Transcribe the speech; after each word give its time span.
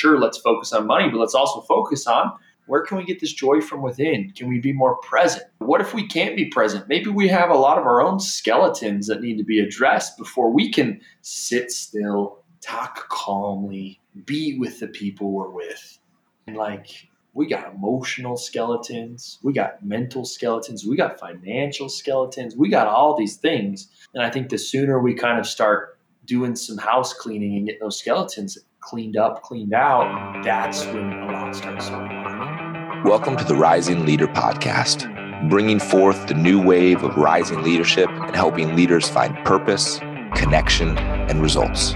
sure, 0.00 0.18
let's 0.18 0.38
focus 0.38 0.72
on 0.72 0.86
money, 0.86 1.08
but 1.10 1.18
let's 1.18 1.34
also 1.34 1.60
focus 1.60 2.06
on 2.06 2.32
where 2.66 2.82
can 2.82 2.96
we 2.96 3.04
get 3.04 3.20
this 3.20 3.32
joy 3.32 3.60
from 3.60 3.82
within? 3.82 4.30
Can 4.30 4.48
we 4.48 4.60
be 4.60 4.72
more 4.72 4.96
present? 4.98 5.44
What 5.58 5.80
if 5.80 5.92
we 5.92 6.06
can't 6.06 6.36
be 6.36 6.46
present? 6.46 6.88
Maybe 6.88 7.10
we 7.10 7.28
have 7.28 7.50
a 7.50 7.56
lot 7.56 7.78
of 7.78 7.84
our 7.84 8.00
own 8.00 8.20
skeletons 8.20 9.08
that 9.08 9.20
need 9.20 9.38
to 9.38 9.44
be 9.44 9.58
addressed 9.58 10.16
before 10.16 10.50
we 10.50 10.70
can 10.70 11.00
sit 11.20 11.70
still, 11.70 12.44
talk 12.60 13.08
calmly, 13.08 14.00
be 14.24 14.56
with 14.58 14.80
the 14.80 14.86
people 14.86 15.32
we're 15.32 15.50
with. 15.50 15.98
And 16.46 16.56
like, 16.56 17.08
we 17.34 17.46
got 17.46 17.74
emotional 17.74 18.36
skeletons, 18.36 19.38
we 19.42 19.52
got 19.52 19.84
mental 19.84 20.24
skeletons, 20.24 20.86
we 20.86 20.96
got 20.96 21.20
financial 21.20 21.88
skeletons, 21.88 22.56
we 22.56 22.68
got 22.68 22.86
all 22.86 23.16
these 23.16 23.36
things. 23.36 23.88
And 24.14 24.22
I 24.22 24.30
think 24.30 24.48
the 24.48 24.58
sooner 24.58 25.00
we 25.00 25.14
kind 25.14 25.38
of 25.38 25.46
start 25.46 25.98
doing 26.24 26.54
some 26.56 26.78
house 26.78 27.12
cleaning 27.12 27.56
and 27.56 27.66
getting 27.66 27.80
those 27.80 27.98
skeletons 27.98 28.58
cleaned 28.80 29.16
up, 29.16 29.42
cleaned 29.42 29.74
out, 29.74 30.42
that's 30.42 30.84
when 30.86 31.12
a 31.12 31.32
lot 31.32 31.54
starts 31.54 31.88
to 31.88 33.02
Welcome 33.04 33.36
to 33.36 33.44
the 33.44 33.54
Rising 33.54 34.06
Leader 34.06 34.26
Podcast, 34.26 35.06
bringing 35.50 35.78
forth 35.78 36.26
the 36.28 36.34
new 36.34 36.62
wave 36.62 37.02
of 37.02 37.16
rising 37.16 37.62
leadership 37.62 38.08
and 38.08 38.34
helping 38.34 38.74
leaders 38.74 39.08
find 39.08 39.36
purpose, 39.44 39.98
connection, 40.34 40.96
and 40.98 41.42
results. 41.42 41.92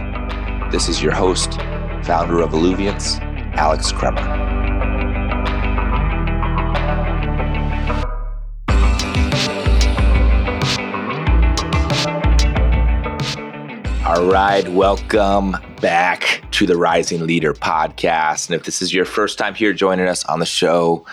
This 0.71 0.89
is 0.89 1.03
your 1.03 1.13
host, 1.13 1.55
founder 2.05 2.43
of 2.43 2.53
Alluviance, 2.53 3.19
Alex 3.57 3.91
Kremer. 3.91 4.54
All 14.15 14.27
right, 14.27 14.69
welcome 14.69 15.57
back 15.81 16.45
to 16.53 16.67
the 16.67 16.77
Rising 16.77 17.27
Leader 17.27 17.53
podcast. 17.53 18.47
And 18.47 18.55
if 18.55 18.63
this 18.63 18.81
is 18.81 18.95
your 18.95 19.05
first 19.05 19.39
time 19.39 19.57
here 19.57 19.73
joining 19.73 20.07
us 20.07 20.25
on 20.27 20.39
the 20.39 20.47
show, 20.47 21.05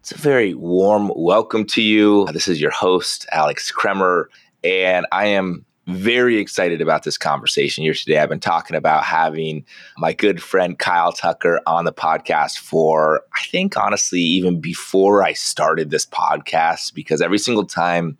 it's 0.00 0.12
a 0.12 0.16
very 0.16 0.54
warm 0.54 1.12
welcome 1.14 1.66
to 1.66 1.82
you. 1.82 2.26
This 2.32 2.48
is 2.48 2.58
your 2.58 2.70
host, 2.70 3.26
Alex 3.32 3.70
Kremer, 3.70 4.30
and 4.64 5.04
I 5.12 5.26
am 5.26 5.66
very 5.88 6.38
excited 6.38 6.80
about 6.80 7.02
this 7.02 7.18
conversation 7.18 7.84
here 7.84 7.92
today. 7.92 8.16
I've 8.16 8.30
been 8.30 8.40
talking 8.40 8.76
about 8.76 9.04
having 9.04 9.66
my 9.98 10.14
good 10.14 10.42
friend 10.42 10.78
Kyle 10.78 11.12
Tucker 11.12 11.60
on 11.66 11.84
the 11.84 11.92
podcast 11.92 12.56
for, 12.56 13.24
I 13.36 13.42
think, 13.50 13.76
honestly, 13.76 14.20
even 14.20 14.58
before 14.58 15.22
I 15.22 15.34
started 15.34 15.90
this 15.90 16.06
podcast, 16.06 16.94
because 16.94 17.20
every 17.20 17.38
single 17.38 17.66
time 17.66 18.16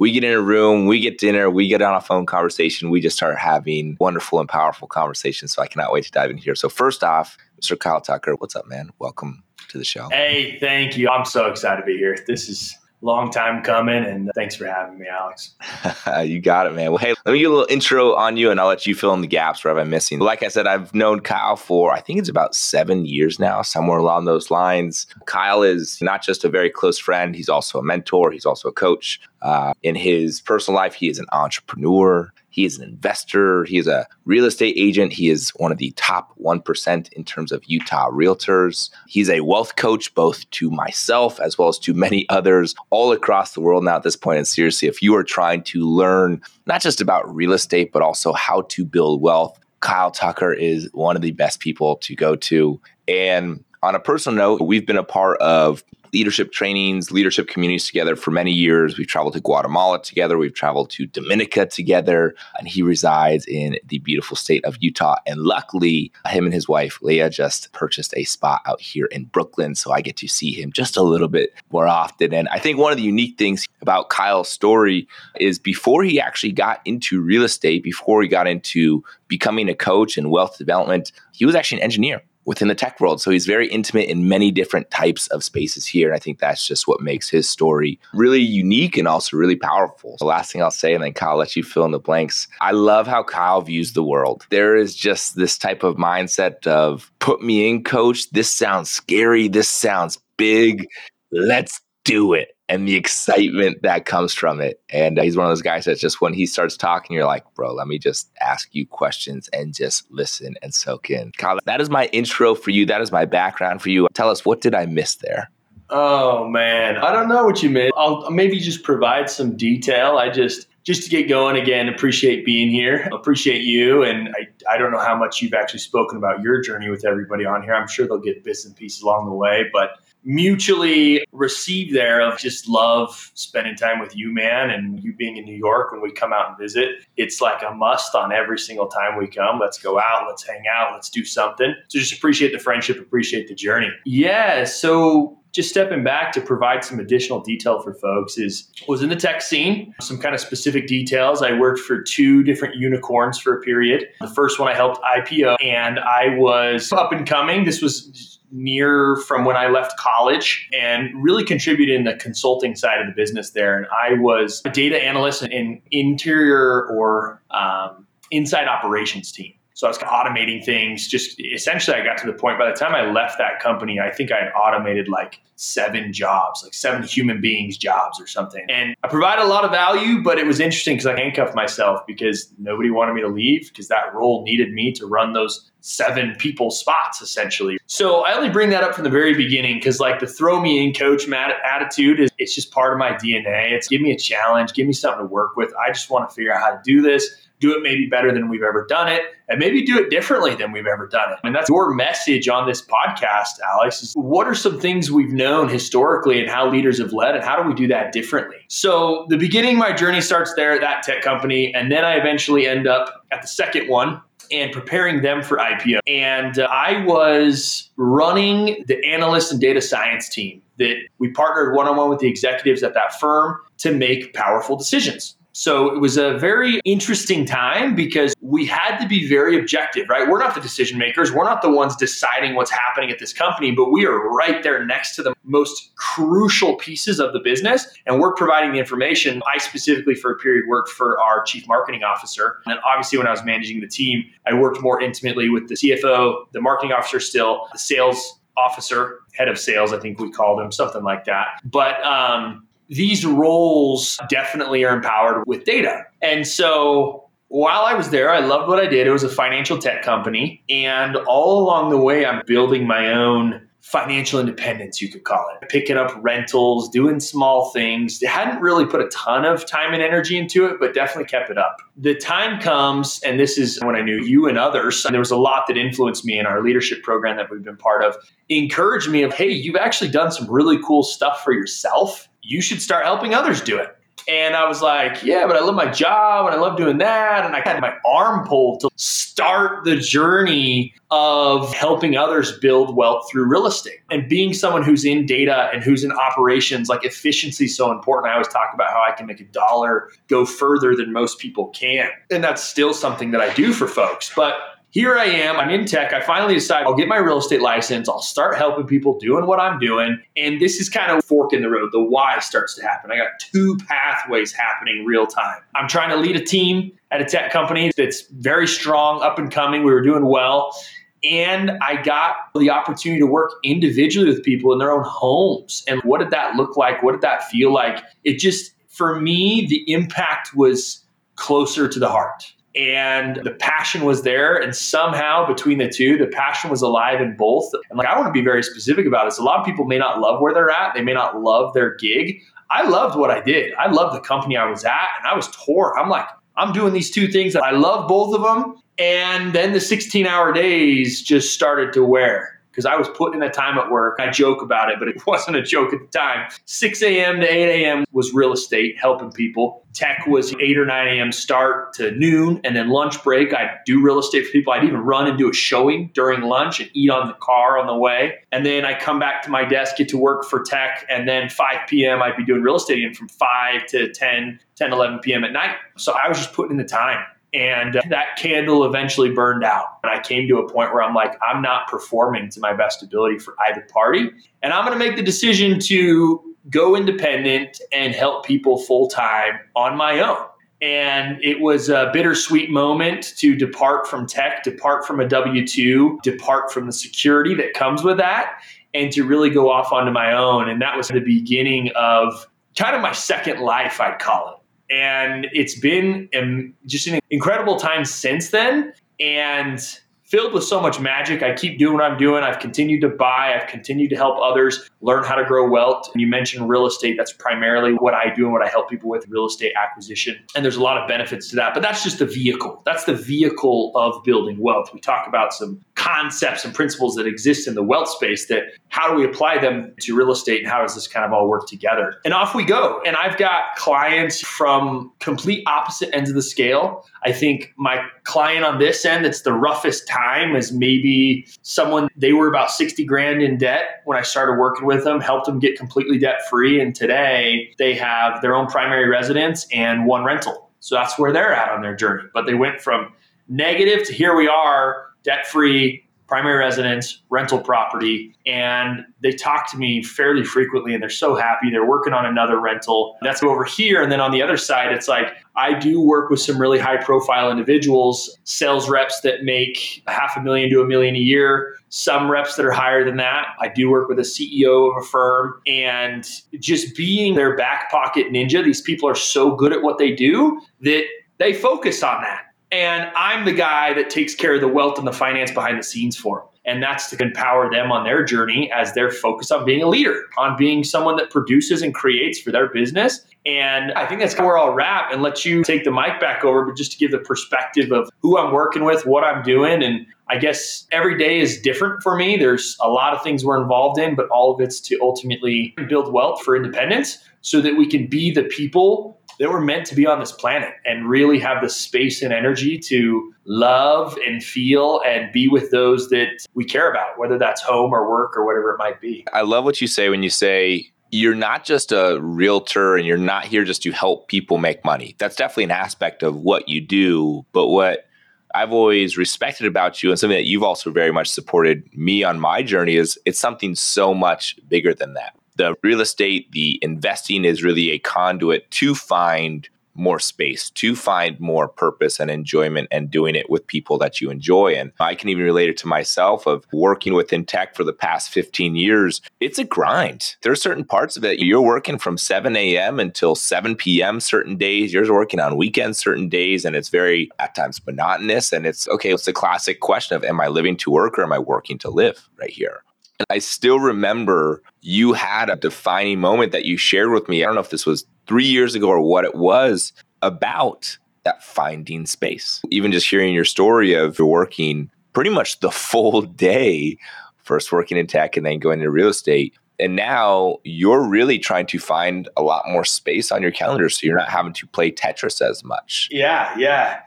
we 0.00 0.10
get 0.12 0.24
in 0.24 0.32
a 0.32 0.40
room, 0.40 0.86
we 0.86 0.98
get 0.98 1.18
dinner, 1.18 1.50
we 1.50 1.68
get 1.68 1.82
on 1.82 1.94
a 1.94 2.00
phone 2.00 2.24
conversation, 2.24 2.88
we 2.88 3.02
just 3.02 3.14
start 3.16 3.38
having 3.38 3.98
wonderful 4.00 4.40
and 4.40 4.48
powerful 4.48 4.88
conversations. 4.88 5.52
So 5.52 5.60
I 5.60 5.66
cannot 5.66 5.92
wait 5.92 6.04
to 6.04 6.10
dive 6.10 6.30
in 6.30 6.38
here. 6.38 6.54
So 6.54 6.70
first 6.70 7.04
off, 7.04 7.36
Mr. 7.60 7.78
Kyle 7.78 8.00
Tucker, 8.00 8.34
what's 8.36 8.56
up, 8.56 8.66
man? 8.66 8.90
Welcome 8.98 9.44
to 9.68 9.76
the 9.76 9.84
show. 9.84 10.08
Hey, 10.08 10.56
thank 10.58 10.96
you. 10.96 11.10
I'm 11.10 11.26
so 11.26 11.46
excited 11.46 11.82
to 11.82 11.86
be 11.86 11.98
here. 11.98 12.16
This 12.26 12.48
is 12.48 12.78
long 13.02 13.30
time 13.30 13.62
coming 13.62 14.04
and 14.04 14.30
thanks 14.34 14.54
for 14.54 14.66
having 14.66 14.98
me 14.98 15.06
alex. 15.08 15.54
You 16.24 16.40
got 16.40 16.66
it 16.66 16.74
man. 16.74 16.90
Well 16.90 16.98
hey 16.98 17.14
let 17.24 17.32
me 17.32 17.38
get 17.38 17.46
a 17.46 17.50
little 17.50 17.66
intro 17.70 18.14
on 18.14 18.36
you 18.36 18.50
and 18.50 18.60
i'll 18.60 18.68
let 18.68 18.86
you 18.86 18.94
fill 18.94 19.14
in 19.14 19.20
the 19.20 19.26
gaps 19.26 19.64
wherever 19.64 19.80
i'm 19.80 19.90
missing. 19.90 20.18
Like 20.20 20.42
i 20.42 20.48
said 20.48 20.66
i've 20.66 20.94
known 20.94 21.20
kyle 21.20 21.56
for 21.56 21.92
i 21.92 22.00
think 22.00 22.18
it's 22.18 22.28
about 22.28 22.54
seven 22.54 23.06
years 23.06 23.38
now 23.38 23.62
somewhere 23.62 23.98
along 23.98 24.24
those 24.24 24.50
lines. 24.50 25.06
Kyle 25.26 25.62
is 25.62 25.98
not 26.00 26.22
just 26.22 26.44
a 26.44 26.48
very 26.48 26.70
close 26.70 26.98
friend 26.98 27.34
he's 27.34 27.48
also 27.48 27.78
a 27.78 27.82
mentor 27.82 28.30
he's 28.30 28.46
also 28.46 28.68
a 28.68 28.72
coach. 28.72 29.20
Uh, 29.42 29.72
in 29.82 29.94
his 29.94 30.42
personal 30.42 30.76
life 30.76 30.92
he 30.92 31.08
is 31.08 31.18
an 31.18 31.26
entrepreneur 31.32 32.30
he 32.50 32.64
is 32.64 32.78
an 32.78 32.84
investor. 32.84 33.64
He 33.64 33.78
is 33.78 33.86
a 33.86 34.06
real 34.24 34.44
estate 34.44 34.74
agent. 34.76 35.12
He 35.12 35.30
is 35.30 35.50
one 35.56 35.72
of 35.72 35.78
the 35.78 35.92
top 35.92 36.36
1% 36.38 37.12
in 37.12 37.24
terms 37.24 37.52
of 37.52 37.64
Utah 37.64 38.10
realtors. 38.10 38.90
He's 39.06 39.30
a 39.30 39.40
wealth 39.40 39.76
coach, 39.76 40.14
both 40.14 40.48
to 40.50 40.70
myself 40.70 41.40
as 41.40 41.56
well 41.56 41.68
as 41.68 41.78
to 41.80 41.94
many 41.94 42.26
others 42.28 42.74
all 42.90 43.12
across 43.12 43.54
the 43.54 43.60
world 43.60 43.84
now 43.84 43.96
at 43.96 44.02
this 44.02 44.16
point. 44.16 44.38
And 44.38 44.48
seriously, 44.48 44.88
if 44.88 45.00
you 45.00 45.14
are 45.14 45.24
trying 45.24 45.62
to 45.64 45.88
learn 45.88 46.42
not 46.66 46.82
just 46.82 47.00
about 47.00 47.32
real 47.34 47.52
estate, 47.52 47.92
but 47.92 48.02
also 48.02 48.32
how 48.32 48.62
to 48.62 48.84
build 48.84 49.22
wealth, 49.22 49.58
Kyle 49.80 50.10
Tucker 50.10 50.52
is 50.52 50.90
one 50.92 51.16
of 51.16 51.22
the 51.22 51.32
best 51.32 51.60
people 51.60 51.96
to 51.96 52.14
go 52.14 52.36
to. 52.36 52.80
And 53.08 53.64
on 53.82 53.94
a 53.94 54.00
personal 54.00 54.36
note, 54.36 54.60
we've 54.60 54.86
been 54.86 54.98
a 54.98 55.04
part 55.04 55.40
of 55.40 55.82
leadership 56.12 56.52
trainings, 56.52 57.10
leadership 57.10 57.48
communities 57.48 57.86
together 57.86 58.16
for 58.16 58.30
many 58.30 58.52
years. 58.52 58.98
We've 58.98 59.06
traveled 59.06 59.34
to 59.34 59.40
Guatemala 59.40 60.02
together. 60.02 60.38
We've 60.38 60.54
traveled 60.54 60.90
to 60.90 61.06
Dominica 61.06 61.66
together. 61.66 62.34
And 62.58 62.68
he 62.68 62.82
resides 62.82 63.46
in 63.46 63.78
the 63.86 63.98
beautiful 63.98 64.36
state 64.36 64.64
of 64.64 64.76
Utah. 64.80 65.16
And 65.26 65.40
luckily, 65.40 66.12
him 66.26 66.44
and 66.44 66.54
his 66.54 66.68
wife, 66.68 66.98
Leah, 67.02 67.30
just 67.30 67.72
purchased 67.72 68.14
a 68.16 68.24
spot 68.24 68.62
out 68.66 68.80
here 68.80 69.06
in 69.06 69.24
Brooklyn. 69.24 69.74
So 69.74 69.92
I 69.92 70.00
get 70.00 70.16
to 70.18 70.28
see 70.28 70.52
him 70.52 70.72
just 70.72 70.96
a 70.96 71.02
little 71.02 71.28
bit 71.28 71.52
more 71.70 71.86
often. 71.86 72.34
And 72.34 72.48
I 72.48 72.58
think 72.58 72.78
one 72.78 72.92
of 72.92 72.98
the 72.98 73.04
unique 73.04 73.38
things 73.38 73.66
about 73.82 74.10
Kyle's 74.10 74.48
story 74.48 75.08
is 75.38 75.58
before 75.58 76.02
he 76.02 76.20
actually 76.20 76.52
got 76.52 76.80
into 76.84 77.20
real 77.20 77.44
estate, 77.44 77.82
before 77.82 78.22
he 78.22 78.28
got 78.28 78.46
into 78.46 79.02
becoming 79.28 79.68
a 79.68 79.74
coach 79.74 80.18
and 80.18 80.30
wealth 80.30 80.58
development, 80.58 81.12
he 81.32 81.46
was 81.46 81.54
actually 81.54 81.78
an 81.78 81.84
engineer 81.84 82.22
within 82.50 82.66
the 82.66 82.74
tech 82.74 83.00
world. 83.00 83.22
So 83.22 83.30
he's 83.30 83.46
very 83.46 83.68
intimate 83.68 84.08
in 84.08 84.26
many 84.26 84.50
different 84.50 84.90
types 84.90 85.28
of 85.28 85.44
spaces 85.44 85.86
here. 85.86 86.08
And 86.08 86.16
I 86.16 86.18
think 86.18 86.40
that's 86.40 86.66
just 86.66 86.88
what 86.88 87.00
makes 87.00 87.30
his 87.30 87.48
story 87.48 88.00
really 88.12 88.40
unique 88.40 88.96
and 88.96 89.06
also 89.06 89.36
really 89.36 89.54
powerful. 89.54 90.16
The 90.18 90.24
last 90.24 90.50
thing 90.50 90.60
I'll 90.60 90.72
say, 90.72 90.92
and 90.92 91.04
then 91.04 91.12
Kyle 91.12 91.36
let 91.36 91.54
you 91.54 91.62
fill 91.62 91.84
in 91.84 91.92
the 91.92 92.00
blanks. 92.00 92.48
I 92.60 92.72
love 92.72 93.06
how 93.06 93.22
Kyle 93.22 93.60
views 93.60 93.92
the 93.92 94.02
world. 94.02 94.48
There 94.50 94.74
is 94.74 94.96
just 94.96 95.36
this 95.36 95.56
type 95.56 95.84
of 95.84 95.94
mindset 95.94 96.66
of 96.66 97.08
put 97.20 97.40
me 97.40 97.70
in, 97.70 97.84
coach. 97.84 98.28
This 98.30 98.50
sounds 98.50 98.90
scary. 98.90 99.46
This 99.46 99.68
sounds 99.68 100.18
big. 100.36 100.88
Let's 101.30 101.80
do 102.04 102.34
it 102.34 102.56
and 102.70 102.86
the 102.86 102.94
excitement 102.94 103.82
that 103.82 104.06
comes 104.06 104.32
from 104.32 104.60
it. 104.60 104.80
And 104.90 105.18
uh, 105.18 105.22
he's 105.22 105.36
one 105.36 105.44
of 105.44 105.50
those 105.50 105.60
guys 105.60 105.84
that 105.86 105.98
just 105.98 106.20
when 106.20 106.32
he 106.32 106.46
starts 106.46 106.76
talking, 106.76 107.14
you're 107.14 107.26
like, 107.26 107.44
bro, 107.54 107.74
let 107.74 107.88
me 107.88 107.98
just 107.98 108.30
ask 108.40 108.68
you 108.72 108.86
questions 108.86 109.50
and 109.52 109.74
just 109.74 110.08
listen 110.10 110.54
and 110.62 110.72
soak 110.72 111.10
in. 111.10 111.32
Kyle, 111.36 111.58
that 111.66 111.80
is 111.80 111.90
my 111.90 112.06
intro 112.06 112.54
for 112.54 112.70
you. 112.70 112.86
That 112.86 113.00
is 113.00 113.10
my 113.10 113.24
background 113.24 113.82
for 113.82 113.90
you. 113.90 114.06
Tell 114.14 114.30
us, 114.30 114.44
what 114.44 114.60
did 114.60 114.74
I 114.74 114.86
miss 114.86 115.16
there? 115.16 115.50
Oh 115.92 116.46
man, 116.48 116.98
I 116.98 117.12
don't 117.12 117.28
know 117.28 117.44
what 117.44 117.64
you 117.64 117.70
missed. 117.70 117.92
I'll 117.96 118.30
maybe 118.30 118.60
just 118.60 118.84
provide 118.84 119.28
some 119.28 119.56
detail. 119.56 120.18
I 120.18 120.30
just 120.30 120.68
just 120.84 121.02
to 121.02 121.10
get 121.10 121.28
going 121.28 121.56
again, 121.56 121.88
appreciate 121.88 122.44
being 122.44 122.70
here. 122.70 123.08
Appreciate 123.12 123.62
you. 123.62 124.02
And 124.04 124.28
I, 124.28 124.74
I 124.74 124.78
don't 124.78 124.92
know 124.92 125.00
how 125.00 125.16
much 125.16 125.42
you've 125.42 125.52
actually 125.52 125.80
spoken 125.80 126.16
about 126.16 126.42
your 126.42 126.62
journey 126.62 126.88
with 126.88 127.04
everybody 127.04 127.44
on 127.44 127.62
here. 127.62 127.74
I'm 127.74 127.88
sure 127.88 128.06
they'll 128.06 128.18
get 128.18 128.44
bits 128.44 128.64
and 128.64 128.74
pieces 128.74 129.02
along 129.02 129.26
the 129.26 129.34
way, 129.34 129.64
but 129.72 129.98
mutually 130.24 131.24
received 131.32 131.94
there 131.94 132.20
of 132.20 132.38
just 132.38 132.68
love 132.68 133.30
spending 133.34 133.74
time 133.74 134.00
with 134.00 134.14
you, 134.16 134.32
man, 134.32 134.70
and 134.70 135.02
you 135.02 135.14
being 135.14 135.36
in 135.36 135.44
New 135.44 135.56
York 135.56 135.92
when 135.92 136.00
we 136.00 136.12
come 136.12 136.32
out 136.32 136.48
and 136.48 136.58
visit. 136.58 136.88
It's 137.16 137.40
like 137.40 137.62
a 137.62 137.74
must 137.74 138.14
on 138.14 138.32
every 138.32 138.58
single 138.58 138.88
time 138.88 139.18
we 139.18 139.26
come. 139.26 139.58
Let's 139.58 139.78
go 139.78 139.98
out, 139.98 140.26
let's 140.28 140.46
hang 140.46 140.62
out, 140.72 140.92
let's 140.92 141.08
do 141.08 141.24
something. 141.24 141.74
So 141.88 141.98
just 141.98 142.12
appreciate 142.12 142.52
the 142.52 142.58
friendship, 142.58 142.98
appreciate 142.98 143.48
the 143.48 143.54
journey. 143.54 143.90
Yeah, 144.04 144.64
so 144.64 145.39
just 145.52 145.70
stepping 145.70 146.04
back 146.04 146.32
to 146.32 146.40
provide 146.40 146.84
some 146.84 147.00
additional 147.00 147.40
detail 147.40 147.80
for 147.80 147.94
folks 147.94 148.38
is 148.38 148.68
was 148.88 149.02
in 149.02 149.08
the 149.08 149.16
tech 149.16 149.42
scene 149.42 149.94
some 150.00 150.18
kind 150.18 150.34
of 150.34 150.40
specific 150.40 150.86
details 150.86 151.42
i 151.42 151.52
worked 151.52 151.80
for 151.80 152.00
two 152.00 152.42
different 152.42 152.74
unicorns 152.76 153.38
for 153.38 153.56
a 153.56 153.60
period 153.60 154.06
the 154.20 154.28
first 154.28 154.58
one 154.58 154.68
i 154.68 154.74
helped 154.74 155.00
ipo 155.16 155.56
and 155.62 155.98
i 156.00 156.36
was 156.36 156.92
up 156.92 157.12
and 157.12 157.26
coming 157.26 157.64
this 157.64 157.82
was 157.82 158.38
near 158.52 159.16
from 159.28 159.44
when 159.44 159.56
I 159.56 159.68
left 159.68 159.96
college 159.96 160.68
and 160.78 161.10
really 161.22 161.44
contributed 161.44 161.94
in 161.94 162.04
the 162.04 162.14
consulting 162.16 162.74
side 162.74 163.00
of 163.00 163.06
the 163.06 163.12
business 163.12 163.50
there. 163.50 163.76
And 163.76 163.86
I 163.86 164.14
was 164.14 164.62
a 164.64 164.70
data 164.70 165.02
analyst 165.02 165.42
in 165.42 165.80
interior 165.90 166.86
or 166.86 167.40
um, 167.50 168.06
inside 168.30 168.66
operations 168.66 169.32
team. 169.32 169.54
So 169.80 169.86
I 169.86 169.88
was 169.88 169.96
automating 169.96 170.62
things. 170.62 171.08
Just 171.08 171.40
essentially, 171.40 171.96
I 171.96 172.04
got 172.04 172.18
to 172.18 172.26
the 172.26 172.34
point 172.34 172.58
by 172.58 172.66
the 172.66 172.76
time 172.76 172.94
I 172.94 173.10
left 173.10 173.38
that 173.38 173.60
company, 173.60 173.98
I 173.98 174.10
think 174.10 174.30
I 174.30 174.36
had 174.36 174.52
automated 174.52 175.08
like 175.08 175.40
seven 175.56 176.12
jobs, 176.12 176.62
like 176.62 176.74
seven 176.74 177.02
human 177.02 177.40
beings 177.40 177.78
jobs 177.78 178.20
or 178.20 178.26
something. 178.26 178.66
And 178.68 178.94
I 179.02 179.08
provided 179.08 179.42
a 179.42 179.48
lot 179.48 179.64
of 179.64 179.70
value, 179.70 180.22
but 180.22 180.38
it 180.38 180.44
was 180.44 180.60
interesting 180.60 180.96
because 180.96 181.06
I 181.06 181.18
handcuffed 181.18 181.54
myself 181.54 182.00
because 182.06 182.52
nobody 182.58 182.90
wanted 182.90 183.14
me 183.14 183.22
to 183.22 183.28
leave 183.28 183.68
because 183.68 183.88
that 183.88 184.14
role 184.14 184.42
needed 184.44 184.70
me 184.70 184.92
to 184.92 185.06
run 185.06 185.32
those 185.32 185.70
seven 185.80 186.34
people 186.38 186.70
spots 186.70 187.22
essentially. 187.22 187.78
So 187.86 188.26
I 188.26 188.34
only 188.34 188.50
bring 188.50 188.68
that 188.70 188.84
up 188.84 188.94
from 188.94 189.04
the 189.04 189.10
very 189.10 189.32
beginning 189.32 189.78
because 189.78 189.98
like 189.98 190.20
the 190.20 190.26
throw 190.26 190.60
me 190.60 190.84
in 190.84 190.92
coach 190.92 191.26
attitude 191.26 192.20
is 192.20 192.28
it's 192.36 192.54
just 192.54 192.70
part 192.70 192.92
of 192.92 192.98
my 192.98 193.12
DNA. 193.12 193.72
It's 193.72 193.88
give 193.88 194.02
me 194.02 194.12
a 194.12 194.18
challenge, 194.18 194.74
give 194.74 194.86
me 194.86 194.92
something 194.92 195.22
to 195.22 195.26
work 195.26 195.56
with. 195.56 195.72
I 195.76 195.90
just 195.90 196.10
want 196.10 196.28
to 196.28 196.34
figure 196.34 196.54
out 196.54 196.60
how 196.60 196.70
to 196.72 196.80
do 196.84 197.00
this 197.00 197.48
do 197.60 197.76
it 197.76 197.82
maybe 197.82 198.06
better 198.06 198.32
than 198.32 198.48
we've 198.48 198.62
ever 198.62 198.86
done 198.88 199.08
it, 199.08 199.22
and 199.48 199.58
maybe 199.58 199.82
do 199.82 199.98
it 199.98 200.10
differently 200.10 200.54
than 200.54 200.72
we've 200.72 200.86
ever 200.86 201.06
done 201.06 201.32
it. 201.32 201.38
And 201.44 201.54
that's 201.54 201.68
your 201.68 201.94
message 201.94 202.48
on 202.48 202.66
this 202.66 202.82
podcast, 202.82 203.60
Alex. 203.74 204.02
Is 204.02 204.12
what 204.14 204.48
are 204.48 204.54
some 204.54 204.80
things 204.80 205.10
we've 205.10 205.32
known 205.32 205.68
historically 205.68 206.40
and 206.40 206.50
how 206.50 206.70
leaders 206.70 206.98
have 206.98 207.12
led, 207.12 207.36
and 207.36 207.44
how 207.44 207.62
do 207.62 207.68
we 207.68 207.74
do 207.74 207.86
that 207.88 208.12
differently? 208.12 208.56
So, 208.68 209.26
the 209.28 209.36
beginning, 209.36 209.76
my 209.76 209.92
journey 209.92 210.20
starts 210.20 210.54
there 210.54 210.72
at 210.72 210.80
that 210.80 211.02
tech 211.02 211.22
company, 211.22 211.72
and 211.74 211.92
then 211.92 212.04
I 212.04 212.14
eventually 212.14 212.66
end 212.66 212.86
up 212.86 213.24
at 213.30 213.42
the 213.42 213.48
second 213.48 213.88
one 213.88 214.20
and 214.50 214.72
preparing 214.72 215.22
them 215.22 215.42
for 215.42 215.58
IPO. 215.58 216.00
And 216.06 216.58
uh, 216.58 216.64
I 216.70 217.04
was 217.04 217.90
running 217.96 218.84
the 218.86 219.04
analyst 219.06 219.52
and 219.52 219.60
data 219.60 219.80
science 219.80 220.28
team 220.28 220.60
that 220.78 220.96
we 221.18 221.30
partnered 221.30 221.74
one 221.74 221.86
on 221.86 221.96
one 221.96 222.08
with 222.08 222.18
the 222.18 222.28
executives 222.28 222.82
at 222.82 222.94
that 222.94 223.18
firm 223.20 223.58
to 223.78 223.92
make 223.92 224.34
powerful 224.34 224.76
decisions. 224.76 225.36
So 225.60 225.94
it 225.94 226.00
was 226.00 226.16
a 226.16 226.38
very 226.38 226.80
interesting 226.86 227.44
time 227.44 227.94
because 227.94 228.34
we 228.40 228.64
had 228.64 228.96
to 228.96 229.06
be 229.06 229.28
very 229.28 229.58
objective, 229.58 230.08
right? 230.08 230.26
We're 230.26 230.38
not 230.38 230.54
the 230.54 230.60
decision 230.62 230.96
makers. 230.96 231.32
We're 231.32 231.44
not 231.44 231.60
the 231.60 231.68
ones 231.68 231.94
deciding 231.96 232.54
what's 232.54 232.70
happening 232.70 233.10
at 233.10 233.18
this 233.18 233.34
company, 233.34 233.70
but 233.70 233.90
we 233.92 234.06
are 234.06 234.26
right 234.30 234.62
there 234.62 234.86
next 234.86 235.16
to 235.16 235.22
the 235.22 235.34
most 235.44 235.94
crucial 235.96 236.76
pieces 236.76 237.20
of 237.20 237.34
the 237.34 237.40
business. 237.40 237.86
And 238.06 238.18
we're 238.18 238.32
providing 238.32 238.72
the 238.72 238.78
information. 238.78 239.42
I 239.54 239.58
specifically, 239.58 240.14
for 240.14 240.30
a 240.32 240.38
period, 240.38 240.64
worked 240.66 240.88
for 240.88 241.20
our 241.20 241.42
chief 241.42 241.68
marketing 241.68 242.04
officer. 242.04 242.62
And 242.64 242.78
obviously, 242.90 243.18
when 243.18 243.26
I 243.26 243.30
was 243.30 243.44
managing 243.44 243.80
the 243.80 243.88
team, 243.88 244.24
I 244.46 244.54
worked 244.54 244.80
more 244.80 244.98
intimately 244.98 245.50
with 245.50 245.68
the 245.68 245.74
CFO, 245.74 246.50
the 246.52 246.62
marketing 246.62 246.92
officer, 246.92 247.20
still, 247.20 247.68
the 247.70 247.78
sales 247.78 248.40
officer, 248.56 249.18
head 249.34 249.48
of 249.48 249.58
sales, 249.58 249.92
I 249.92 249.98
think 249.98 250.20
we 250.20 250.30
called 250.30 250.58
him, 250.58 250.72
something 250.72 251.02
like 251.02 251.26
that. 251.26 251.48
But, 251.64 252.02
um, 252.02 252.66
these 252.90 253.24
roles 253.24 254.18
definitely 254.28 254.84
are 254.84 254.94
empowered 254.94 255.44
with 255.46 255.64
data. 255.64 256.02
And 256.20 256.46
so 256.46 257.30
while 257.48 257.82
I 257.82 257.94
was 257.94 258.10
there, 258.10 258.30
I 258.30 258.40
loved 258.40 258.68
what 258.68 258.80
I 258.80 258.86
did. 258.86 259.06
It 259.06 259.12
was 259.12 259.22
a 259.22 259.28
financial 259.28 259.78
tech 259.78 260.02
company. 260.02 260.62
And 260.68 261.16
all 261.16 261.62
along 261.62 261.90
the 261.90 261.98
way, 261.98 262.26
I'm 262.26 262.42
building 262.46 262.86
my 262.86 263.12
own 263.12 263.66
financial 263.80 264.38
independence, 264.38 265.00
you 265.00 265.10
could 265.10 265.24
call 265.24 265.44
it. 265.60 265.68
Picking 265.68 265.96
up 265.96 266.12
rentals, 266.20 266.88
doing 266.90 267.18
small 267.18 267.70
things. 267.70 268.22
hadn't 268.22 268.60
really 268.60 268.84
put 268.84 269.00
a 269.00 269.08
ton 269.08 269.44
of 269.44 269.66
time 269.66 269.94
and 269.94 270.02
energy 270.02 270.38
into 270.38 270.66
it, 270.66 270.76
but 270.78 270.94
definitely 270.94 271.24
kept 271.24 271.50
it 271.50 271.58
up. 271.58 271.78
The 271.96 272.14
time 272.14 272.60
comes, 272.60 273.20
and 273.24 273.40
this 273.40 273.56
is 273.56 273.80
when 273.82 273.96
I 273.96 274.02
knew 274.02 274.22
you 274.22 274.46
and 274.46 274.58
others, 274.58 275.04
and 275.04 275.14
there 275.14 275.20
was 275.20 275.30
a 275.30 275.36
lot 275.36 275.66
that 275.66 275.76
influenced 275.76 276.24
me 276.24 276.38
in 276.38 276.46
our 276.46 276.62
leadership 276.62 277.02
program 277.02 277.36
that 277.38 277.50
we've 277.50 277.64
been 277.64 277.76
part 277.76 278.04
of, 278.04 278.16
encouraged 278.48 279.08
me 279.08 279.22
of, 279.22 279.32
hey, 279.32 279.50
you've 279.50 279.76
actually 279.76 280.10
done 280.10 280.30
some 280.30 280.48
really 280.48 280.78
cool 280.84 281.02
stuff 281.02 281.42
for 281.42 281.52
yourself 281.52 282.28
you 282.42 282.60
should 282.60 282.82
start 282.82 283.04
helping 283.04 283.34
others 283.34 283.60
do 283.60 283.78
it. 283.78 283.96
And 284.28 284.54
I 284.54 284.68
was 284.68 284.82
like, 284.82 285.22
yeah, 285.22 285.46
but 285.46 285.56
I 285.56 285.60
love 285.60 285.74
my 285.74 285.90
job 285.90 286.46
and 286.46 286.54
I 286.54 286.58
love 286.58 286.76
doing 286.76 286.98
that. 286.98 287.44
And 287.44 287.56
I 287.56 287.60
had 287.60 287.80
my 287.80 287.94
arm 288.06 288.46
pulled 288.46 288.80
to 288.80 288.90
start 288.96 289.84
the 289.84 289.96
journey 289.96 290.94
of 291.10 291.72
helping 291.72 292.16
others 292.16 292.56
build 292.58 292.94
wealth 292.94 293.28
through 293.30 293.46
real 293.46 293.66
estate. 293.66 293.98
And 294.10 294.28
being 294.28 294.52
someone 294.52 294.82
who's 294.82 295.04
in 295.04 295.26
data 295.26 295.70
and 295.72 295.82
who's 295.82 296.04
in 296.04 296.12
operations, 296.12 296.88
like 296.88 297.04
efficiency 297.04 297.64
is 297.64 297.76
so 297.76 297.90
important. 297.90 298.30
I 298.30 298.34
always 298.34 298.48
talk 298.48 298.70
about 298.74 298.90
how 298.90 299.02
I 299.02 299.12
can 299.12 299.26
make 299.26 299.40
a 299.40 299.44
dollar 299.44 300.10
go 300.28 300.44
further 300.44 300.94
than 300.94 301.12
most 301.12 301.38
people 301.38 301.68
can. 301.68 302.10
And 302.30 302.44
that's 302.44 302.62
still 302.62 302.92
something 302.92 303.30
that 303.30 303.40
I 303.40 303.52
do 303.54 303.72
for 303.72 303.88
folks. 303.88 304.30
But 304.36 304.54
here 304.90 305.16
I 305.16 305.24
am. 305.24 305.56
I'm 305.56 305.70
in 305.70 305.86
tech. 305.86 306.12
I 306.12 306.20
finally 306.20 306.54
decide 306.54 306.84
I'll 306.84 306.94
get 306.94 307.08
my 307.08 307.16
real 307.16 307.38
estate 307.38 307.62
license. 307.62 308.08
I'll 308.08 308.20
start 308.20 308.56
helping 308.56 308.86
people 308.86 309.18
doing 309.18 309.46
what 309.46 309.60
I'm 309.60 309.78
doing. 309.78 310.20
And 310.36 310.60
this 310.60 310.80
is 310.80 310.88
kind 310.88 311.12
of 311.12 311.24
fork 311.24 311.52
in 311.52 311.62
the 311.62 311.70
road. 311.70 311.90
The 311.92 312.02
why 312.02 312.40
starts 312.40 312.74
to 312.74 312.82
happen. 312.82 313.12
I 313.12 313.16
got 313.16 313.38
two 313.38 313.76
pathways 313.88 314.52
happening 314.52 315.04
real 315.04 315.26
time. 315.26 315.60
I'm 315.76 315.88
trying 315.88 316.10
to 316.10 316.16
lead 316.16 316.34
a 316.34 316.44
team 316.44 316.92
at 317.12 317.20
a 317.20 317.24
tech 317.24 317.52
company 317.52 317.92
that's 317.96 318.22
very 318.22 318.66
strong, 318.66 319.22
up 319.22 319.38
and 319.38 319.50
coming. 319.50 319.84
We 319.84 319.92
were 319.92 320.02
doing 320.02 320.26
well. 320.26 320.76
And 321.22 321.72
I 321.82 322.02
got 322.02 322.36
the 322.58 322.70
opportunity 322.70 323.20
to 323.20 323.26
work 323.26 323.52
individually 323.62 324.28
with 324.28 324.42
people 324.42 324.72
in 324.72 324.78
their 324.78 324.90
own 324.90 325.04
homes. 325.04 325.84
And 325.86 326.00
what 326.02 326.18
did 326.18 326.30
that 326.30 326.56
look 326.56 326.76
like? 326.76 327.02
What 327.02 327.12
did 327.12 327.20
that 327.20 327.44
feel 327.44 327.72
like? 327.72 328.02
It 328.24 328.38
just, 328.38 328.72
for 328.88 329.20
me, 329.20 329.66
the 329.68 329.84
impact 329.92 330.56
was 330.56 331.04
closer 331.36 331.86
to 331.88 331.98
the 331.98 332.08
heart 332.08 332.52
and 332.76 333.36
the 333.44 333.50
passion 333.52 334.04
was 334.04 334.22
there. 334.22 334.56
And 334.56 334.74
somehow 334.74 335.46
between 335.46 335.78
the 335.78 335.88
two 335.88 336.18
the 336.18 336.26
passion 336.26 336.70
was 336.70 336.82
alive 336.82 337.20
in 337.20 337.36
both. 337.36 337.70
And 337.90 337.98
like 337.98 338.06
i 338.06 338.16
want 338.16 338.28
to 338.28 338.32
be 338.32 338.44
very 338.44 338.62
specific 338.62 339.06
about 339.06 339.24
this. 339.24 339.38
A 339.38 339.42
lot 339.42 339.58
of 339.60 339.66
people 339.66 339.84
may 339.84 339.98
not 339.98 340.20
love 340.20 340.40
where 340.40 340.54
they're 340.54 340.70
at. 340.70 340.94
They 340.94 341.02
may 341.02 341.14
not 341.14 341.40
love 341.40 341.74
their 341.74 341.96
gig. 341.96 342.40
I 342.70 342.88
loved 342.88 343.18
what 343.18 343.30
i 343.30 343.40
did. 343.40 343.74
I 343.74 343.90
loved 343.90 344.14
the 344.14 344.20
company 344.20 344.56
i 344.56 344.68
was 344.68 344.84
at 344.84 345.08
and 345.18 345.26
i 345.26 345.34
was 345.34 345.48
torn 345.48 345.92
i'm 345.98 346.08
like 346.08 346.26
i'm 346.56 346.72
doing 346.72 346.92
these 346.92 347.10
two 347.10 347.28
things. 347.28 347.56
I 347.56 347.70
love 347.70 348.08
both 348.08 348.34
of 348.34 348.42
them 348.42 348.80
and 348.98 349.54
then 349.54 349.72
the 349.72 349.80
16 349.80 350.26
hour 350.26 350.52
days 350.52 351.22
just 351.22 351.54
started 351.54 351.92
to 351.94 352.04
wear 352.04 352.59
because 352.70 352.86
I 352.86 352.96
was 352.96 353.08
putting 353.08 353.34
in 353.34 353.40
the 353.40 353.52
time 353.52 353.78
at 353.78 353.90
work. 353.90 354.18
I 354.20 354.30
joke 354.30 354.62
about 354.62 354.90
it, 354.90 354.98
but 354.98 355.08
it 355.08 355.16
wasn't 355.26 355.56
a 355.56 355.62
joke 355.62 355.92
at 355.92 356.00
the 356.00 356.18
time. 356.18 356.48
6 356.64 357.02
a.m. 357.02 357.40
to 357.40 357.46
8 357.46 357.84
a.m. 357.84 358.04
was 358.12 358.32
real 358.32 358.52
estate, 358.52 358.96
helping 358.98 359.32
people. 359.32 359.84
Tech 359.92 360.24
was 360.26 360.54
8 360.54 360.78
or 360.78 360.86
9 360.86 361.08
a.m. 361.08 361.32
start 361.32 361.92
to 361.94 362.12
noon, 362.12 362.60
and 362.62 362.76
then 362.76 362.88
lunch 362.88 363.22
break. 363.24 363.52
I'd 363.52 363.78
do 363.84 364.00
real 364.02 364.18
estate 364.18 364.46
for 364.46 364.52
people. 364.52 364.72
I'd 364.72 364.84
even 364.84 365.00
run 365.00 365.26
and 365.26 365.36
do 365.36 365.50
a 365.50 365.52
showing 365.52 366.10
during 366.14 366.42
lunch 366.42 366.80
and 366.80 366.88
eat 366.94 367.10
on 367.10 367.26
the 367.26 367.34
car 367.34 367.78
on 367.78 367.86
the 367.86 367.96
way. 367.96 368.34
And 368.52 368.64
then 368.64 368.84
I 368.84 368.98
come 368.98 369.18
back 369.18 369.42
to 369.42 369.50
my 369.50 369.64
desk, 369.64 369.96
get 369.96 370.08
to 370.10 370.16
work 370.16 370.44
for 370.44 370.62
tech, 370.62 371.04
and 371.08 371.28
then 371.28 371.48
5 371.48 371.88
p.m. 371.88 372.22
I'd 372.22 372.36
be 372.36 372.44
doing 372.44 372.62
real 372.62 372.76
estate 372.76 372.98
again 372.98 373.14
from 373.14 373.28
5 373.28 373.86
to 373.86 374.12
10, 374.12 374.60
10, 374.76 374.92
11 374.92 375.18
p.m. 375.20 375.44
at 375.44 375.52
night. 375.52 375.74
So 375.96 376.12
I 376.12 376.28
was 376.28 376.38
just 376.38 376.52
putting 376.52 376.72
in 376.72 376.76
the 376.76 376.84
time. 376.84 377.24
And 377.52 377.96
uh, 377.96 378.02
that 378.10 378.36
candle 378.36 378.84
eventually 378.84 379.30
burned 379.30 379.64
out. 379.64 379.86
And 380.02 380.12
I 380.12 380.20
came 380.20 380.46
to 380.48 380.58
a 380.58 380.70
point 380.70 380.94
where 380.94 381.02
I'm 381.02 381.14
like, 381.14 381.34
I'm 381.46 381.60
not 381.60 381.88
performing 381.88 382.48
to 382.50 382.60
my 382.60 382.72
best 382.72 383.02
ability 383.02 383.38
for 383.38 383.54
either 383.68 383.86
party. 383.92 384.30
And 384.62 384.72
I'm 384.72 384.84
going 384.84 384.96
to 384.96 385.04
make 385.04 385.16
the 385.16 385.22
decision 385.22 385.80
to 385.80 386.54
go 386.68 386.94
independent 386.94 387.80
and 387.92 388.14
help 388.14 388.44
people 388.44 388.78
full 388.78 389.08
time 389.08 389.58
on 389.74 389.96
my 389.96 390.20
own. 390.20 390.46
And 390.82 391.38
it 391.42 391.60
was 391.60 391.88
a 391.90 392.10
bittersweet 392.12 392.70
moment 392.70 393.34
to 393.38 393.54
depart 393.54 394.06
from 394.06 394.26
tech, 394.26 394.62
depart 394.62 395.06
from 395.06 395.20
a 395.20 395.28
W 395.28 395.66
2, 395.66 396.20
depart 396.22 396.72
from 396.72 396.86
the 396.86 396.92
security 396.92 397.54
that 397.56 397.74
comes 397.74 398.02
with 398.02 398.16
that, 398.16 398.62
and 398.94 399.12
to 399.12 399.24
really 399.24 399.50
go 399.50 399.70
off 399.70 399.92
onto 399.92 400.10
my 400.10 400.32
own. 400.32 400.70
And 400.70 400.80
that 400.80 400.96
was 400.96 401.08
the 401.08 401.20
beginning 401.20 401.90
of 401.96 402.46
kind 402.78 402.96
of 402.96 403.02
my 403.02 403.12
second 403.12 403.60
life, 403.60 404.00
I'd 404.00 404.18
call 404.20 404.54
it 404.54 404.59
and 404.90 405.46
it's 405.52 405.78
been 405.78 406.28
um, 406.36 406.74
just 406.86 407.06
an 407.06 407.20
incredible 407.30 407.76
time 407.76 408.04
since 408.04 408.50
then. 408.50 408.92
And 409.20 409.80
filled 410.30 410.52
with 410.52 410.62
so 410.62 410.80
much 410.80 411.00
magic. 411.00 411.42
I 411.42 411.54
keep 411.54 411.78
doing 411.78 411.94
what 411.94 412.04
I'm 412.04 412.16
doing. 412.16 412.44
I've 412.44 412.60
continued 412.60 413.00
to 413.00 413.08
buy. 413.08 413.52
I've 413.54 413.68
continued 413.68 414.10
to 414.10 414.16
help 414.16 414.38
others 414.40 414.88
learn 415.00 415.24
how 415.24 415.34
to 415.34 415.44
grow 415.44 415.68
wealth. 415.68 416.08
And 416.12 416.20
you 416.20 416.28
mentioned 416.28 416.68
real 416.68 416.86
estate. 416.86 417.16
That's 417.16 417.32
primarily 417.32 417.92
what 417.94 418.14
I 418.14 418.32
do 418.32 418.44
and 418.44 418.52
what 418.52 418.62
I 418.62 418.68
help 418.68 418.88
people 418.88 419.10
with 419.10 419.26
real 419.28 419.46
estate 419.46 419.72
acquisition. 419.74 420.38
And 420.54 420.64
there's 420.64 420.76
a 420.76 420.82
lot 420.82 420.98
of 420.98 421.08
benefits 421.08 421.48
to 421.50 421.56
that, 421.56 421.74
but 421.74 421.82
that's 421.82 422.04
just 422.04 422.20
the 422.20 422.26
vehicle. 422.26 422.80
That's 422.86 423.04
the 423.04 423.14
vehicle 423.14 423.92
of 423.96 424.22
building 424.22 424.58
wealth. 424.60 424.94
We 424.94 425.00
talk 425.00 425.26
about 425.26 425.52
some 425.52 425.84
concepts 425.96 426.64
and 426.64 426.74
principles 426.74 427.14
that 427.16 427.26
exist 427.26 427.66
in 427.66 427.74
the 427.74 427.82
wealth 427.82 428.08
space 428.08 428.46
that 428.46 428.62
how 428.88 429.08
do 429.08 429.14
we 429.14 429.24
apply 429.24 429.58
them 429.58 429.92
to 430.00 430.16
real 430.16 430.30
estate 430.30 430.60
and 430.60 430.70
how 430.70 430.80
does 430.80 430.94
this 430.94 431.06
kind 431.06 431.26
of 431.26 431.32
all 431.32 431.48
work 431.48 431.66
together? 431.66 432.14
And 432.24 432.32
off 432.32 432.54
we 432.54 432.64
go. 432.64 433.02
And 433.04 433.16
I've 433.16 433.36
got 433.36 433.74
clients 433.76 434.40
from 434.40 435.12
complete 435.18 435.62
opposite 435.66 436.14
ends 436.14 436.30
of 436.30 436.36
the 436.36 436.42
scale. 436.42 437.04
I 437.24 437.32
think 437.32 437.74
my 437.76 438.02
client 438.24 438.64
on 438.64 438.78
this 438.78 439.04
end 439.04 439.24
that's 439.24 439.42
the 439.42 439.52
roughest 439.52 440.08
time 440.08 440.19
is 440.56 440.72
maybe 440.72 441.46
someone 441.62 442.08
they 442.16 442.32
were 442.32 442.48
about 442.48 442.70
60 442.70 443.04
grand 443.04 443.42
in 443.42 443.58
debt 443.58 444.02
when 444.04 444.18
I 444.18 444.22
started 444.22 444.58
working 444.58 444.86
with 444.86 445.04
them, 445.04 445.20
helped 445.20 445.46
them 445.46 445.58
get 445.58 445.78
completely 445.78 446.18
debt 446.18 446.48
free. 446.48 446.80
And 446.80 446.94
today 446.94 447.74
they 447.78 447.94
have 447.94 448.40
their 448.42 448.54
own 448.54 448.66
primary 448.66 449.08
residence 449.08 449.66
and 449.72 450.06
one 450.06 450.24
rental. 450.24 450.70
So 450.80 450.94
that's 450.94 451.18
where 451.18 451.32
they're 451.32 451.52
at 451.52 451.70
on 451.70 451.82
their 451.82 451.94
journey. 451.94 452.24
But 452.32 452.46
they 452.46 452.54
went 452.54 452.80
from 452.80 453.12
negative 453.48 454.06
to 454.06 454.12
here 454.12 454.34
we 454.34 454.48
are, 454.48 455.06
debt 455.22 455.46
free, 455.46 456.04
primary 456.30 456.58
residence, 456.58 457.22
rental 457.28 457.58
property, 457.58 458.32
and 458.46 459.04
they 459.20 459.32
talk 459.32 459.68
to 459.68 459.76
me 459.76 460.00
fairly 460.00 460.44
frequently 460.44 460.94
and 460.94 461.02
they're 461.02 461.10
so 461.10 461.34
happy. 461.34 461.70
They're 461.72 461.84
working 461.84 462.12
on 462.12 462.24
another 462.24 462.60
rental. 462.60 463.18
That's 463.20 463.42
over 463.42 463.64
here. 463.64 464.00
And 464.00 464.12
then 464.12 464.20
on 464.20 464.30
the 464.30 464.40
other 464.40 464.56
side, 464.56 464.92
it's 464.92 465.08
like 465.08 465.26
I 465.56 465.76
do 465.76 466.00
work 466.00 466.30
with 466.30 466.40
some 466.40 466.60
really 466.60 466.78
high 466.78 466.98
profile 466.98 467.50
individuals, 467.50 468.38
sales 468.44 468.88
reps 468.88 469.22
that 469.22 469.42
make 469.42 470.04
half 470.06 470.36
a 470.36 470.40
million 470.40 470.70
to 470.70 470.80
a 470.80 470.86
million 470.86 471.16
a 471.16 471.18
year, 471.18 471.74
some 471.88 472.30
reps 472.30 472.54
that 472.54 472.64
are 472.64 472.70
higher 472.70 473.04
than 473.04 473.16
that. 473.16 473.48
I 473.58 473.66
do 473.66 473.90
work 473.90 474.08
with 474.08 474.20
a 474.20 474.22
CEO 474.22 474.96
of 474.96 475.02
a 475.02 475.04
firm 475.04 475.60
and 475.66 476.24
just 476.60 476.96
being 476.96 477.34
their 477.34 477.56
back 477.56 477.90
pocket 477.90 478.28
ninja, 478.28 478.62
these 478.62 478.80
people 478.80 479.08
are 479.08 479.16
so 479.16 479.56
good 479.56 479.72
at 479.72 479.82
what 479.82 479.98
they 479.98 480.12
do 480.12 480.60
that 480.82 481.06
they 481.38 481.52
focus 481.52 482.04
on 482.04 482.22
that 482.22 482.49
and 482.72 483.10
I'm 483.16 483.44
the 483.44 483.52
guy 483.52 483.94
that 483.94 484.10
takes 484.10 484.34
care 484.34 484.54
of 484.54 484.60
the 484.60 484.68
wealth 484.68 484.98
and 484.98 485.06
the 485.06 485.12
finance 485.12 485.50
behind 485.50 485.78
the 485.78 485.82
scenes 485.82 486.16
for 486.16 486.38
them. 486.38 486.46
And 486.66 486.82
that's 486.82 487.08
to 487.10 487.20
empower 487.22 487.70
them 487.70 487.90
on 487.90 488.04
their 488.04 488.22
journey 488.22 488.70
as 488.72 488.92
they're 488.92 489.10
focused 489.10 489.50
on 489.50 489.64
being 489.64 489.82
a 489.82 489.88
leader, 489.88 490.26
on 490.36 490.56
being 490.58 490.84
someone 490.84 491.16
that 491.16 491.30
produces 491.30 491.82
and 491.82 491.94
creates 491.94 492.38
for 492.38 492.52
their 492.52 492.68
business. 492.68 493.24
And 493.46 493.92
I 493.92 494.06
think 494.06 494.20
that's 494.20 494.38
where 494.38 494.58
I'll 494.58 494.74
wrap 494.74 495.10
and 495.10 495.22
let 495.22 495.44
you 495.44 495.64
take 495.64 495.84
the 495.84 495.90
mic 495.90 496.20
back 496.20 496.44
over, 496.44 496.66
but 496.66 496.76
just 496.76 496.92
to 496.92 496.98
give 496.98 497.10
the 497.10 497.18
perspective 497.18 497.90
of 497.90 498.10
who 498.20 498.36
I'm 498.36 498.52
working 498.52 498.84
with, 498.84 499.06
what 499.06 499.24
I'm 499.24 499.42
doing. 499.42 499.82
And 499.82 500.06
I 500.28 500.36
guess 500.36 500.86
every 500.92 501.16
day 501.16 501.40
is 501.40 501.60
different 501.60 502.02
for 502.02 502.14
me. 502.14 502.36
There's 502.36 502.76
a 502.82 502.88
lot 502.88 503.14
of 503.14 503.22
things 503.22 503.44
we're 503.44 503.60
involved 503.60 503.98
in, 503.98 504.14
but 504.14 504.28
all 504.28 504.54
of 504.54 504.60
it's 504.60 504.80
to 504.82 504.98
ultimately 505.00 505.74
build 505.88 506.12
wealth 506.12 506.42
for 506.42 506.54
independence 506.54 507.18
so 507.40 507.62
that 507.62 507.76
we 507.78 507.86
can 507.86 508.06
be 508.06 508.30
the 508.30 508.44
people 508.44 509.18
that 509.40 509.50
we're 509.50 509.60
meant 509.60 509.86
to 509.86 509.94
be 509.94 510.06
on 510.06 510.20
this 510.20 510.32
planet 510.32 510.74
and 510.84 511.08
really 511.08 511.38
have 511.38 511.62
the 511.62 511.68
space 511.68 512.20
and 512.20 512.30
energy 512.32 512.78
to 512.78 513.34
love 513.46 514.16
and 514.26 514.44
feel 514.44 515.00
and 515.06 515.32
be 515.32 515.48
with 515.48 515.70
those 515.70 516.10
that 516.10 516.46
we 516.52 516.62
care 516.62 516.90
about, 516.90 517.18
whether 517.18 517.38
that's 517.38 517.62
home 517.62 517.92
or 517.92 518.08
work 518.08 518.36
or 518.36 518.44
whatever 518.44 518.74
it 518.74 518.78
might 518.78 519.00
be. 519.00 519.26
I 519.32 519.40
love 519.40 519.64
what 519.64 519.80
you 519.80 519.86
say 519.86 520.10
when 520.10 520.22
you 520.22 520.28
say 520.28 520.92
you're 521.10 521.34
not 521.34 521.64
just 521.64 521.90
a 521.90 522.20
realtor 522.20 522.96
and 522.96 523.06
you're 523.06 523.16
not 523.16 523.46
here 523.46 523.64
just 523.64 523.82
to 523.82 523.90
help 523.90 524.28
people 524.28 524.58
make 524.58 524.84
money. 524.84 525.16
That's 525.18 525.36
definitely 525.36 525.64
an 525.64 525.70
aspect 525.72 526.22
of 526.22 526.36
what 526.36 526.68
you 526.68 526.82
do. 526.82 527.44
But 527.52 527.68
what 527.68 528.06
I've 528.54 528.72
always 528.72 529.16
respected 529.16 529.66
about 529.66 530.02
you 530.02 530.10
and 530.10 530.18
something 530.18 530.36
that 530.36 530.46
you've 530.46 530.62
also 530.62 530.90
very 530.90 531.12
much 531.12 531.28
supported 531.28 531.88
me 531.96 532.22
on 532.22 532.38
my 532.38 532.62
journey 532.62 532.96
is 532.96 533.18
it's 533.24 533.38
something 533.38 533.74
so 533.74 534.12
much 534.12 534.56
bigger 534.68 534.92
than 534.92 535.14
that. 535.14 535.34
The 535.56 535.74
real 535.82 536.00
estate, 536.00 536.50
the 536.52 536.78
investing 536.82 537.44
is 537.44 537.62
really 537.62 537.90
a 537.90 537.98
conduit 537.98 538.70
to 538.72 538.94
find 538.94 539.68
more 539.94 540.18
space 540.18 540.70
to 540.70 540.96
find 540.96 541.38
more 541.38 541.68
purpose 541.68 542.18
and 542.20 542.30
enjoyment 542.30 542.88
and 542.90 543.10
doing 543.10 543.34
it 543.34 543.50
with 543.50 543.66
people 543.66 543.98
that 543.98 544.20
you 544.20 544.30
enjoy. 544.30 544.72
And 544.74 544.92
I 544.98 545.14
can 545.14 545.28
even 545.28 545.44
relate 545.44 545.68
it 545.68 545.76
to 545.78 545.86
myself 545.86 546.46
of 546.46 546.64
working 546.72 547.14
within 547.14 547.44
tech 547.44 547.74
for 547.74 547.84
the 547.84 547.92
past 547.92 548.30
15 548.30 548.76
years. 548.76 549.20
It's 549.40 549.58
a 549.58 549.64
grind. 549.64 550.36
There 550.42 550.52
are 550.52 550.56
certain 550.56 550.84
parts 550.84 551.16
of 551.16 551.24
it. 551.24 551.40
You're 551.40 551.60
working 551.60 551.98
from 551.98 552.16
7 552.16 552.56
a.m. 552.56 552.98
until 552.98 553.34
7 553.34 553.76
p.m. 553.76 554.20
certain 554.20 554.56
days. 554.56 554.92
You're 554.92 555.12
working 555.12 555.40
on 555.40 555.56
weekends 555.56 555.98
certain 555.98 556.28
days. 556.28 556.64
And 556.64 556.76
it's 556.76 556.88
very 556.88 557.30
at 557.38 557.54
times 557.54 557.84
monotonous. 557.84 558.52
And 558.52 558.66
it's 558.66 558.88
okay, 558.88 559.12
it's 559.12 559.26
the 559.26 559.32
classic 559.32 559.80
question 559.80 560.16
of 560.16 560.24
am 560.24 560.40
I 560.40 560.48
living 560.48 560.76
to 560.78 560.90
work 560.90 561.18
or 561.18 561.22
am 561.22 561.32
I 561.32 561.38
working 561.38 561.78
to 561.78 561.90
live 561.90 562.28
right 562.38 562.50
here? 562.50 562.82
And 563.20 563.26
I 563.28 563.38
still 563.38 563.78
remember 563.78 564.62
you 564.80 565.12
had 565.12 565.50
a 565.50 565.56
defining 565.56 566.20
moment 566.20 566.52
that 566.52 566.64
you 566.64 566.78
shared 566.78 567.10
with 567.10 567.28
me. 567.28 567.42
I 567.42 567.46
don't 567.46 567.54
know 567.54 567.60
if 567.60 567.68
this 567.68 567.84
was 567.84 568.06
three 568.26 568.46
years 568.46 568.74
ago 568.74 568.88
or 568.88 569.00
what 569.02 569.26
it 569.26 569.34
was 569.34 569.92
about 570.22 570.96
that 571.24 571.44
finding 571.44 572.06
space. 572.06 572.62
Even 572.70 572.90
just 572.90 573.08
hearing 573.08 573.34
your 573.34 573.44
story 573.44 573.92
of 573.92 574.18
working 574.18 574.90
pretty 575.12 575.28
much 575.28 575.60
the 575.60 575.70
full 575.70 576.22
day, 576.22 576.96
first 577.36 577.70
working 577.72 577.98
in 577.98 578.06
tech 578.06 578.38
and 578.38 578.46
then 578.46 578.58
going 578.58 578.78
into 578.78 578.90
real 578.90 579.08
estate. 579.08 579.52
And 579.78 579.96
now 579.96 580.56
you're 580.64 581.06
really 581.06 581.38
trying 581.38 581.66
to 581.66 581.78
find 581.78 582.26
a 582.38 582.42
lot 582.42 582.64
more 582.68 582.86
space 582.86 583.30
on 583.30 583.42
your 583.42 583.50
calendar 583.50 583.90
so 583.90 584.06
you're 584.06 584.16
not 584.16 584.30
having 584.30 584.54
to 584.54 584.66
play 584.66 584.90
Tetris 584.90 585.42
as 585.42 585.62
much. 585.62 586.08
Yeah, 586.10 586.56
yeah. 586.56 587.00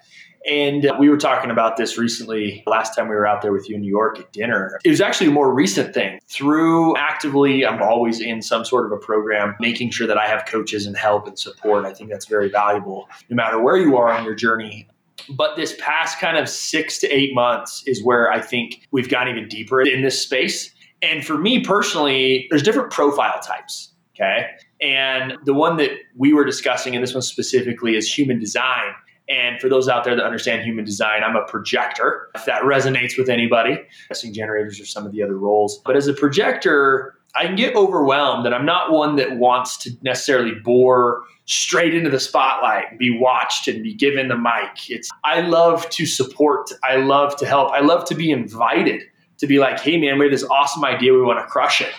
And 0.50 0.92
we 1.00 1.10
were 1.10 1.18
talking 1.18 1.52
about 1.52 1.78
this 1.78 1.98
recently 1.98 2.64
last 2.68 2.96
time 2.96 3.08
we 3.08 3.16
were 3.16 3.26
out 3.26 3.42
there 3.42 3.54
with 3.54 3.70
you 3.70 3.76
in 3.76 3.82
New 3.82 3.90
York 3.90 4.20
at 4.20 4.32
dinner. 4.34 4.78
It 4.84 4.90
was 4.90 5.00
actually 5.00 5.28
a 5.28 5.32
more 5.32 5.54
recent 5.54 5.94
thing. 5.94 6.20
Through 6.28 6.98
actively, 6.98 7.66
I'm 7.66 7.82
always 7.82 8.20
in 8.20 8.42
some 8.42 8.66
sort 8.66 8.86
of 8.86 8.92
a 8.92 8.98
program, 8.98 9.56
making 9.60 9.92
sure 9.92 10.06
that 10.06 10.18
I 10.18 10.28
have 10.28 10.46
coaches 10.46 10.86
and 10.86 10.98
help 10.98 11.28
and 11.28 11.40
support. 11.40 11.86
I 11.86 11.94
think 11.94 12.10
that's 12.10 12.26
very 12.26 12.50
valuable 12.50 13.08
no 13.30 13.36
matter 13.36 13.62
where 13.62 13.78
you 13.78 13.96
are 13.96 14.10
on 14.10 14.26
your 14.26 14.36
journey. 14.36 14.88
But 15.30 15.56
this 15.56 15.76
past 15.80 16.20
kind 16.20 16.38
of 16.38 16.50
six 16.50 17.00
to 17.00 17.08
eight 17.08 17.34
months 17.34 17.84
is 17.86 18.04
where 18.04 18.30
I 18.30 18.42
think 18.42 18.88
we've 18.92 19.08
gone 19.08 19.30
even 19.30 19.48
deeper 19.48 19.82
in 19.82 20.02
this 20.02 20.22
space. 20.22 20.74
And 21.02 21.26
for 21.26 21.38
me 21.38 21.62
personally, 21.62 22.48
there's 22.50 22.64
different 22.64 22.92
profile 22.92 23.40
types. 23.40 23.94
Okay. 24.16 24.48
And 24.82 25.38
the 25.46 25.54
one 25.54 25.78
that 25.78 25.92
we 26.16 26.34
were 26.34 26.44
discussing, 26.44 26.96
and 26.96 27.02
this 27.02 27.14
one 27.14 27.22
specifically, 27.22 27.96
is 27.96 28.12
human 28.12 28.40
design 28.40 28.94
and 29.30 29.60
for 29.60 29.70
those 29.70 29.88
out 29.88 30.04
there 30.04 30.16
that 30.16 30.26
understand 30.26 30.64
human 30.64 30.86
design, 30.86 31.24
I'm 31.24 31.36
a 31.36 31.46
projector. 31.46 32.30
If 32.36 32.46
that 32.46 32.64
resonates 32.64 33.18
with 33.18 33.30
anybody, 33.30 33.80
guessing 34.10 34.34
generators 34.34 34.80
are 34.80 34.86
some 34.86 35.06
of 35.06 35.12
the 35.12 35.24
other 35.24 35.38
roles. 35.38 35.80
But 35.86 35.96
as 35.96 36.08
a 36.08 36.14
projector, 36.14 37.16
I 37.36 37.46
can 37.46 37.56
get 37.56 37.76
overwhelmed 37.76 38.46
and 38.46 38.54
I'm 38.54 38.66
not 38.66 38.92
one 38.92 39.16
that 39.16 39.38
wants 39.38 39.78
to 39.78 39.92
necessarily 40.02 40.54
bore 40.64 41.24
straight 41.46 41.96
into 41.96 42.10
the 42.10 42.20
spotlight 42.20 42.92
and 42.92 43.00
be 43.00 43.18
watched 43.18 43.68
and 43.68 43.82
be 43.82 43.94
given 43.94 44.28
the 44.28 44.38
mic. 44.38 44.90
It's 44.90 45.10
I 45.24 45.42
love 45.42 45.90
to 45.92 46.06
support, 46.06 46.72
I 46.84 46.98
love 46.98 47.36
to 47.38 47.46
help, 47.46 47.72
I 47.72 47.80
love 47.80 48.06
to 48.06 48.16
be 48.16 48.30
invited 48.30 49.04
to 49.40 49.48
be 49.48 49.58
like, 49.58 49.80
hey 49.80 49.98
man, 49.98 50.20
we 50.20 50.26
have 50.26 50.32
this 50.32 50.44
awesome 50.44 50.86
idea, 50.86 51.14
we 51.14 51.22
want 51.22 51.40
to 51.40 51.46
crush 51.46 51.82
it. 51.82 51.92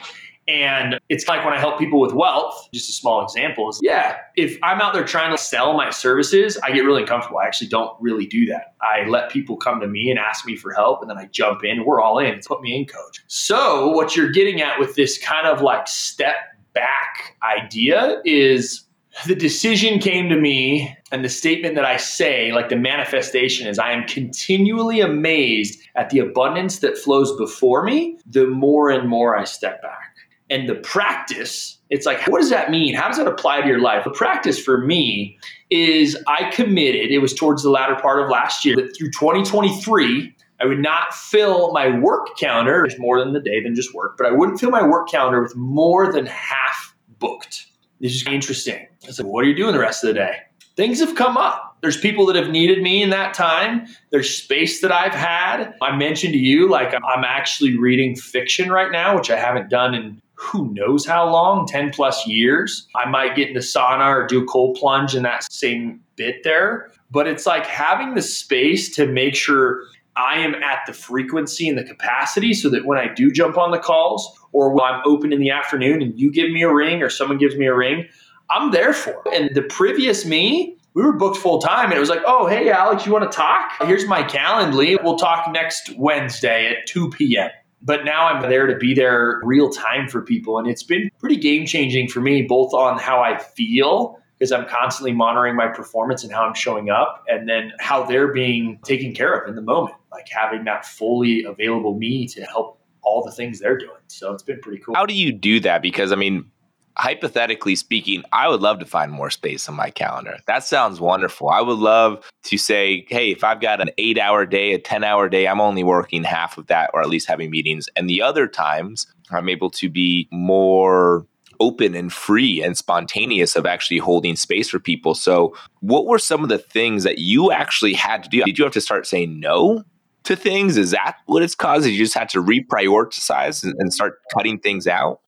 And 0.47 1.01
it's 1.09 1.27
like 1.27 1.45
when 1.45 1.55
I 1.55 1.59
help 1.59 1.79
people 1.79 2.01
with 2.01 2.13
wealth, 2.13 2.69
just 2.73 2.91
a 2.91 2.93
small 2.93 3.23
example 3.23 3.71
is 3.71 3.81
yeah, 3.83 4.19
if 4.37 4.59
I'm 4.63 4.81
out 4.81 4.93
there 4.93 5.05
trying 5.05 5.31
to 5.31 5.39
sell 5.39 5.75
my 5.75 5.91
services, 5.91 6.59
I 6.63 6.73
get 6.73 6.81
really 6.81 7.03
uncomfortable. 7.03 7.39
I 7.39 7.47
actually 7.47 7.69
don't 7.69 7.97
really 8.01 8.27
do 8.27 8.47
that. 8.47 8.75
I 8.83 9.09
let 9.09 9.31
people 9.31 9.57
come 9.57 9.81
to 9.81 9.87
me 9.87 10.11
and 10.11 10.19
ask 10.19 10.45
me 10.47 10.57
for 10.57 10.73
help, 10.73 11.01
and 11.01 11.11
then 11.11 11.17
I 11.17 11.27
jump 11.27 11.65
in. 11.65 11.85
We're 11.85 12.01
all 12.01 12.19
in. 12.19 12.41
Put 12.47 12.61
me 12.61 12.77
in, 12.77 12.85
coach. 12.85 13.23
So, 13.27 13.89
what 13.91 14.17
you're 14.17 14.31
getting 14.31 14.61
at 14.61 14.79
with 14.79 14.95
this 14.95 15.19
kind 15.19 15.47
of 15.47 15.63
like 15.63 15.89
step 15.89 16.37
back 16.75 17.37
idea 17.43 18.21
is 18.25 18.85
the 19.27 19.35
decision 19.35 20.01
came 20.01 20.29
to 20.29 20.37
me 20.37 20.95
and 21.13 21.25
the 21.25 21.29
statement 21.29 21.77
that 21.77 21.85
I 21.85 21.97
say, 21.97 22.53
like 22.53 22.69
the 22.69 22.77
manifestation, 22.77 23.69
is 23.69 23.79
I 23.79 23.93
am 23.93 24.07
continually 24.07 25.01
amazed 25.01 25.81
at 25.95 26.11
the 26.11 26.19
abundance 26.19 26.81
that 26.81 26.99
flows 26.99 27.35
before 27.37 27.85
me 27.85 28.19
the 28.27 28.47
more 28.47 28.91
and 28.91 29.09
more 29.09 29.39
I 29.39 29.45
step 29.45 29.81
back 29.81 30.04
and 30.51 30.69
the 30.69 30.75
practice 30.75 31.79
it's 31.91 32.05
like 32.07 32.21
what 32.27 32.41
does 32.41 32.51
that 32.51 32.71
mean 32.71 32.95
how 32.95 33.09
does 33.09 33.17
that 33.17 33.27
apply 33.27 33.61
to 33.61 33.67
your 33.67 33.81
life 33.81 34.05
the 34.05 34.11
practice 34.11 34.59
for 34.59 34.79
me 34.79 35.39
is 35.71 36.17
i 36.27 36.51
committed 36.51 37.11
it 37.11 37.19
was 37.19 37.33
towards 37.33 37.63
the 37.63 37.71
latter 37.71 37.95
part 37.97 38.23
of 38.23 38.29
last 38.29 38.65
year 38.65 38.77
that 38.77 38.95
through 38.97 39.11
2023 39.11 40.35
i 40.61 40.67
would 40.67 40.81
not 40.81 41.15
fill 41.15 41.73
my 41.73 41.99
work 41.99 42.37
calendar 42.39 42.85
there's 42.87 42.99
more 42.99 43.19
than 43.19 43.33
the 43.33 43.41
day 43.41 43.63
than 43.63 43.75
just 43.75 43.95
work 43.95 44.17
but 44.17 44.27
i 44.27 44.31
wouldn't 44.31 44.61
fill 44.61 44.71
my 44.71 44.87
work 44.87 45.09
calendar 45.09 45.43
with 45.43 45.57
more 45.57 46.13
than 46.13 46.27
half 46.27 46.95
booked 47.19 47.67
this 48.01 48.13
is 48.13 48.27
interesting 48.27 48.87
i 49.07 49.11
said 49.11 49.25
what 49.25 49.45
are 49.45 49.49
you 49.49 49.57
doing 49.57 49.73
the 49.73 49.81
rest 49.81 50.05
of 50.05 50.09
the 50.09 50.15
day 50.15 50.37
things 50.77 51.01
have 51.01 51.15
come 51.15 51.37
up. 51.37 51.77
There's 51.81 51.97
people 51.97 52.27
that 52.27 52.37
have 52.37 52.51
needed 52.51 52.83
me 52.83 53.03
in 53.03 53.11
that 53.11 53.35
time. 53.35 53.87
There's 54.11 54.35
space 54.35 54.81
that 54.81 54.91
I've 54.91 55.15
had. 55.15 55.75
I 55.83 55.97
mentioned 55.97 56.33
to 56.33 56.39
you, 56.39 56.69
like, 56.69 56.95
I'm 56.95 57.25
actually 57.25 57.77
reading 57.77 58.17
fiction 58.17 58.71
right 58.71 58.91
now, 58.91 59.17
which 59.17 59.31
I 59.31 59.37
haven't 59.37 59.71
done 59.71 59.95
in 59.95 60.21
who 60.35 60.73
knows 60.75 61.07
how 61.07 61.31
long 61.31 61.67
10 61.67 61.91
plus 61.91 62.27
years 62.27 62.89
i 62.97 63.09
might 63.09 63.37
get 63.37 63.49
in 63.49 63.55
the 63.55 63.61
sauna 63.61 64.09
or 64.09 64.27
do 64.27 64.43
a 64.43 64.47
cold 64.47 64.77
plunge 64.79 65.15
in 65.15 65.23
that 65.23 65.51
same 65.53 66.01
bit 66.17 66.43
there. 66.45 66.91
But 67.11 67.27
it's 67.27 67.47
like 67.47 67.67
having 67.67 68.15
the 68.15 68.23
space 68.23 68.95
to 68.97 69.07
make 69.07 69.35
sure 69.35 69.83
i 70.17 70.39
am 70.39 70.55
at 70.55 70.81
the 70.87 70.93
frequency 70.93 71.69
and 71.69 71.77
the 71.77 71.85
capacity 71.85 72.55
so 72.55 72.71
that 72.71 72.85
when 72.87 72.99
i 72.99 73.13
do 73.13 73.33
jump 73.33 73.59
on 73.59 73.73
the 73.73 73.79
calls 73.79 74.33
or 74.53 74.73
when 74.73 74.85
i'm 74.85 75.03
open 75.05 75.33
in 75.33 75.41
the 75.41 75.51
afternoon 75.51 76.03
and 76.03 76.19
you 76.19 76.31
give 76.31 76.51
me 76.51 76.63
a 76.63 76.73
ring 76.73 77.03
or 77.03 77.11
someone 77.11 77.37
gives 77.37 77.57
me 77.57 77.67
a 77.67 77.75
ring 77.75 78.07
i'm 78.51 78.71
there 78.71 78.93
for 78.93 79.21
it. 79.27 79.43
and 79.43 79.55
the 79.57 79.63
previous 79.63 80.25
me 80.25 80.77
we 80.95 81.03
were 81.03 81.13
booked 81.13 81.37
full 81.37 81.59
time 81.59 81.87
and 81.87 81.95
it 81.95 82.01
was 82.01 82.09
like 82.09 82.23
oh 82.27 82.47
hey 82.47 82.71
alex 82.71 83.05
you 83.05 83.13
want 83.13 83.29
to 83.29 83.37
talk? 83.37 83.73
Here's 83.83 84.07
my 84.07 84.23
calendly. 84.23 84.97
We'll 85.03 85.17
talk 85.17 85.51
next 85.51 85.91
wednesday 85.97 86.69
at 86.69 86.87
2 86.87 87.11
p.m 87.11 87.51
but 87.85 88.05
now 88.05 88.27
I'm 88.27 88.49
there 88.49 88.67
to 88.67 88.77
be 88.77 88.95
there 88.95 89.41
real 89.45 89.71
time 89.71 90.09
for 90.09 90.23
people. 90.23 90.59
And 90.59 90.67
it's 90.67 90.83
been 90.83 91.11
pretty 91.21 91.37
game 91.37 91.67
changing 91.67 92.09
for 92.09 92.21
me, 92.21 92.43
both 92.43 92.73
on 92.73 92.99
how 92.99 93.21
I 93.23 93.39
feel, 93.39 94.19
because 94.39 94.51
I'm 94.51 94.67
constantly 94.67 95.13
monitoring 95.13 95.55
my 95.55 95.69
performance 95.69 96.25
and 96.25 96.33
how 96.33 96.45
I'm 96.45 96.55
showing 96.55 96.91
up, 96.91 97.23
and 97.29 97.49
then 97.49 97.73
how 97.79 98.05
they're 98.05 98.33
being 98.33 98.81
taken 98.85 99.15
care 99.15 99.33
of 99.33 99.49
in 99.49 99.55
the 99.55 99.63
moment, 99.63 99.95
like 100.11 100.27
having 100.29 100.65
that 100.65 100.87
fully 100.87 101.45
available 101.45 101.97
me 101.97 102.27
to 102.29 102.43
help 102.43 102.81
all 103.03 103.23
the 103.23 103.31
things 103.31 103.61
they're 103.61 103.79
doing. 103.79 104.01
So 104.09 104.33
it's 104.33 104.43
been 104.43 104.61
pretty 104.61 104.83
cool. 104.83 104.95
How 104.95 105.07
do 105.07 105.15
you 105.15 105.31
do 105.31 105.61
that? 105.61 105.83
Because 105.83 106.11
I 106.11 106.17
mean, 106.17 106.51
hypothetically 106.97 107.77
speaking, 107.77 108.23
I 108.33 108.49
would 108.49 108.61
love 108.61 108.79
to 108.79 108.87
find 108.87 109.11
more 109.11 109.31
space 109.31 109.69
on 109.69 109.75
my 109.75 109.91
calendar. 109.91 110.39
That 110.47 110.65
sounds 110.65 111.01
wonderful. 111.01 111.49
I 111.49 111.61
would 111.61 111.79
love 111.79 112.25
to 112.45 112.59
say, 112.59 113.07
hey, 113.09 113.31
if 113.31 113.43
I've 113.43 113.61
got 113.61 113.81
an 113.81 113.91
eight 113.99 114.19
hour 114.19 114.47
day, 114.47 114.73
a 114.73 114.79
10 114.79 115.05
hour 115.05 115.29
day, 115.29 115.49
I'm 115.49 115.61
only 115.61 115.83
working 115.83 116.25
half 116.25 116.59
of 116.59 116.67
that 116.69 116.91
or 116.95 117.01
at 117.01 117.09
least 117.09 117.29
having 117.29 117.51
meetings. 117.51 117.89
And 117.97 118.09
the 118.09 118.23
other 118.23 118.47
times, 118.47 119.07
I'm 119.31 119.49
able 119.49 119.71
to 119.71 119.89
be 119.89 120.29
more 120.31 121.27
open 121.61 121.95
and 121.95 122.13
free 122.13 122.63
and 122.63 122.77
spontaneous 122.77 123.57
of 123.57 123.67
actually 123.67 123.99
holding 123.99 124.37
space 124.37 124.69
for 124.69 124.79
people. 124.79 125.15
So, 125.15 125.57
what 125.81 126.07
were 126.07 126.19
some 126.19 126.43
of 126.43 126.49
the 126.49 126.59
things 126.59 127.05
that 127.05 127.19
you 127.19 127.53
actually 127.53 127.95
had 127.95 128.25
to 128.25 128.29
do? 128.29 128.43
Did 128.45 128.59
you 128.59 128.65
have 128.65 128.75
to 128.75 128.81
start 128.81 129.07
saying 129.07 129.41
no 129.41 129.83
to 130.25 130.37
things? 130.37 130.77
Is 130.77 130.91
that 130.91 131.17
what 131.27 131.43
it's 131.43 131.55
caused? 131.55 131.87
You 131.87 131.97
just 131.97 132.15
had 132.15 132.29
to 132.31 132.43
reprioritize 132.43 133.65
and 133.65 133.93
start 133.93 134.19
cutting 134.33 134.59
things 134.59 134.87
out? 134.87 135.21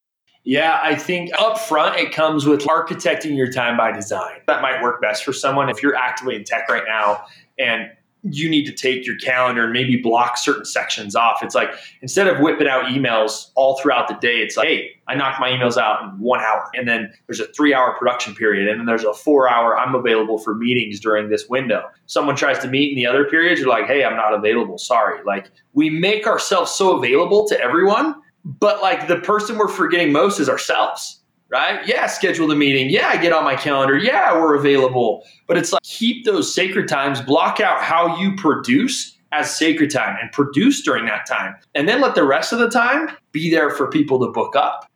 Yeah, 0.47 0.79
I 0.81 0.95
think 0.95 1.33
up 1.41 1.59
front 1.59 1.97
it 1.97 2.13
comes 2.13 2.47
with 2.47 2.61
architecting 2.63 3.37
your 3.37 3.51
time 3.51 3.77
by 3.77 3.91
design. 3.91 4.39
That 4.47 4.63
might 4.63 4.81
work 4.81 5.03
best 5.03 5.25
for 5.25 5.33
someone 5.33 5.69
if 5.69 5.83
you're 5.83 5.97
actively 5.97 6.37
in 6.37 6.45
tech 6.45 6.69
right 6.69 6.85
now 6.87 7.25
and 7.59 7.91
you 8.23 8.49
need 8.49 8.65
to 8.67 8.73
take 8.73 9.05
your 9.05 9.17
calendar 9.17 9.65
and 9.65 9.73
maybe 9.73 9.97
block 9.97 10.39
certain 10.39 10.65
sections 10.65 11.17
off. 11.17 11.43
It's 11.43 11.57
like 11.57 11.71
instead 12.01 12.29
of 12.29 12.39
whipping 12.39 12.69
out 12.69 12.85
emails 12.85 13.51
all 13.57 13.81
throughout 13.81 14.07
the 14.07 14.15
day, 14.15 14.37
it's 14.37 14.57
like, 14.57 14.69
hey, 14.69 14.91
I 15.09 15.17
knock 15.17 15.41
my 15.41 15.51
emails 15.51 15.77
out 15.77 16.03
in 16.03 16.11
one 16.21 16.39
hour. 16.39 16.71
And 16.75 16.89
then 16.89 17.13
there's 17.27 17.41
a 17.41 17.47
three 17.47 17.75
hour 17.75 17.97
production 17.99 18.33
period. 18.37 18.69
And 18.69 18.79
then 18.79 18.87
there's 18.87 19.05
a 19.05 19.15
four 19.15 19.51
hour, 19.51 19.77
I'm 19.77 19.97
available 19.97 20.39
for 20.39 20.55
meetings 20.55 21.01
during 21.01 21.29
this 21.29 21.49
window. 21.49 21.89
Someone 22.07 22.37
tries 22.37 22.61
to 22.61 22.69
meet 22.69 22.91
in 22.91 22.97
the 22.97 23.07
other 23.07 23.25
periods, 23.25 23.61
you're 23.61 23.69
like, 23.69 23.87
hey, 23.87 24.05
I'm 24.05 24.17
not 24.17 24.33
available. 24.33 24.79
Sorry. 24.79 25.21
Like 25.25 25.51
we 25.73 25.91
make 25.91 26.29
ourselves 26.29 26.71
so 26.71 26.97
available 26.97 27.49
to 27.49 27.61
everyone 27.61 28.15
but 28.47 28.81
like 28.81 29.09
the 29.09 29.17
person 29.17 29.59
we're 29.59 29.69
forgetting 29.69 30.13
most 30.13 30.39
is 30.39 30.49
ourselves. 30.49 31.21
right? 31.49 31.87
Yeah, 31.87 32.07
schedule 32.07 32.47
the 32.47 32.55
meeting. 32.55 32.91
Yeah, 32.91 33.09
I 33.09 33.17
get 33.17 33.33
on 33.33 33.45
my 33.45 33.57
calendar. 33.57 33.97
Yeah, 33.97 34.35
we're 34.35 34.55
available. 34.55 35.25
But 35.47 35.59
it's 35.59 35.73
like 35.73 35.83
keep 35.83 36.25
those 36.25 36.53
sacred 36.53 36.89
times, 36.89 37.21
block 37.21 37.61
out 37.61 37.83
how 37.83 38.17
you 38.17 38.37
produce 38.37 39.17
as 39.33 39.55
sacred 39.55 39.91
time 39.91 40.17
and 40.23 40.31
produce 40.33 40.83
during 40.83 41.07
that 41.07 41.27
time. 41.27 41.57
And 41.75 41.89
then 41.89 42.01
let 42.01 42.15
the 42.15 42.25
rest 42.25 42.53
of 42.53 42.61
the 42.61 42.71
time 42.71 43.11
be 43.33 43.51
there 43.51 43.71
for 43.71 43.89
people 43.89 44.25
to 44.25 44.33
book 44.33 44.55
up. 44.57 44.89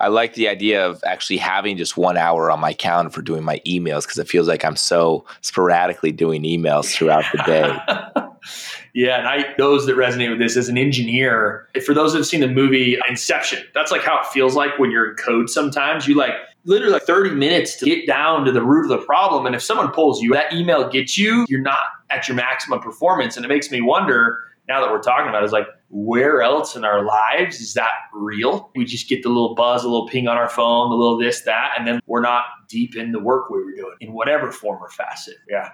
I 0.00 0.06
like 0.06 0.34
the 0.34 0.46
idea 0.46 0.86
of 0.86 1.02
actually 1.04 1.38
having 1.38 1.76
just 1.76 1.96
one 1.96 2.16
hour 2.16 2.52
on 2.52 2.60
my 2.60 2.72
calendar 2.72 3.10
for 3.10 3.20
doing 3.20 3.42
my 3.42 3.60
emails 3.66 4.02
because 4.02 4.18
it 4.18 4.28
feels 4.28 4.46
like 4.46 4.64
I'm 4.64 4.76
so 4.76 5.24
sporadically 5.40 6.12
doing 6.12 6.44
emails 6.44 6.94
throughout 6.94 7.24
the 7.32 7.42
day. 7.42 8.22
yeah, 8.94 9.18
and 9.18 9.28
I 9.28 9.54
those 9.58 9.86
that 9.86 9.96
resonate 9.96 10.30
with 10.30 10.38
this 10.38 10.56
as 10.56 10.68
an 10.68 10.78
engineer, 10.78 11.68
for 11.84 11.94
those 11.94 12.12
that 12.12 12.18
have 12.18 12.26
seen 12.26 12.40
the 12.40 12.48
movie 12.48 12.98
Inception, 13.08 13.64
that's 13.74 13.90
like 13.90 14.02
how 14.02 14.20
it 14.20 14.26
feels 14.26 14.54
like 14.54 14.78
when 14.78 14.90
you're 14.90 15.10
in 15.10 15.16
code 15.16 15.50
sometimes. 15.50 16.06
You 16.06 16.16
like 16.16 16.32
literally 16.64 16.92
like 16.92 17.02
30 17.02 17.30
minutes 17.30 17.76
to 17.76 17.84
get 17.84 18.06
down 18.06 18.44
to 18.44 18.52
the 18.52 18.62
root 18.62 18.90
of 18.90 19.00
the 19.00 19.04
problem. 19.04 19.46
And 19.46 19.54
if 19.54 19.62
someone 19.62 19.90
pulls 19.90 20.22
you, 20.22 20.32
that 20.34 20.52
email 20.52 20.88
gets 20.88 21.16
you, 21.16 21.46
you're 21.48 21.60
not 21.60 21.86
at 22.10 22.28
your 22.28 22.36
maximum 22.36 22.80
performance. 22.80 23.36
And 23.36 23.44
it 23.44 23.48
makes 23.48 23.70
me 23.70 23.80
wonder 23.80 24.38
now 24.68 24.82
that 24.82 24.90
we're 24.90 25.00
talking 25.00 25.28
about 25.28 25.42
it, 25.42 25.46
is 25.46 25.52
like 25.52 25.66
where 25.88 26.42
else 26.42 26.76
in 26.76 26.84
our 26.84 27.02
lives 27.02 27.60
is 27.60 27.74
that 27.74 27.92
real? 28.12 28.70
We 28.76 28.84
just 28.84 29.08
get 29.08 29.22
the 29.22 29.30
little 29.30 29.54
buzz, 29.54 29.82
a 29.82 29.88
little 29.88 30.06
ping 30.06 30.28
on 30.28 30.36
our 30.36 30.48
phone, 30.48 30.92
a 30.92 30.94
little 30.94 31.18
this, 31.18 31.40
that, 31.42 31.72
and 31.78 31.86
then 31.86 32.00
we're 32.06 32.20
not 32.20 32.44
deep 32.68 32.94
in 32.94 33.12
the 33.12 33.18
work 33.18 33.48
we 33.48 33.64
were 33.64 33.72
doing 33.72 33.96
in 34.00 34.12
whatever 34.12 34.52
form 34.52 34.82
or 34.82 34.90
facet. 34.90 35.36
Yeah. 35.48 35.70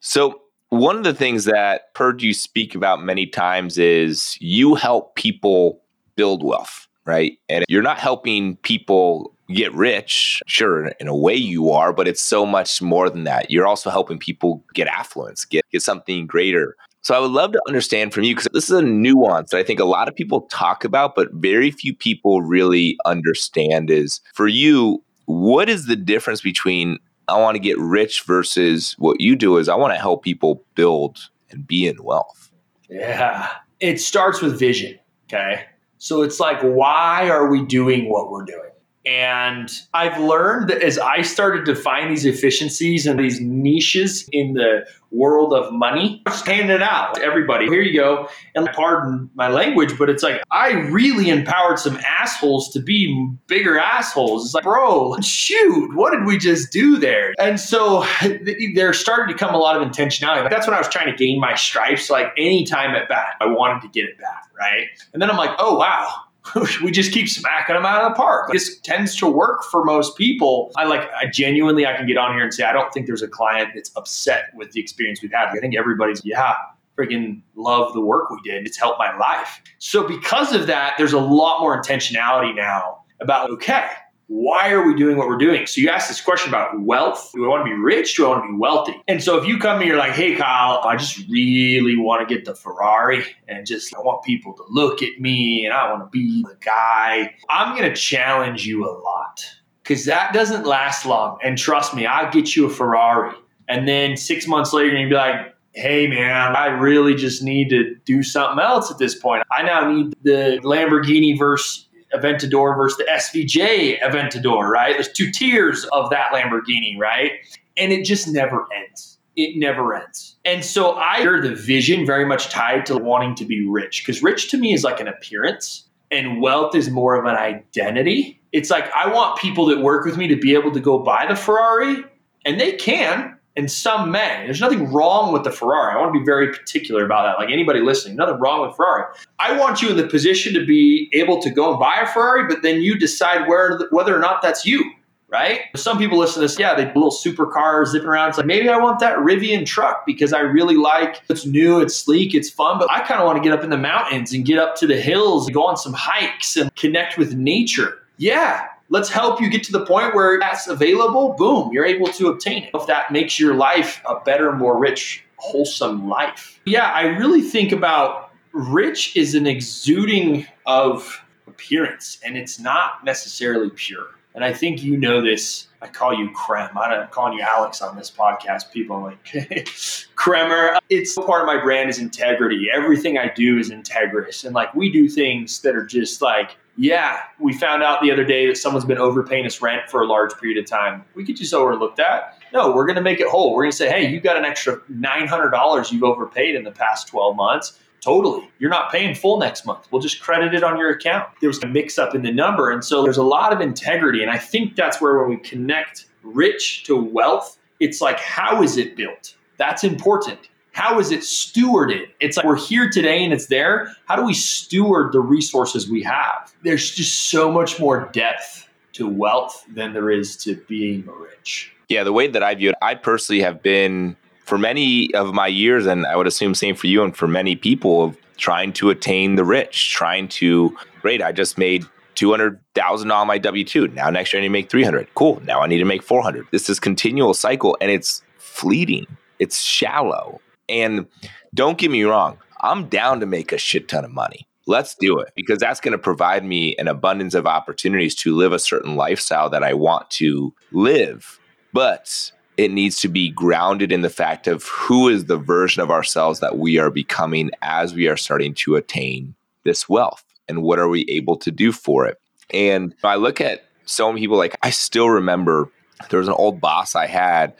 So 0.00 0.41
one 0.72 0.96
of 0.96 1.04
the 1.04 1.12
things 1.12 1.44
that 1.44 1.90
heard 1.94 2.22
you 2.22 2.32
speak 2.32 2.74
about 2.74 3.04
many 3.04 3.26
times 3.26 3.76
is 3.76 4.38
you 4.40 4.74
help 4.74 5.14
people 5.16 5.82
build 6.16 6.42
wealth, 6.42 6.88
right? 7.04 7.36
And 7.50 7.66
you're 7.68 7.82
not 7.82 7.98
helping 7.98 8.56
people 8.56 9.36
get 9.52 9.70
rich. 9.74 10.40
Sure, 10.46 10.86
in 10.98 11.08
a 11.08 11.14
way 11.14 11.34
you 11.34 11.70
are, 11.72 11.92
but 11.92 12.08
it's 12.08 12.22
so 12.22 12.46
much 12.46 12.80
more 12.80 13.10
than 13.10 13.24
that. 13.24 13.50
You're 13.50 13.66
also 13.66 13.90
helping 13.90 14.18
people 14.18 14.64
get 14.72 14.88
affluence, 14.88 15.44
get, 15.44 15.62
get 15.70 15.82
something 15.82 16.26
greater. 16.26 16.74
So 17.02 17.14
I 17.14 17.18
would 17.18 17.32
love 17.32 17.52
to 17.52 17.60
understand 17.68 18.14
from 18.14 18.24
you 18.24 18.34
because 18.34 18.48
this 18.54 18.70
is 18.70 18.78
a 18.78 18.80
nuance 18.80 19.50
that 19.50 19.58
I 19.58 19.64
think 19.64 19.78
a 19.78 19.84
lot 19.84 20.08
of 20.08 20.14
people 20.14 20.42
talk 20.42 20.84
about, 20.84 21.14
but 21.14 21.28
very 21.34 21.70
few 21.70 21.94
people 21.94 22.40
really 22.40 22.96
understand 23.04 23.90
is 23.90 24.22
for 24.32 24.48
you, 24.48 25.04
what 25.26 25.68
is 25.68 25.84
the 25.84 25.96
difference 25.96 26.40
between 26.40 26.98
I 27.32 27.38
want 27.38 27.54
to 27.54 27.60
get 27.60 27.78
rich 27.78 28.22
versus 28.22 28.94
what 28.98 29.20
you 29.20 29.36
do 29.36 29.56
is 29.56 29.68
I 29.68 29.74
want 29.74 29.94
to 29.94 29.98
help 29.98 30.22
people 30.22 30.64
build 30.74 31.30
and 31.50 31.66
be 31.66 31.86
in 31.86 32.02
wealth? 32.02 32.50
Yeah. 32.90 33.48
It 33.80 34.00
starts 34.00 34.42
with 34.42 34.58
vision. 34.58 34.98
Okay. 35.24 35.64
So 35.98 36.22
it's 36.22 36.40
like, 36.40 36.60
why 36.60 37.30
are 37.30 37.48
we 37.48 37.64
doing 37.64 38.10
what 38.10 38.30
we're 38.30 38.44
doing? 38.44 38.71
And 39.04 39.70
I've 39.92 40.20
learned 40.20 40.70
that 40.70 40.82
as 40.82 40.98
I 40.98 41.22
started 41.22 41.64
to 41.66 41.74
find 41.74 42.10
these 42.10 42.24
efficiencies 42.24 43.06
and 43.06 43.18
these 43.18 43.40
niches 43.40 44.28
in 44.32 44.54
the 44.54 44.86
world 45.10 45.52
of 45.52 45.72
money, 45.72 46.22
just 46.26 46.46
handing 46.46 46.74
it 46.74 46.82
out 46.82 47.14
to 47.14 47.22
everybody. 47.22 47.66
Here 47.66 47.82
you 47.82 47.98
go. 47.98 48.28
And 48.54 48.68
pardon 48.72 49.28
my 49.34 49.48
language, 49.48 49.98
but 49.98 50.08
it's 50.08 50.22
like 50.22 50.42
I 50.50 50.70
really 50.70 51.30
empowered 51.30 51.78
some 51.78 51.96
assholes 51.98 52.70
to 52.70 52.80
be 52.80 53.30
bigger 53.48 53.78
assholes. 53.78 54.46
It's 54.46 54.54
like, 54.54 54.64
bro, 54.64 55.16
shoot, 55.20 55.94
what 55.94 56.12
did 56.12 56.24
we 56.24 56.38
just 56.38 56.72
do 56.72 56.96
there? 56.96 57.34
And 57.38 57.58
so 57.58 58.06
there 58.74 58.92
started 58.92 59.32
to 59.32 59.38
come 59.38 59.54
a 59.54 59.58
lot 59.58 59.80
of 59.80 59.86
intentionality. 59.86 60.48
That's 60.48 60.66
when 60.66 60.74
I 60.74 60.78
was 60.78 60.88
trying 60.88 61.10
to 61.10 61.16
gain 61.16 61.40
my 61.40 61.54
stripes. 61.54 62.08
Like 62.08 62.28
anytime 62.38 62.94
at 62.94 63.08
bat, 63.08 63.34
I 63.40 63.46
wanted 63.46 63.82
to 63.82 63.88
get 63.88 64.04
it 64.08 64.16
back, 64.18 64.48
right? 64.58 64.86
And 65.12 65.20
then 65.20 65.28
I'm 65.28 65.36
like, 65.36 65.50
oh 65.58 65.76
wow 65.76 66.24
we 66.82 66.90
just 66.90 67.12
keep 67.12 67.28
smacking 67.28 67.74
them 67.74 67.86
out 67.86 68.02
of 68.02 68.12
the 68.12 68.16
park. 68.16 68.50
This 68.52 68.78
tends 68.80 69.16
to 69.16 69.26
work 69.26 69.62
for 69.64 69.84
most 69.84 70.16
people. 70.16 70.72
I 70.76 70.84
like, 70.84 71.08
I 71.12 71.26
genuinely, 71.26 71.86
I 71.86 71.96
can 71.96 72.06
get 72.06 72.16
on 72.16 72.34
here 72.34 72.42
and 72.42 72.52
say, 72.52 72.64
I 72.64 72.72
don't 72.72 72.92
think 72.92 73.06
there's 73.06 73.22
a 73.22 73.28
client 73.28 73.70
that's 73.74 73.90
upset 73.96 74.50
with 74.54 74.72
the 74.72 74.80
experience 74.80 75.22
we've 75.22 75.32
had. 75.32 75.48
I 75.48 75.60
think 75.60 75.76
everybody's, 75.76 76.24
yeah, 76.24 76.54
freaking 76.98 77.42
love 77.54 77.92
the 77.94 78.00
work 78.00 78.30
we 78.30 78.40
did. 78.42 78.66
It's 78.66 78.76
helped 78.76 78.98
my 78.98 79.16
life. 79.16 79.62
So 79.78 80.06
because 80.06 80.52
of 80.52 80.66
that, 80.66 80.94
there's 80.98 81.12
a 81.12 81.20
lot 81.20 81.60
more 81.60 81.80
intentionality 81.80 82.54
now 82.54 83.04
about, 83.20 83.50
okay, 83.50 83.88
why 84.32 84.70
are 84.70 84.86
we 84.86 84.94
doing 84.94 85.18
what 85.18 85.28
we're 85.28 85.36
doing? 85.36 85.66
So 85.66 85.82
you 85.82 85.90
ask 85.90 86.08
this 86.08 86.22
question 86.22 86.48
about 86.48 86.80
wealth. 86.80 87.32
Do 87.34 87.44
I 87.44 87.48
want 87.48 87.66
to 87.66 87.70
be 87.70 87.78
rich? 87.78 88.16
Do 88.16 88.24
I 88.24 88.30
want 88.30 88.44
to 88.44 88.48
be 88.48 88.56
wealthy? 88.56 88.94
And 89.06 89.22
so 89.22 89.36
if 89.36 89.46
you 89.46 89.58
come 89.58 89.80
and 89.80 89.86
you're 89.86 89.98
like, 89.98 90.12
hey, 90.12 90.34
Kyle, 90.34 90.80
I 90.84 90.96
just 90.96 91.28
really 91.28 91.96
want 91.98 92.26
to 92.26 92.34
get 92.34 92.46
the 92.46 92.54
Ferrari 92.54 93.24
and 93.46 93.66
just 93.66 93.94
I 93.94 94.00
want 94.00 94.24
people 94.24 94.54
to 94.54 94.64
look 94.70 95.02
at 95.02 95.20
me 95.20 95.66
and 95.66 95.74
I 95.74 95.92
want 95.92 96.04
to 96.04 96.08
be 96.08 96.42
the 96.44 96.56
guy, 96.64 97.34
I'm 97.50 97.76
going 97.76 97.90
to 97.90 97.94
challenge 97.94 98.66
you 98.66 98.88
a 98.88 98.92
lot 98.92 99.44
because 99.82 100.06
that 100.06 100.32
doesn't 100.32 100.64
last 100.64 101.04
long. 101.04 101.38
And 101.44 101.58
trust 101.58 101.94
me, 101.94 102.06
I'll 102.06 102.32
get 102.32 102.56
you 102.56 102.64
a 102.64 102.70
Ferrari. 102.70 103.36
And 103.68 103.86
then 103.86 104.16
six 104.16 104.48
months 104.48 104.72
later, 104.72 104.96
you'll 104.96 105.10
be 105.10 105.14
like, 105.14 105.54
hey 105.74 106.06
man, 106.06 106.56
I 106.56 106.68
really 106.68 107.14
just 107.14 107.42
need 107.42 107.68
to 107.68 107.96
do 108.06 108.22
something 108.22 108.62
else 108.62 108.90
at 108.90 108.96
this 108.96 109.14
point. 109.14 109.42
I 109.52 109.62
now 109.62 109.90
need 109.90 110.14
the 110.22 110.58
Lamborghini 110.62 111.38
verse 111.38 111.86
Aventador 112.14 112.76
versus 112.76 112.98
the 112.98 113.04
SVJ 113.04 114.00
Aventador, 114.00 114.68
right? 114.68 114.94
There's 114.94 115.12
two 115.12 115.30
tiers 115.30 115.84
of 115.92 116.10
that 116.10 116.32
Lamborghini, 116.32 116.98
right? 116.98 117.32
And 117.76 117.92
it 117.92 118.04
just 118.04 118.28
never 118.28 118.66
ends. 118.74 119.18
It 119.36 119.58
never 119.58 119.94
ends. 119.94 120.36
And 120.44 120.64
so 120.64 120.94
I 120.94 121.20
hear 121.20 121.40
the 121.40 121.54
vision 121.54 122.04
very 122.04 122.26
much 122.26 122.50
tied 122.50 122.84
to 122.86 122.98
wanting 122.98 123.34
to 123.36 123.44
be 123.44 123.66
rich 123.66 124.04
because 124.04 124.22
rich 124.22 124.50
to 124.50 124.58
me 124.58 124.74
is 124.74 124.84
like 124.84 125.00
an 125.00 125.08
appearance 125.08 125.88
and 126.10 126.42
wealth 126.42 126.74
is 126.74 126.90
more 126.90 127.16
of 127.16 127.24
an 127.24 127.36
identity. 127.36 128.40
It's 128.52 128.68
like 128.68 128.90
I 128.92 129.12
want 129.12 129.38
people 129.38 129.66
that 129.66 129.80
work 129.80 130.04
with 130.04 130.18
me 130.18 130.28
to 130.28 130.36
be 130.36 130.54
able 130.54 130.72
to 130.72 130.80
go 130.80 130.98
buy 130.98 131.26
the 131.26 131.34
Ferrari 131.34 132.04
and 132.44 132.60
they 132.60 132.72
can, 132.72 133.38
and 133.56 133.70
some 133.70 134.10
may. 134.10 134.42
There's 134.44 134.60
nothing 134.60 134.92
wrong 134.92 135.32
with 135.32 135.44
the 135.44 135.50
Ferrari. 135.50 135.94
I 135.94 136.00
want 136.00 136.14
to 136.14 136.20
be 136.20 136.24
very 136.24 136.52
particular 136.52 137.04
about 137.04 137.24
that. 137.24 137.42
Like 137.42 137.52
anybody 137.52 137.80
listening, 137.80 138.16
nothing 138.16 138.38
wrong 138.38 138.66
with 138.66 138.76
Ferrari. 138.76 139.04
I 139.38 139.58
want 139.58 139.82
you 139.82 139.90
in 139.90 139.96
the 139.96 140.06
position 140.06 140.54
to 140.54 140.64
be 140.64 141.10
able 141.12 141.40
to 141.42 141.50
go 141.50 141.70
and 141.70 141.78
buy 141.78 142.00
a 142.02 142.06
Ferrari, 142.06 142.46
but 142.48 142.62
then 142.62 142.80
you 142.82 142.98
decide 142.98 143.48
where 143.48 143.80
whether 143.90 144.16
or 144.16 144.20
not 144.20 144.42
that's 144.42 144.64
you. 144.64 144.92
Right? 145.28 145.60
Some 145.76 145.96
people 145.96 146.18
listen 146.18 146.34
to 146.34 146.40
this, 146.40 146.58
yeah, 146.58 146.74
they 146.74 146.84
little 146.84 147.10
supercars 147.10 147.86
zipping 147.86 148.06
around. 148.06 148.28
It's 148.28 148.36
like 148.36 148.46
maybe 148.46 148.68
I 148.68 148.76
want 148.76 149.00
that 149.00 149.16
Rivian 149.16 149.64
truck 149.64 150.04
because 150.04 150.34
I 150.34 150.40
really 150.40 150.76
like 150.76 151.22
it's 151.30 151.46
new, 151.46 151.80
it's 151.80 151.96
sleek, 151.96 152.34
it's 152.34 152.50
fun, 152.50 152.78
but 152.78 152.90
I 152.90 153.00
kind 153.00 153.18
of 153.18 153.26
want 153.26 153.38
to 153.38 153.42
get 153.42 153.56
up 153.56 153.64
in 153.64 153.70
the 153.70 153.78
mountains 153.78 154.34
and 154.34 154.44
get 154.44 154.58
up 154.58 154.76
to 154.76 154.86
the 154.86 155.00
hills, 155.00 155.46
and 155.46 155.54
go 155.54 155.64
on 155.64 155.78
some 155.78 155.94
hikes 155.94 156.54
and 156.54 156.74
connect 156.76 157.16
with 157.16 157.32
nature. 157.32 157.98
Yeah, 158.18 158.66
let's 158.92 159.08
help 159.08 159.40
you 159.40 159.48
get 159.48 159.64
to 159.64 159.72
the 159.72 159.86
point 159.86 160.14
where 160.14 160.38
that's 160.38 160.68
available. 160.68 161.34
Boom, 161.38 161.70
you're 161.72 161.86
able 161.86 162.08
to 162.08 162.28
obtain 162.28 162.64
it. 162.64 162.70
If 162.74 162.86
that 162.86 163.10
makes 163.10 163.40
your 163.40 163.54
life 163.54 164.02
a 164.06 164.20
better, 164.20 164.52
more 164.52 164.78
rich, 164.78 165.24
wholesome 165.36 166.08
life. 166.08 166.60
Yeah, 166.66 166.92
I 166.92 167.04
really 167.04 167.40
think 167.40 167.72
about 167.72 168.30
rich 168.52 169.16
is 169.16 169.34
an 169.34 169.46
exuding 169.46 170.46
of 170.66 171.24
appearance 171.46 172.20
and 172.22 172.36
it's 172.36 172.60
not 172.60 173.02
necessarily 173.02 173.70
pure. 173.70 174.08
And 174.34 174.44
I 174.44 174.52
think 174.52 174.82
you 174.82 174.96
know 174.96 175.20
this. 175.20 175.68
I 175.82 175.88
call 175.88 176.14
you 176.14 176.30
Krem. 176.30 176.70
I'm 176.76 177.08
calling 177.08 177.36
you 177.36 177.42
Alex 177.42 177.82
on 177.82 177.96
this 177.96 178.10
podcast. 178.10 178.72
People 178.72 178.96
are 178.96 179.02
like, 179.10 179.68
Kremer. 180.14 180.78
It's 180.88 181.14
part 181.14 181.42
of 181.42 181.46
my 181.46 181.60
brand 181.60 181.90
is 181.90 181.98
integrity. 181.98 182.68
Everything 182.72 183.18
I 183.18 183.32
do 183.34 183.58
is 183.58 183.70
integrous. 183.70 184.44
And 184.44 184.54
like 184.54 184.74
we 184.74 184.90
do 184.90 185.08
things 185.08 185.60
that 185.62 185.74
are 185.74 185.84
just 185.84 186.22
like 186.22 186.56
yeah, 186.76 187.20
we 187.38 187.52
found 187.52 187.82
out 187.82 188.00
the 188.00 188.10
other 188.10 188.24
day 188.24 188.46
that 188.46 188.56
someone's 188.56 188.84
been 188.84 188.98
overpaying 188.98 189.44
us 189.44 189.60
rent 189.60 189.90
for 189.90 190.02
a 190.02 190.06
large 190.06 190.32
period 190.38 190.58
of 190.58 190.66
time. 190.66 191.04
We 191.14 191.24
could 191.24 191.36
just 191.36 191.52
overlook 191.52 191.96
that. 191.96 192.38
No, 192.52 192.74
we're 192.74 192.86
going 192.86 192.96
to 192.96 193.02
make 193.02 193.20
it 193.20 193.28
whole. 193.28 193.54
We're 193.54 193.64
going 193.64 193.72
to 193.72 193.76
say, 193.76 193.90
hey, 193.90 194.08
you 194.08 194.20
got 194.20 194.36
an 194.36 194.44
extra 194.44 194.78
$900 194.90 195.92
you've 195.92 196.02
overpaid 196.02 196.54
in 196.54 196.64
the 196.64 196.70
past 196.70 197.08
12 197.08 197.36
months. 197.36 197.78
Totally. 198.02 198.50
You're 198.58 198.70
not 198.70 198.90
paying 198.90 199.14
full 199.14 199.38
next 199.38 199.64
month. 199.64 199.86
We'll 199.90 200.02
just 200.02 200.20
credit 200.20 200.54
it 200.54 200.62
on 200.62 200.76
your 200.76 200.90
account. 200.90 201.28
There 201.40 201.48
was 201.48 201.62
a 201.62 201.68
mix 201.68 201.98
up 201.98 202.14
in 202.14 202.22
the 202.22 202.32
number. 202.32 202.70
And 202.70 202.84
so 202.84 203.02
there's 203.02 203.16
a 203.16 203.22
lot 203.22 203.52
of 203.52 203.60
integrity. 203.60 204.22
And 204.22 204.30
I 204.30 204.38
think 204.38 204.74
that's 204.74 205.00
where 205.00 205.20
when 205.20 205.30
we 205.30 205.36
connect 205.36 206.06
rich 206.22 206.84
to 206.84 206.96
wealth, 206.96 207.58
it's 207.78 208.00
like, 208.00 208.18
how 208.18 208.62
is 208.62 208.76
it 208.76 208.96
built? 208.96 209.36
That's 209.56 209.84
important 209.84 210.48
how 210.72 210.98
is 210.98 211.10
it 211.10 211.20
stewarded? 211.20 212.08
It's 212.20 212.36
like 212.36 212.46
we're 212.46 212.56
here 212.56 212.90
today 212.90 213.22
and 213.22 213.32
it's 213.32 213.46
there. 213.46 213.94
How 214.06 214.16
do 214.16 214.24
we 214.24 214.34
steward 214.34 215.12
the 215.12 215.20
resources 215.20 215.88
we 215.88 216.02
have? 216.02 216.52
There's 216.62 216.90
just 216.90 217.30
so 217.30 217.52
much 217.52 217.78
more 217.78 218.08
depth 218.12 218.68
to 218.94 219.06
wealth 219.06 219.64
than 219.72 219.92
there 219.92 220.10
is 220.10 220.36
to 220.38 220.56
being 220.68 221.06
rich. 221.06 221.72
Yeah, 221.88 222.04
the 222.04 222.12
way 222.12 222.26
that 222.26 222.42
I 222.42 222.54
view 222.54 222.70
it, 222.70 222.76
I 222.80 222.94
personally 222.94 223.42
have 223.42 223.62
been 223.62 224.16
for 224.44 224.58
many 224.58 225.14
of 225.14 225.32
my 225.34 225.46
years, 225.46 225.86
and 225.86 226.06
I 226.06 226.16
would 226.16 226.26
assume 226.26 226.54
same 226.54 226.74
for 226.74 226.86
you 226.86 227.02
and 227.02 227.16
for 227.16 227.26
many 227.26 227.56
people, 227.56 228.04
of 228.04 228.16
trying 228.36 228.72
to 228.74 228.90
attain 228.90 229.36
the 229.36 229.44
rich, 229.44 229.92
trying 229.92 230.28
to, 230.28 230.76
great, 231.00 231.22
I 231.22 231.32
just 231.32 231.58
made 231.58 231.86
200,000 232.16 233.10
on 233.10 233.26
my 233.26 233.38
W 233.38 233.64
2. 233.64 233.88
Now 233.88 234.10
next 234.10 234.32
year 234.32 234.40
I 234.40 234.42
need 234.42 234.48
to 234.48 234.52
make 234.52 234.70
300. 234.70 235.08
Cool. 235.14 235.40
Now 235.44 235.60
I 235.60 235.66
need 235.66 235.78
to 235.78 235.84
make 235.84 236.02
400. 236.02 236.46
This 236.50 236.68
is 236.68 236.78
continual 236.80 237.34
cycle 237.34 237.76
and 237.80 237.90
it's 237.90 238.22
fleeting. 238.38 239.06
It's 239.38 239.60
shallow. 239.60 240.40
And 240.68 241.06
don't 241.54 241.78
get 241.78 241.90
me 241.90 242.02
wrong, 242.02 242.38
I'm 242.60 242.88
down 242.88 243.20
to 243.20 243.26
make 243.26 243.52
a 243.52 243.58
shit 243.58 243.88
ton 243.88 244.04
of 244.04 244.10
money. 244.12 244.46
let's 244.66 244.94
do 244.94 245.18
it 245.18 245.32
because 245.34 245.58
that's 245.58 245.80
going 245.80 245.92
to 245.92 245.98
provide 245.98 246.44
me 246.44 246.76
an 246.76 246.88
abundance 246.88 247.34
of 247.34 247.46
opportunities 247.46 248.14
to 248.16 248.34
live 248.34 248.52
a 248.52 248.58
certain 248.58 248.96
lifestyle 248.96 249.50
that 249.50 249.62
I 249.62 249.74
want 249.74 250.10
to 250.10 250.54
live. 250.70 251.40
But 251.72 252.32
it 252.56 252.70
needs 252.70 253.00
to 253.00 253.08
be 253.08 253.30
grounded 253.30 253.92
in 253.92 254.02
the 254.02 254.10
fact 254.10 254.46
of 254.46 254.64
who 254.64 255.08
is 255.08 255.24
the 255.24 255.38
version 255.38 255.82
of 255.82 255.90
ourselves 255.90 256.40
that 256.40 256.58
we 256.58 256.78
are 256.78 256.90
becoming 256.90 257.50
as 257.62 257.94
we 257.94 258.08
are 258.08 258.16
starting 258.16 258.54
to 258.54 258.76
attain 258.76 259.34
this 259.64 259.88
wealth 259.88 260.24
and 260.48 260.62
what 260.62 260.78
are 260.78 260.88
we 260.88 261.04
able 261.08 261.36
to 261.36 261.50
do 261.50 261.72
for 261.72 262.06
it. 262.06 262.20
And 262.52 262.94
I 263.02 263.16
look 263.16 263.40
at 263.40 263.64
so 263.86 264.08
many 264.08 264.20
people 264.20 264.36
like 264.36 264.56
I 264.62 264.70
still 264.70 265.08
remember 265.08 265.70
there 266.10 266.18
was 266.18 266.28
an 266.28 266.34
old 266.34 266.60
boss 266.60 266.94
I 266.94 267.06
had 267.06 267.54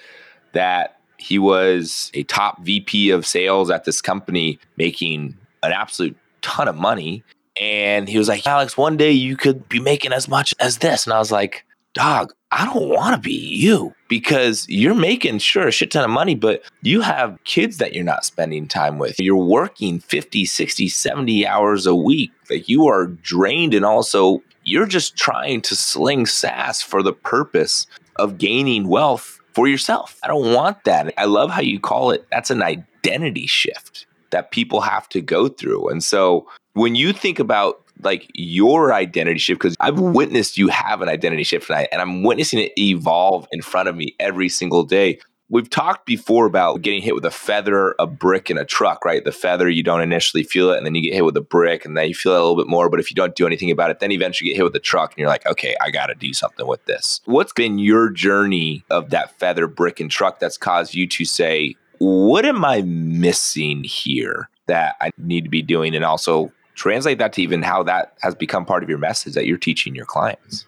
that 0.52 0.98
he 1.16 1.38
was 1.38 2.10
a 2.14 2.24
top 2.24 2.62
VP 2.62 3.10
of 3.10 3.26
sales 3.26 3.70
at 3.70 3.84
this 3.84 4.00
company 4.00 4.58
making 4.76 5.36
an 5.62 5.72
absolute 5.72 6.16
ton 6.42 6.68
of 6.68 6.76
money. 6.76 7.22
And 7.60 8.08
he 8.08 8.18
was 8.18 8.28
like, 8.28 8.46
Alex, 8.46 8.76
one 8.76 8.96
day 8.96 9.12
you 9.12 9.36
could 9.36 9.68
be 9.68 9.78
making 9.78 10.12
as 10.12 10.28
much 10.28 10.54
as 10.58 10.78
this. 10.78 11.06
And 11.06 11.12
I 11.12 11.18
was 11.18 11.30
like, 11.30 11.64
dog, 11.94 12.32
I 12.50 12.64
don't 12.66 12.88
want 12.88 13.14
to 13.14 13.20
be 13.20 13.32
you 13.32 13.94
because 14.08 14.66
you're 14.68 14.94
making 14.94 15.38
sure 15.38 15.68
a 15.68 15.72
shit 15.72 15.90
ton 15.90 16.04
of 16.04 16.10
money, 16.10 16.34
but 16.34 16.62
you 16.82 17.00
have 17.00 17.38
kids 17.44 17.78
that 17.78 17.94
you're 17.94 18.04
not 18.04 18.24
spending 18.24 18.68
time 18.68 18.98
with. 18.98 19.18
You're 19.18 19.36
working 19.36 20.00
50, 20.00 20.44
60, 20.44 20.88
70 20.88 21.46
hours 21.46 21.86
a 21.86 21.94
week. 21.94 22.30
Like 22.50 22.68
you 22.68 22.86
are 22.88 23.06
drained 23.06 23.74
and 23.74 23.84
also 23.84 24.42
you're 24.64 24.86
just 24.86 25.16
trying 25.16 25.60
to 25.62 25.74
sling 25.74 26.26
SaaS 26.26 26.82
for 26.82 27.02
the 27.02 27.12
purpose 27.12 27.86
of 28.16 28.38
gaining 28.38 28.88
wealth 28.88 29.40
for 29.54 29.66
yourself. 29.66 30.18
I 30.22 30.28
don't 30.28 30.52
want 30.52 30.84
that. 30.84 31.12
I 31.18 31.24
love 31.24 31.50
how 31.50 31.62
you 31.62 31.80
call 31.80 32.10
it 32.10 32.26
that's 32.30 32.50
an 32.50 32.62
identity 32.62 33.46
shift 33.46 34.06
that 34.30 34.50
people 34.50 34.80
have 34.80 35.08
to 35.10 35.20
go 35.20 35.48
through. 35.48 35.88
And 35.88 36.02
so 36.02 36.46
when 36.74 36.94
you 36.94 37.12
think 37.12 37.38
about 37.38 37.81
like 38.02 38.30
your 38.34 38.92
identity 38.92 39.38
shift, 39.38 39.60
because 39.60 39.76
I've 39.80 39.98
witnessed 39.98 40.58
you 40.58 40.68
have 40.68 41.02
an 41.02 41.08
identity 41.08 41.44
shift 41.44 41.66
tonight 41.66 41.88
and 41.92 42.00
I'm 42.00 42.22
witnessing 42.22 42.58
it 42.58 42.72
evolve 42.78 43.46
in 43.52 43.62
front 43.62 43.88
of 43.88 43.96
me 43.96 44.14
every 44.18 44.48
single 44.48 44.84
day. 44.84 45.18
We've 45.48 45.68
talked 45.68 46.06
before 46.06 46.46
about 46.46 46.80
getting 46.80 47.02
hit 47.02 47.14
with 47.14 47.26
a 47.26 47.30
feather, 47.30 47.94
a 47.98 48.06
brick, 48.06 48.48
and 48.48 48.58
a 48.58 48.64
truck, 48.64 49.04
right? 49.04 49.22
The 49.22 49.32
feather, 49.32 49.68
you 49.68 49.82
don't 49.82 50.00
initially 50.00 50.44
feel 50.44 50.70
it, 50.70 50.78
and 50.78 50.86
then 50.86 50.94
you 50.94 51.02
get 51.02 51.12
hit 51.12 51.26
with 51.26 51.36
a 51.36 51.42
brick, 51.42 51.84
and 51.84 51.94
then 51.94 52.08
you 52.08 52.14
feel 52.14 52.32
it 52.32 52.36
a 52.36 52.40
little 52.40 52.56
bit 52.56 52.68
more. 52.68 52.88
But 52.88 53.00
if 53.00 53.10
you 53.10 53.14
don't 53.14 53.36
do 53.36 53.46
anything 53.46 53.70
about 53.70 53.90
it, 53.90 54.00
then 54.00 54.12
eventually 54.12 54.48
get 54.48 54.56
hit 54.56 54.64
with 54.64 54.74
a 54.76 54.80
truck, 54.80 55.10
and 55.10 55.18
you're 55.18 55.28
like, 55.28 55.44
okay, 55.44 55.76
I 55.82 55.90
got 55.90 56.06
to 56.06 56.14
do 56.14 56.32
something 56.32 56.66
with 56.66 56.82
this. 56.86 57.20
What's 57.26 57.52
been 57.52 57.78
your 57.78 58.08
journey 58.08 58.82
of 58.88 59.10
that 59.10 59.38
feather, 59.38 59.66
brick, 59.66 60.00
and 60.00 60.10
truck 60.10 60.40
that's 60.40 60.56
caused 60.56 60.94
you 60.94 61.06
to 61.08 61.26
say, 61.26 61.74
what 61.98 62.46
am 62.46 62.64
I 62.64 62.80
missing 62.80 63.84
here 63.84 64.48
that 64.68 64.96
I 65.02 65.10
need 65.18 65.44
to 65.44 65.50
be 65.50 65.60
doing? 65.60 65.94
And 65.94 66.02
also 66.02 66.50
translate 66.74 67.18
that 67.18 67.32
to 67.34 67.42
even 67.42 67.62
how 67.62 67.82
that 67.82 68.14
has 68.22 68.34
become 68.34 68.64
part 68.64 68.82
of 68.82 68.88
your 68.88 68.98
message 68.98 69.34
that 69.34 69.46
you're 69.46 69.58
teaching 69.58 69.94
your 69.94 70.06
clients. 70.06 70.66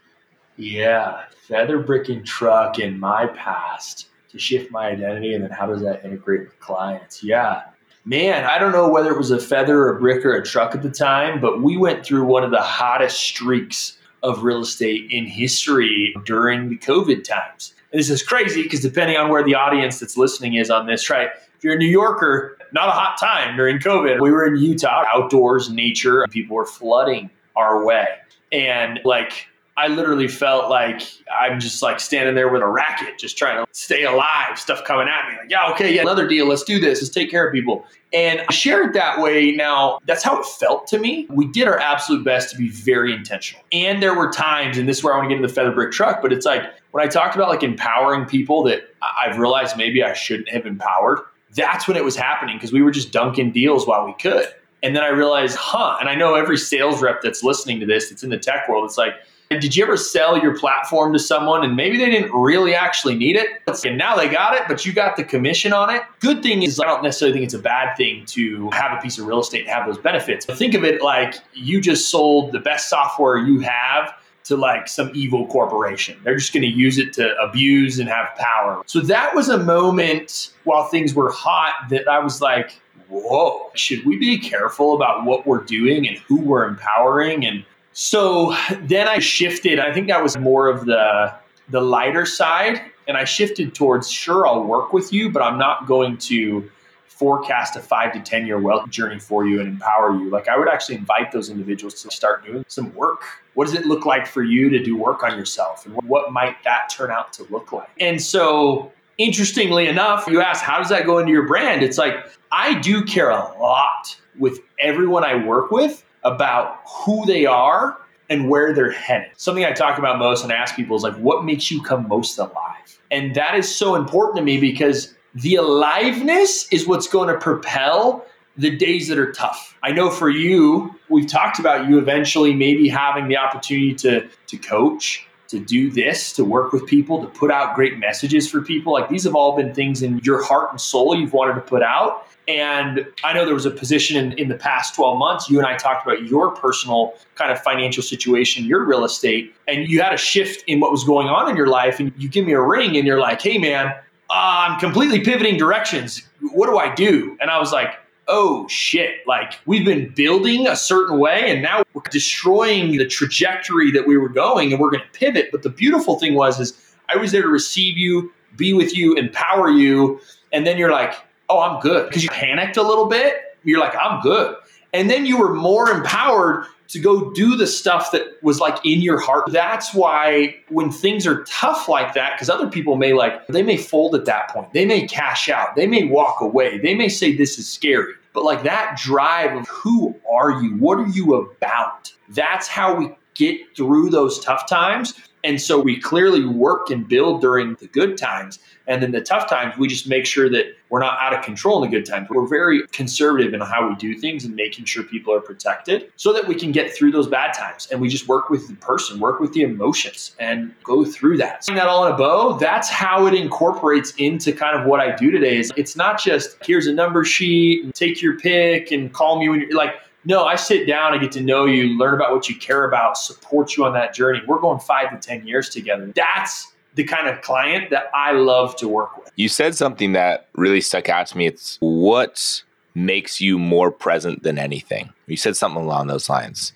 Yeah, 0.56 1.24
feather 1.48 1.78
brick 1.78 2.08
and 2.08 2.24
truck 2.24 2.78
in 2.78 2.98
my 2.98 3.26
past 3.26 4.08
to 4.30 4.38
shift 4.38 4.70
my 4.70 4.88
identity, 4.88 5.34
and 5.34 5.42
then 5.42 5.50
how 5.50 5.66
does 5.66 5.82
that 5.82 6.04
integrate 6.04 6.40
with 6.40 6.60
clients? 6.60 7.22
Yeah, 7.22 7.62
man, 8.04 8.44
I 8.44 8.58
don't 8.58 8.72
know 8.72 8.88
whether 8.88 9.10
it 9.10 9.18
was 9.18 9.30
a 9.30 9.40
feather, 9.40 9.78
or 9.78 9.96
a 9.96 10.00
brick, 10.00 10.24
or 10.24 10.34
a 10.34 10.44
truck 10.44 10.74
at 10.74 10.82
the 10.82 10.90
time, 10.90 11.40
but 11.40 11.62
we 11.62 11.76
went 11.76 12.04
through 12.04 12.24
one 12.24 12.44
of 12.44 12.50
the 12.50 12.62
hottest 12.62 13.20
streaks 13.20 13.98
of 14.22 14.42
real 14.42 14.60
estate 14.60 15.10
in 15.10 15.26
history 15.26 16.14
during 16.24 16.68
the 16.68 16.78
COVID 16.78 17.24
times. 17.24 17.74
And 17.92 18.00
this 18.00 18.10
is 18.10 18.22
crazy 18.22 18.62
because 18.62 18.80
depending 18.80 19.16
on 19.16 19.28
where 19.28 19.44
the 19.44 19.54
audience 19.54 20.00
that's 20.00 20.16
listening 20.16 20.54
is 20.54 20.70
on 20.70 20.86
this, 20.86 21.10
right? 21.10 21.28
If 21.56 21.62
you're 21.62 21.74
a 21.74 21.78
New 21.78 21.86
Yorker, 21.86 22.58
not 22.74 22.88
a 22.88 22.92
hot 22.92 23.16
time 23.18 23.56
during 23.56 23.78
COVID. 23.78 24.20
We 24.20 24.32
were 24.32 24.44
in 24.44 24.56
Utah, 24.56 25.04
outdoors, 25.14 25.70
nature, 25.70 26.22
and 26.22 26.30
people 26.30 26.56
were 26.56 26.66
flooding 26.66 27.30
our 27.56 27.84
way. 27.84 28.06
And 28.52 29.00
like, 29.04 29.46
I 29.76 29.88
literally 29.88 30.28
felt 30.28 30.70
like 30.70 31.02
I'm 31.37 31.58
just 31.58 31.82
like 31.82 31.98
standing 31.98 32.37
there 32.37 32.48
with 32.48 32.62
a 32.62 32.66
racket, 32.66 33.18
just 33.18 33.37
trying 33.37 33.64
to 33.64 33.66
stay 33.72 34.04
alive, 34.04 34.56
stuff 34.56 34.84
coming 34.84 35.08
at 35.08 35.28
me. 35.28 35.38
Like, 35.38 35.50
yeah, 35.50 35.68
okay, 35.72 35.94
yeah, 35.94 36.02
another 36.02 36.28
deal. 36.28 36.46
Let's 36.46 36.62
do 36.62 36.78
this. 36.78 37.00
Let's 37.00 37.12
take 37.12 37.30
care 37.30 37.46
of 37.46 37.52
people. 37.52 37.84
And 38.12 38.42
I 38.48 38.52
share 38.52 38.88
it 38.88 38.92
that 38.94 39.20
way. 39.20 39.50
Now, 39.50 39.98
that's 40.06 40.22
how 40.22 40.38
it 40.38 40.46
felt 40.46 40.87
to 40.88 40.98
me. 40.98 41.26
We 41.28 41.48
did 41.48 41.66
our 41.66 41.80
absolute 41.80 42.24
best 42.24 42.50
to 42.52 42.56
be 42.56 42.68
very 42.68 43.12
intentional. 43.12 43.64
And 43.72 44.00
there 44.00 44.14
were 44.14 44.30
times, 44.30 44.78
and 44.78 44.88
this 44.88 44.98
is 44.98 45.04
where 45.04 45.14
I 45.14 45.16
want 45.16 45.26
to 45.26 45.34
get 45.34 45.37
into 45.38 45.48
the 45.48 45.54
feather 45.54 45.72
brick 45.72 45.90
truck, 45.90 46.22
but 46.22 46.32
it's 46.32 46.46
like 46.46 46.62
when 46.92 47.04
I 47.04 47.08
talked 47.08 47.34
about 47.34 47.48
like 47.48 47.64
empowering 47.64 48.26
people 48.26 48.62
that 48.64 48.82
I've 49.02 49.38
realized 49.38 49.76
maybe 49.76 50.04
I 50.04 50.12
shouldn't 50.12 50.48
have 50.50 50.66
empowered 50.66 51.18
that's 51.54 51.86
when 51.86 51.96
it 51.96 52.04
was 52.04 52.16
happening 52.16 52.56
because 52.56 52.72
we 52.72 52.82
were 52.82 52.90
just 52.90 53.12
dunking 53.12 53.52
deals 53.52 53.86
while 53.86 54.04
we 54.04 54.14
could. 54.14 54.46
And 54.82 54.94
then 54.94 55.02
I 55.02 55.08
realized, 55.08 55.56
huh, 55.56 55.96
and 55.98 56.08
I 56.08 56.14
know 56.14 56.34
every 56.34 56.58
sales 56.58 57.00
rep 57.00 57.22
that's 57.22 57.42
listening 57.42 57.80
to 57.80 57.86
this, 57.86 58.10
that's 58.10 58.22
in 58.22 58.30
the 58.30 58.38
tech 58.38 58.68
world, 58.68 58.84
it's 58.84 58.98
like, 58.98 59.14
did 59.50 59.76
you 59.76 59.84
ever 59.84 59.96
sell 59.96 60.38
your 60.38 60.58
platform 60.58 61.12
to 61.12 61.18
someone 61.18 61.64
and 61.64 61.76
maybe 61.76 61.96
they 61.96 62.10
didn't 62.10 62.32
really 62.32 62.74
actually 62.74 63.14
need 63.14 63.36
it? 63.36 63.46
And 63.84 63.96
now 63.96 64.16
they 64.16 64.28
got 64.28 64.54
it, 64.56 64.62
but 64.66 64.84
you 64.84 64.92
got 64.92 65.16
the 65.16 65.24
commission 65.24 65.72
on 65.72 65.94
it. 65.94 66.02
Good 66.20 66.42
thing 66.42 66.62
is, 66.62 66.80
I 66.80 66.84
don't 66.84 67.02
necessarily 67.02 67.34
think 67.34 67.44
it's 67.44 67.54
a 67.54 67.58
bad 67.58 67.96
thing 67.96 68.24
to 68.26 68.68
have 68.70 68.98
a 68.98 69.00
piece 69.00 69.18
of 69.18 69.26
real 69.26 69.40
estate 69.40 69.60
and 69.60 69.68
have 69.68 69.86
those 69.86 69.98
benefits. 69.98 70.44
But 70.44 70.58
think 70.58 70.74
of 70.74 70.82
it 70.82 71.02
like 71.02 71.36
you 71.52 71.80
just 71.80 72.10
sold 72.10 72.52
the 72.52 72.58
best 72.58 72.90
software 72.90 73.36
you 73.36 73.60
have 73.60 74.14
to 74.44 74.57
like 74.57 74.88
some 74.88 75.11
evil 75.14 75.46
corporation. 75.46 76.18
They're 76.22 76.37
just 76.37 76.52
going 76.52 76.62
to 76.62 76.68
use 76.68 76.98
it 76.98 77.12
to 77.14 77.35
abuse 77.38 77.98
and 77.98 78.09
have 78.09 78.28
power. 78.37 78.83
So 78.87 79.00
that 79.00 79.35
was 79.35 79.48
a 79.48 79.59
moment 79.59 80.52
while 80.64 80.85
things 80.88 81.14
were 81.14 81.30
hot 81.33 81.88
that 81.90 82.07
I 82.09 82.18
was 82.18 82.40
like, 82.40 82.78
whoa, 83.09 83.70
should 83.74 84.04
we 84.04 84.18
be 84.18 84.38
careful 84.38 84.94
about 84.94 85.24
what 85.24 85.46
we're 85.46 85.62
doing 85.62 86.07
and 86.07 86.18
who 86.18 86.40
we're 86.40 86.66
empowering? 86.66 87.46
And 87.46 87.64
so 87.92 88.54
then 88.83 89.09
I 89.09 89.18
shifted. 89.18 89.78
I 89.78 89.92
think 89.92 90.09
that 90.09 90.22
was 90.22 90.37
more 90.37 90.68
of 90.68 90.87
the 90.87 91.35
the 91.70 91.80
lighter 91.80 92.26
side. 92.26 92.83
And 93.07 93.16
I 93.16 93.24
shifted 93.24 93.74
towards 93.74 94.11
sure, 94.11 94.46
I'll 94.46 94.64
work 94.64 94.92
with 94.92 95.12
you, 95.12 95.30
but 95.30 95.42
I'm 95.42 95.59
not 95.59 95.87
going 95.87 96.16
to 96.18 96.70
forecast 97.14 97.77
a 97.77 97.81
five 97.81 98.12
to 98.12 98.20
10 98.20 98.46
year 98.46 98.59
wealth 98.59 98.90
journey 98.90 99.20
for 99.20 99.46
you 99.46 99.61
and 99.61 99.68
empower 99.68 100.16
you. 100.16 100.31
Like 100.31 100.48
I 100.48 100.59
would 100.59 100.68
actually 100.68 100.96
invite 100.96 101.31
those 101.31 101.48
individuals 101.48 102.03
to 102.03 102.11
start 102.11 102.44
doing 102.44 102.64
some 102.66 102.92
work. 102.94 103.22
What 103.55 103.66
does 103.66 103.74
it 103.74 103.87
look 103.87 104.05
like 104.05 104.27
for 104.27 104.42
you 104.42 104.68
to 104.70 104.83
do 104.83 104.96
work 104.96 105.22
on 105.22 105.38
yourself? 105.38 105.87
And 105.87 105.94
what 106.03 106.33
might 106.33 106.57
that 106.64 106.88
turn 106.90 107.12
out 107.12 107.33
to 107.35 107.44
look 107.50 107.72
like? 107.72 107.88
And 108.00 108.20
so, 108.20 108.92
interestingly 109.16 109.87
enough, 109.87 110.27
you 110.27 110.40
ask, 110.40 110.64
how 110.64 110.79
does 110.79 110.88
that 110.88 111.07
go 111.07 111.18
into 111.18 111.31
your 111.31 111.46
brand? 111.46 111.85
It's 111.85 111.98
like, 111.98 112.16
I 112.50 112.81
do 112.81 113.05
care 113.05 113.31
a 113.31 113.57
lot 113.61 114.18
with 114.37 114.59
everyone 114.81 115.22
I 115.22 115.37
work 115.37 115.70
with 115.70 116.05
about 116.24 116.81
who 116.85 117.24
they 117.27 117.46
are 117.46 117.96
and 118.29 118.48
where 118.48 118.72
they're 118.72 118.90
headed. 118.90 119.29
Something 119.37 119.64
I 119.64 119.70
talk 119.70 119.98
about 119.98 120.18
most 120.18 120.42
and 120.42 120.50
ask 120.50 120.74
people 120.74 120.96
is 120.96 121.05
like, 121.05 121.16
what 121.16 121.44
makes 121.44 121.70
you 121.70 121.81
come 121.81 122.09
most 122.09 122.37
alive? 122.38 122.98
And 123.12 123.37
that 123.37 123.55
is 123.55 123.72
so 123.72 123.94
important 123.94 124.38
to 124.38 124.42
me 124.42 124.59
because 124.59 125.14
the 125.35 125.57
aliveness 125.57 126.68
is 126.73 126.87
what's 126.87 127.09
going 127.09 127.29
to 127.29 127.38
propel 127.38 128.25
the 128.57 128.77
days 128.77 129.09
that 129.09 129.18
are 129.18 129.33
tough. 129.33 129.77
I 129.83 129.90
know 129.90 130.11
for 130.11 130.31
you, 130.31 130.94
we've 131.09 131.27
talked 131.27 131.59
about 131.59 131.88
you 131.88 131.99
eventually 131.99 132.55
maybe 132.55 132.88
having 132.88 133.29
the 133.29 133.37
opportunity 133.37 133.94
to 133.97 134.29
to 134.47 134.57
coach, 134.57 135.27
to 135.49 135.59
do 135.59 135.90
this, 135.90 136.33
to 136.35 136.44
work 136.44 136.73
with 136.73 136.87
people, 136.87 137.20
to 137.20 137.27
put 137.27 137.51
out 137.51 137.75
great 137.75 137.99
messages 137.99 138.49
for 138.49 138.62
people. 138.62 138.92
Like 138.92 139.09
these 139.09 139.25
have 139.25 139.35
all 139.35 139.57
been 139.57 139.75
things 139.75 140.03
in 140.03 140.20
your 140.20 140.42
heart 140.42 140.70
and 140.70 140.81
soul 140.81 141.16
you've 141.16 141.33
wanted 141.33 141.55
to 141.55 141.61
put 141.61 141.83
out. 141.83 142.27
And 142.47 143.07
I 143.25 143.33
know 143.33 143.47
there 143.47 143.55
was 143.55 143.64
a 143.64 143.70
position 143.70 144.23
in, 144.23 144.38
in 144.38 144.49
the 144.49 144.55
past 144.55 144.94
12 144.94 145.18
months, 145.18 145.49
you 145.49 145.59
and 145.59 145.66
I 145.66 145.77
talked 145.77 146.07
about 146.07 146.25
your 146.25 146.51
personal 146.51 147.14
kind 147.37 147.51
of 147.51 147.59
financial 147.61 148.03
situation, 148.03 148.64
your 148.66 148.85
real 148.85 149.05
estate, 149.05 149.55
and 149.66 149.88
you 149.88 150.03
had 150.03 150.12
a 150.12 150.18
shift 150.18 150.62
in 150.66 150.79
what 150.79 150.90
was 150.90 151.05
going 151.05 151.27
on 151.29 151.49
in 151.49 151.57
your 151.57 151.68
life. 151.68 152.01
And 152.01 152.12
you 152.18 152.29
give 152.29 152.44
me 152.44 152.53
a 152.53 152.61
ring 152.61 152.97
and 152.99 153.07
you're 153.07 153.18
like, 153.18 153.40
hey, 153.40 153.57
man, 153.57 153.94
uh, 154.30 154.66
I'm 154.68 154.80
completely 154.80 155.20
pivoting 155.20 155.56
directions. 155.56 156.22
What 156.52 156.68
do 156.68 156.78
I 156.78 156.94
do? 156.94 157.37
And 157.40 157.50
I 157.50 157.58
was 157.58 157.72
like, 157.72 157.94
oh 158.28 158.66
shit, 158.68 159.26
like 159.26 159.60
we've 159.66 159.84
been 159.84 160.12
building 160.14 160.66
a 160.66 160.76
certain 160.76 161.18
way 161.18 161.50
and 161.50 161.62
now 161.62 161.82
we're 161.92 162.02
destroying 162.10 162.96
the 162.96 163.06
trajectory 163.06 163.90
that 163.90 164.06
we 164.06 164.16
were 164.16 164.28
going 164.28 164.72
and 164.72 164.80
we're 164.80 164.90
going 164.90 165.02
to 165.02 165.18
pivot. 165.18 165.50
But 165.52 165.62
the 165.62 165.70
beautiful 165.70 166.18
thing 166.18 166.34
was, 166.34 166.58
is 166.58 166.94
I 167.12 167.16
was 167.16 167.32
there 167.32 167.42
to 167.42 167.48
receive 167.48 167.96
you, 167.96 168.32
be 168.56 168.72
with 168.72 168.96
you, 168.96 169.14
empower 169.14 169.70
you. 169.70 170.20
And 170.52 170.66
then 170.66 170.78
you're 170.78 170.92
like, 170.92 171.14
oh, 171.48 171.60
I'm 171.60 171.80
good. 171.80 172.08
Because 172.08 172.22
you 172.22 172.30
panicked 172.30 172.76
a 172.76 172.82
little 172.82 173.06
bit. 173.06 173.58
You're 173.64 173.80
like, 173.80 173.94
I'm 173.96 174.20
good. 174.20 174.56
And 174.92 175.10
then 175.10 175.26
you 175.26 175.38
were 175.38 175.54
more 175.54 175.90
empowered 175.90 176.66
to 176.88 177.01
go 177.01 177.33
do 177.33 177.57
the 177.57 177.66
stuff 177.66 178.12
that 178.12 178.42
was 178.42 178.61
like 178.61 178.79
in 178.85 179.01
your 179.01 179.18
heart. 179.18 179.51
That's 179.51 179.94
why 179.94 180.57
when 180.68 180.90
things 180.90 181.27
are 181.27 181.44
tough 181.44 181.88
like 181.88 182.14
that, 182.14 182.35
because 182.35 182.51
other 182.51 182.68
people 182.68 182.97
may 182.97 183.12
like, 183.12 183.47
they 183.49 183.62
may 183.62 183.77
fold 183.77 184.14
at 184.14 184.27
that 184.27 184.51
point. 184.51 184.73
They 184.73 184.85
may 184.85 185.07
cash 185.07 185.49
out. 185.49 185.77
They 185.77 185.87
may 185.87 186.05
walk 186.05 186.40
away. 186.40 186.79
They 186.79 186.94
may 186.94 187.09
say 187.09 187.35
this 187.35 187.59
is 187.59 187.68
scary. 187.68 188.12
But 188.33 188.44
like 188.44 188.64
that 188.64 188.99
drive 189.03 189.57
of 189.57 189.68
who 189.68 190.14
are 190.31 190.62
you? 190.62 190.77
What 190.77 190.99
are 190.99 191.09
you 191.09 191.35
about? 191.35 192.12
That's 192.29 192.68
how 192.68 192.94
we 192.94 193.14
get 193.35 193.61
through 193.77 194.11
those 194.11 194.38
tough 194.40 194.68
times. 194.68 195.14
And 195.44 195.61
so 195.61 195.79
we 195.79 196.01
clearly 196.01 196.44
work 196.44 196.90
and 196.90 197.07
build 197.07 197.42
during 197.42 197.75
the 197.75 197.87
good 197.87 198.16
times. 198.16 198.59
And 198.87 199.03
then 199.03 199.12
the 199.12 199.20
tough 199.20 199.49
times, 199.49 199.77
we 199.79 199.88
just 199.88 200.09
make 200.09 200.27
sure 200.27 200.49
that 200.51 200.75
we're 200.94 201.00
not 201.00 201.18
out 201.20 201.37
of 201.37 201.44
control 201.44 201.83
in 201.83 201.90
the 201.90 201.96
good 201.96 202.07
times. 202.07 202.28
We're 202.30 202.46
very 202.46 202.87
conservative 202.92 203.52
in 203.52 203.61
how 203.61 203.88
we 203.88 203.96
do 203.96 204.14
things 204.14 204.44
and 204.44 204.54
making 204.54 204.85
sure 204.85 205.02
people 205.02 205.35
are 205.35 205.40
protected 205.40 206.12
so 206.14 206.33
that 206.33 206.46
we 206.46 206.54
can 206.54 206.70
get 206.70 206.94
through 206.94 207.11
those 207.11 207.26
bad 207.26 207.52
times. 207.52 207.88
And 207.90 208.00
we 208.00 208.09
just 208.09 208.28
work 208.28 208.48
with 208.48 208.68
the 208.68 208.76
person, 208.76 209.18
work 209.18 209.40
with 209.40 209.52
the 209.54 209.62
emotions, 209.62 210.37
and 210.38 210.72
go 210.85 211.04
through 211.04 211.38
that. 211.38 211.62
Putting 211.62 211.74
that 211.74 211.88
all 211.88 212.07
in 212.07 212.12
a 212.12 212.16
bow, 212.16 212.59
that's 212.59 212.88
how 212.88 213.26
it 213.26 213.35
incorporates 213.35 214.14
into 214.18 214.52
kind 214.52 214.78
of 214.78 214.87
what 214.87 215.00
I 215.00 215.16
do 215.16 215.33
today. 215.33 215.57
Is 215.57 215.72
it's 215.76 215.96
not 215.96 216.22
just 216.22 216.64
here's 216.64 216.87
a 216.87 216.94
number 216.94 217.24
sheet, 217.24 217.83
and 217.83 217.92
take 217.92 218.22
your 218.22 218.38
pick, 218.38 218.92
and 218.92 219.12
call 219.12 219.40
me 219.40 219.48
when 219.48 219.62
you're 219.62 219.76
like 219.76 219.96
no, 220.26 220.44
I 220.44 220.57
sit 220.57 220.87
down, 220.87 221.12
I 221.12 221.18
get 221.18 221.33
to 221.33 221.42
know 221.42 221.66
you, 221.66 221.98
learn 221.98 222.14
about 222.14 222.33
what 222.33 222.48
you 222.48 222.57
care 222.57 222.88
about, 222.88 223.18
support 223.18 223.76
you 223.76 223.85
on 223.85 223.92
that 223.92 224.14
journey. 224.14 224.40
We're 224.46 224.59
going 224.59 224.78
five 224.78 225.11
to 225.11 225.18
10 225.18 225.46
years 225.46 225.68
together. 225.68 226.11
That's 226.14 226.72
the 226.94 227.04
kind 227.04 227.28
of 227.28 227.40
client 227.42 227.90
that 227.90 228.11
I 228.14 228.33
love 228.33 228.76
to 228.76 228.88
work 228.88 229.16
with. 229.16 229.33
You 229.37 229.48
said 229.48 229.74
something 229.74 230.12
that 230.12 230.48
really 230.54 230.80
stuck 230.80 231.09
out 231.09 231.26
to 231.28 231.38
me. 231.38 231.46
It's 231.46 231.78
what 231.80 232.62
makes 232.94 233.40
you 233.40 233.59
more 233.59 233.90
present 233.90 234.42
than 234.42 234.59
anything. 234.59 235.12
You 235.26 235.37
said 235.37 235.57
something 235.57 235.83
along 235.83 236.07
those 236.07 236.28
lines. 236.28 236.72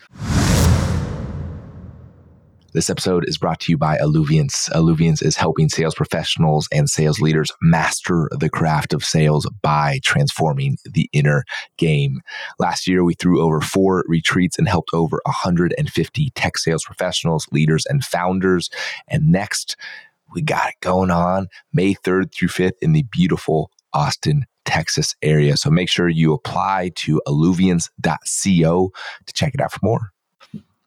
This 2.74 2.90
episode 2.90 3.26
is 3.26 3.38
brought 3.38 3.60
to 3.60 3.72
you 3.72 3.78
by 3.78 3.96
Alluviance. 3.96 4.68
Alluviance 4.74 5.22
is 5.22 5.36
helping 5.36 5.70
sales 5.70 5.94
professionals 5.94 6.68
and 6.70 6.88
sales 6.88 7.18
leaders 7.18 7.50
master 7.62 8.28
the 8.30 8.50
craft 8.50 8.92
of 8.92 9.02
sales 9.02 9.48
by 9.62 10.00
transforming 10.04 10.76
the 10.84 11.08
inner 11.14 11.44
game. 11.78 12.20
Last 12.58 12.86
year, 12.86 13.04
we 13.04 13.14
threw 13.14 13.40
over 13.40 13.62
four 13.62 14.04
retreats 14.06 14.58
and 14.58 14.68
helped 14.68 14.90
over 14.92 15.18
150 15.24 16.30
tech 16.34 16.58
sales 16.58 16.84
professionals, 16.84 17.48
leaders, 17.50 17.86
and 17.86 18.04
founders. 18.04 18.68
And 19.08 19.32
next, 19.32 19.76
we 20.34 20.42
got 20.42 20.70
it 20.70 20.74
going 20.80 21.10
on 21.10 21.48
May 21.72 21.94
3rd 21.94 22.34
through 22.34 22.48
5th 22.48 22.78
in 22.80 22.92
the 22.92 23.04
beautiful 23.04 23.70
Austin, 23.92 24.44
Texas 24.64 25.14
area. 25.22 25.56
So 25.56 25.70
make 25.70 25.88
sure 25.88 26.08
you 26.08 26.32
apply 26.32 26.92
to 26.96 27.22
alluviance.co 27.26 28.92
to 29.26 29.32
check 29.32 29.54
it 29.54 29.60
out 29.60 29.72
for 29.72 29.80
more 29.82 30.12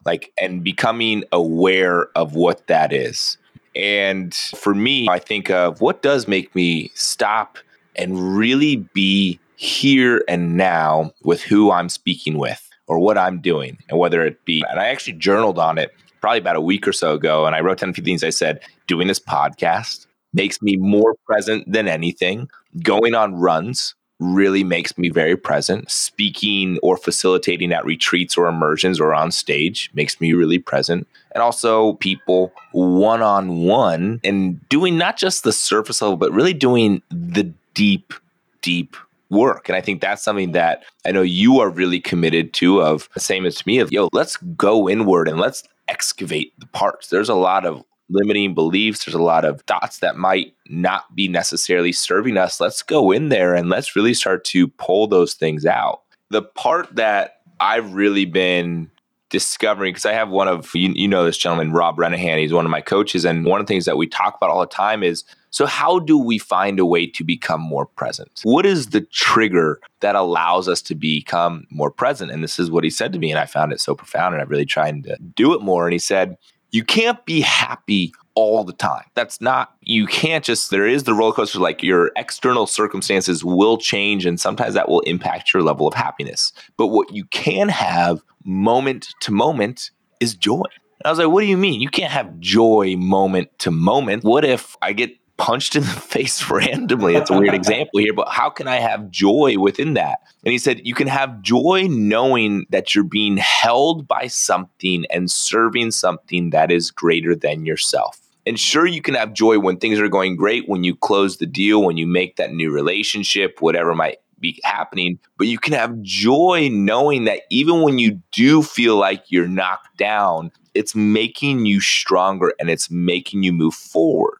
like 0.04 0.32
and 0.38 0.62
becoming 0.64 1.24
aware 1.32 2.08
of 2.16 2.34
what 2.34 2.66
that 2.66 2.92
is. 2.92 3.38
And 3.74 4.34
for 4.34 4.74
me, 4.74 5.08
I 5.08 5.18
think 5.18 5.50
of 5.50 5.80
what 5.80 6.02
does 6.02 6.28
make 6.28 6.54
me 6.54 6.90
stop 6.94 7.58
and 7.96 8.36
really 8.36 8.76
be 8.94 9.38
here 9.56 10.24
and 10.28 10.56
now 10.56 11.12
with 11.22 11.42
who 11.42 11.70
I'm 11.70 11.88
speaking 11.88 12.36
with 12.36 12.68
or 12.86 12.98
what 12.98 13.16
I'm 13.16 13.40
doing 13.40 13.78
and 13.88 13.98
whether 13.98 14.24
it 14.24 14.44
be 14.44 14.64
and 14.68 14.80
I 14.80 14.88
actually 14.88 15.12
journaled 15.14 15.58
on 15.58 15.78
it 15.78 15.94
probably 16.22 16.38
about 16.38 16.56
a 16.56 16.60
week 16.60 16.88
or 16.88 16.92
so 16.92 17.12
ago 17.12 17.44
and 17.44 17.54
I 17.54 17.60
wrote 17.60 17.78
down 17.78 17.90
a 17.90 17.92
few 17.92 18.04
things 18.04 18.24
I 18.24 18.30
said 18.30 18.60
doing 18.86 19.08
this 19.08 19.20
podcast 19.20 20.06
makes 20.32 20.62
me 20.62 20.76
more 20.76 21.14
present 21.26 21.70
than 21.70 21.88
anything 21.88 22.48
going 22.82 23.14
on 23.14 23.34
runs 23.34 23.94
really 24.22 24.62
makes 24.64 24.96
me 24.96 25.08
very 25.08 25.36
present. 25.36 25.90
Speaking 25.90 26.78
or 26.82 26.96
facilitating 26.96 27.72
at 27.72 27.84
retreats 27.84 28.36
or 28.36 28.46
immersions 28.46 29.00
or 29.00 29.12
on 29.12 29.32
stage 29.32 29.90
makes 29.94 30.20
me 30.20 30.32
really 30.32 30.58
present. 30.58 31.06
And 31.32 31.42
also, 31.42 31.94
people 31.94 32.52
one 32.72 33.22
on 33.22 33.60
one 33.60 34.20
and 34.22 34.66
doing 34.68 34.96
not 34.96 35.16
just 35.16 35.44
the 35.44 35.52
surface 35.52 36.00
level, 36.00 36.16
but 36.16 36.32
really 36.32 36.54
doing 36.54 37.02
the 37.10 37.52
deep, 37.74 38.14
deep 38.60 38.96
work. 39.30 39.68
And 39.68 39.76
I 39.76 39.80
think 39.80 40.00
that's 40.00 40.22
something 40.22 40.52
that 40.52 40.84
I 41.06 41.10
know 41.10 41.22
you 41.22 41.58
are 41.60 41.70
really 41.70 42.00
committed 42.00 42.52
to 42.54 42.82
of 42.82 43.08
the 43.14 43.20
same 43.20 43.46
as 43.46 43.66
me 43.66 43.78
of, 43.78 43.90
yo, 43.90 44.08
let's 44.12 44.36
go 44.36 44.88
inward 44.88 45.26
and 45.26 45.40
let's 45.40 45.64
excavate 45.88 46.58
the 46.58 46.66
parts. 46.66 47.08
There's 47.08 47.28
a 47.28 47.34
lot 47.34 47.66
of 47.66 47.82
limiting 48.08 48.54
beliefs. 48.54 49.04
There's 49.04 49.14
a 49.14 49.22
lot 49.22 49.44
of 49.44 49.62
thoughts 49.62 49.98
that 49.98 50.16
might 50.16 50.54
not 50.68 51.14
be 51.14 51.28
necessarily 51.28 51.92
serving 51.92 52.36
us. 52.36 52.60
Let's 52.60 52.82
go 52.82 53.10
in 53.10 53.28
there 53.28 53.54
and 53.54 53.68
let's 53.68 53.96
really 53.96 54.14
start 54.14 54.44
to 54.46 54.68
pull 54.68 55.06
those 55.06 55.34
things 55.34 55.66
out. 55.66 56.02
The 56.30 56.42
part 56.42 56.94
that 56.96 57.38
I've 57.60 57.94
really 57.94 58.24
been 58.24 58.90
discovering 59.32 59.94
because 59.94 60.04
I 60.04 60.12
have 60.12 60.28
one 60.28 60.46
of 60.46 60.70
you, 60.74 60.92
you 60.94 61.08
know 61.08 61.24
this 61.24 61.38
gentleman 61.38 61.72
Rob 61.72 61.96
Renahan 61.96 62.38
he's 62.38 62.52
one 62.52 62.66
of 62.66 62.70
my 62.70 62.82
coaches 62.82 63.24
and 63.24 63.46
one 63.46 63.60
of 63.60 63.66
the 63.66 63.72
things 63.72 63.86
that 63.86 63.96
we 63.96 64.06
talk 64.06 64.36
about 64.36 64.50
all 64.50 64.60
the 64.60 64.66
time 64.66 65.02
is 65.02 65.24
so 65.48 65.64
how 65.64 65.98
do 65.98 66.18
we 66.18 66.36
find 66.36 66.78
a 66.78 66.84
way 66.84 67.06
to 67.06 67.24
become 67.24 67.60
more 67.60 67.86
present? 67.86 68.40
What 68.42 68.66
is 68.66 68.88
the 68.88 69.00
trigger 69.00 69.80
that 70.00 70.14
allows 70.14 70.68
us 70.68 70.82
to 70.82 70.94
become 70.94 71.66
more 71.70 71.90
present? 71.90 72.30
And 72.30 72.44
this 72.44 72.58
is 72.58 72.70
what 72.70 72.84
he 72.84 72.90
said 72.90 73.12
to 73.14 73.18
me 73.18 73.30
and 73.30 73.40
I 73.40 73.46
found 73.46 73.72
it 73.72 73.80
so 73.80 73.94
profound 73.94 74.34
and 74.34 74.42
I've 74.42 74.50
really 74.50 74.66
tried 74.66 75.02
to 75.04 75.16
do 75.34 75.54
it 75.54 75.62
more 75.62 75.86
and 75.86 75.94
he 75.94 75.98
said 75.98 76.36
you 76.70 76.84
can't 76.84 77.24
be 77.24 77.40
happy 77.40 78.12
all 78.34 78.64
the 78.64 78.72
time. 78.72 79.04
That's 79.14 79.40
not, 79.40 79.74
you 79.80 80.06
can't 80.06 80.44
just, 80.44 80.70
there 80.70 80.86
is 80.86 81.04
the 81.04 81.14
roller 81.14 81.32
coaster, 81.32 81.58
like 81.58 81.82
your 81.82 82.10
external 82.16 82.66
circumstances 82.66 83.44
will 83.44 83.78
change 83.78 84.26
and 84.26 84.40
sometimes 84.40 84.74
that 84.74 84.88
will 84.88 85.00
impact 85.00 85.52
your 85.52 85.62
level 85.62 85.86
of 85.86 85.94
happiness. 85.94 86.52
But 86.76 86.88
what 86.88 87.12
you 87.12 87.24
can 87.26 87.68
have 87.68 88.22
moment 88.44 89.08
to 89.20 89.32
moment 89.32 89.90
is 90.20 90.34
joy. 90.34 90.62
And 90.62 91.06
I 91.06 91.10
was 91.10 91.18
like, 91.18 91.28
what 91.28 91.40
do 91.40 91.46
you 91.46 91.56
mean? 91.56 91.80
You 91.80 91.88
can't 91.88 92.12
have 92.12 92.38
joy 92.38 92.96
moment 92.96 93.50
to 93.60 93.70
moment. 93.70 94.24
What 94.24 94.44
if 94.44 94.76
I 94.80 94.92
get 94.92 95.16
punched 95.42 95.74
in 95.74 95.82
the 95.82 95.88
face 95.88 96.48
randomly. 96.48 97.16
It's 97.16 97.30
a 97.30 97.38
weird 97.38 97.54
example 97.62 98.00
here, 98.00 98.14
but 98.14 98.28
how 98.28 98.48
can 98.48 98.68
I 98.68 98.76
have 98.76 99.10
joy 99.10 99.56
within 99.58 99.94
that? 99.94 100.20
And 100.44 100.52
he 100.52 100.58
said, 100.58 100.80
You 100.84 100.94
can 100.94 101.08
have 101.08 101.42
joy 101.42 101.88
knowing 101.90 102.66
that 102.70 102.94
you're 102.94 103.04
being 103.04 103.36
held 103.36 104.06
by 104.06 104.28
something 104.28 105.04
and 105.10 105.30
serving 105.30 105.90
something 105.90 106.50
that 106.50 106.70
is 106.70 106.90
greater 106.90 107.34
than 107.34 107.66
yourself. 107.66 108.20
And 108.46 108.58
sure, 108.58 108.86
you 108.86 109.02
can 109.02 109.14
have 109.14 109.32
joy 109.32 109.58
when 109.58 109.76
things 109.76 109.98
are 110.00 110.08
going 110.08 110.36
great, 110.36 110.68
when 110.68 110.84
you 110.84 110.96
close 110.96 111.36
the 111.36 111.46
deal, 111.46 111.82
when 111.82 111.96
you 111.96 112.06
make 112.06 112.36
that 112.36 112.52
new 112.52 112.72
relationship, 112.72 113.60
whatever 113.60 113.94
might 113.94 114.18
be 114.40 114.60
happening. 114.64 115.18
But 115.38 115.46
you 115.46 115.58
can 115.58 115.72
have 115.74 116.02
joy 116.02 116.68
knowing 116.72 117.24
that 117.24 117.42
even 117.50 117.82
when 117.82 117.98
you 117.98 118.20
do 118.32 118.62
feel 118.62 118.96
like 118.96 119.24
you're 119.28 119.48
knocked 119.48 119.96
down, 119.96 120.50
it's 120.74 120.94
making 120.94 121.66
you 121.66 121.80
stronger 121.80 122.52
and 122.58 122.68
it's 122.68 122.90
making 122.90 123.44
you 123.44 123.52
move 123.52 123.74
forward. 123.74 124.38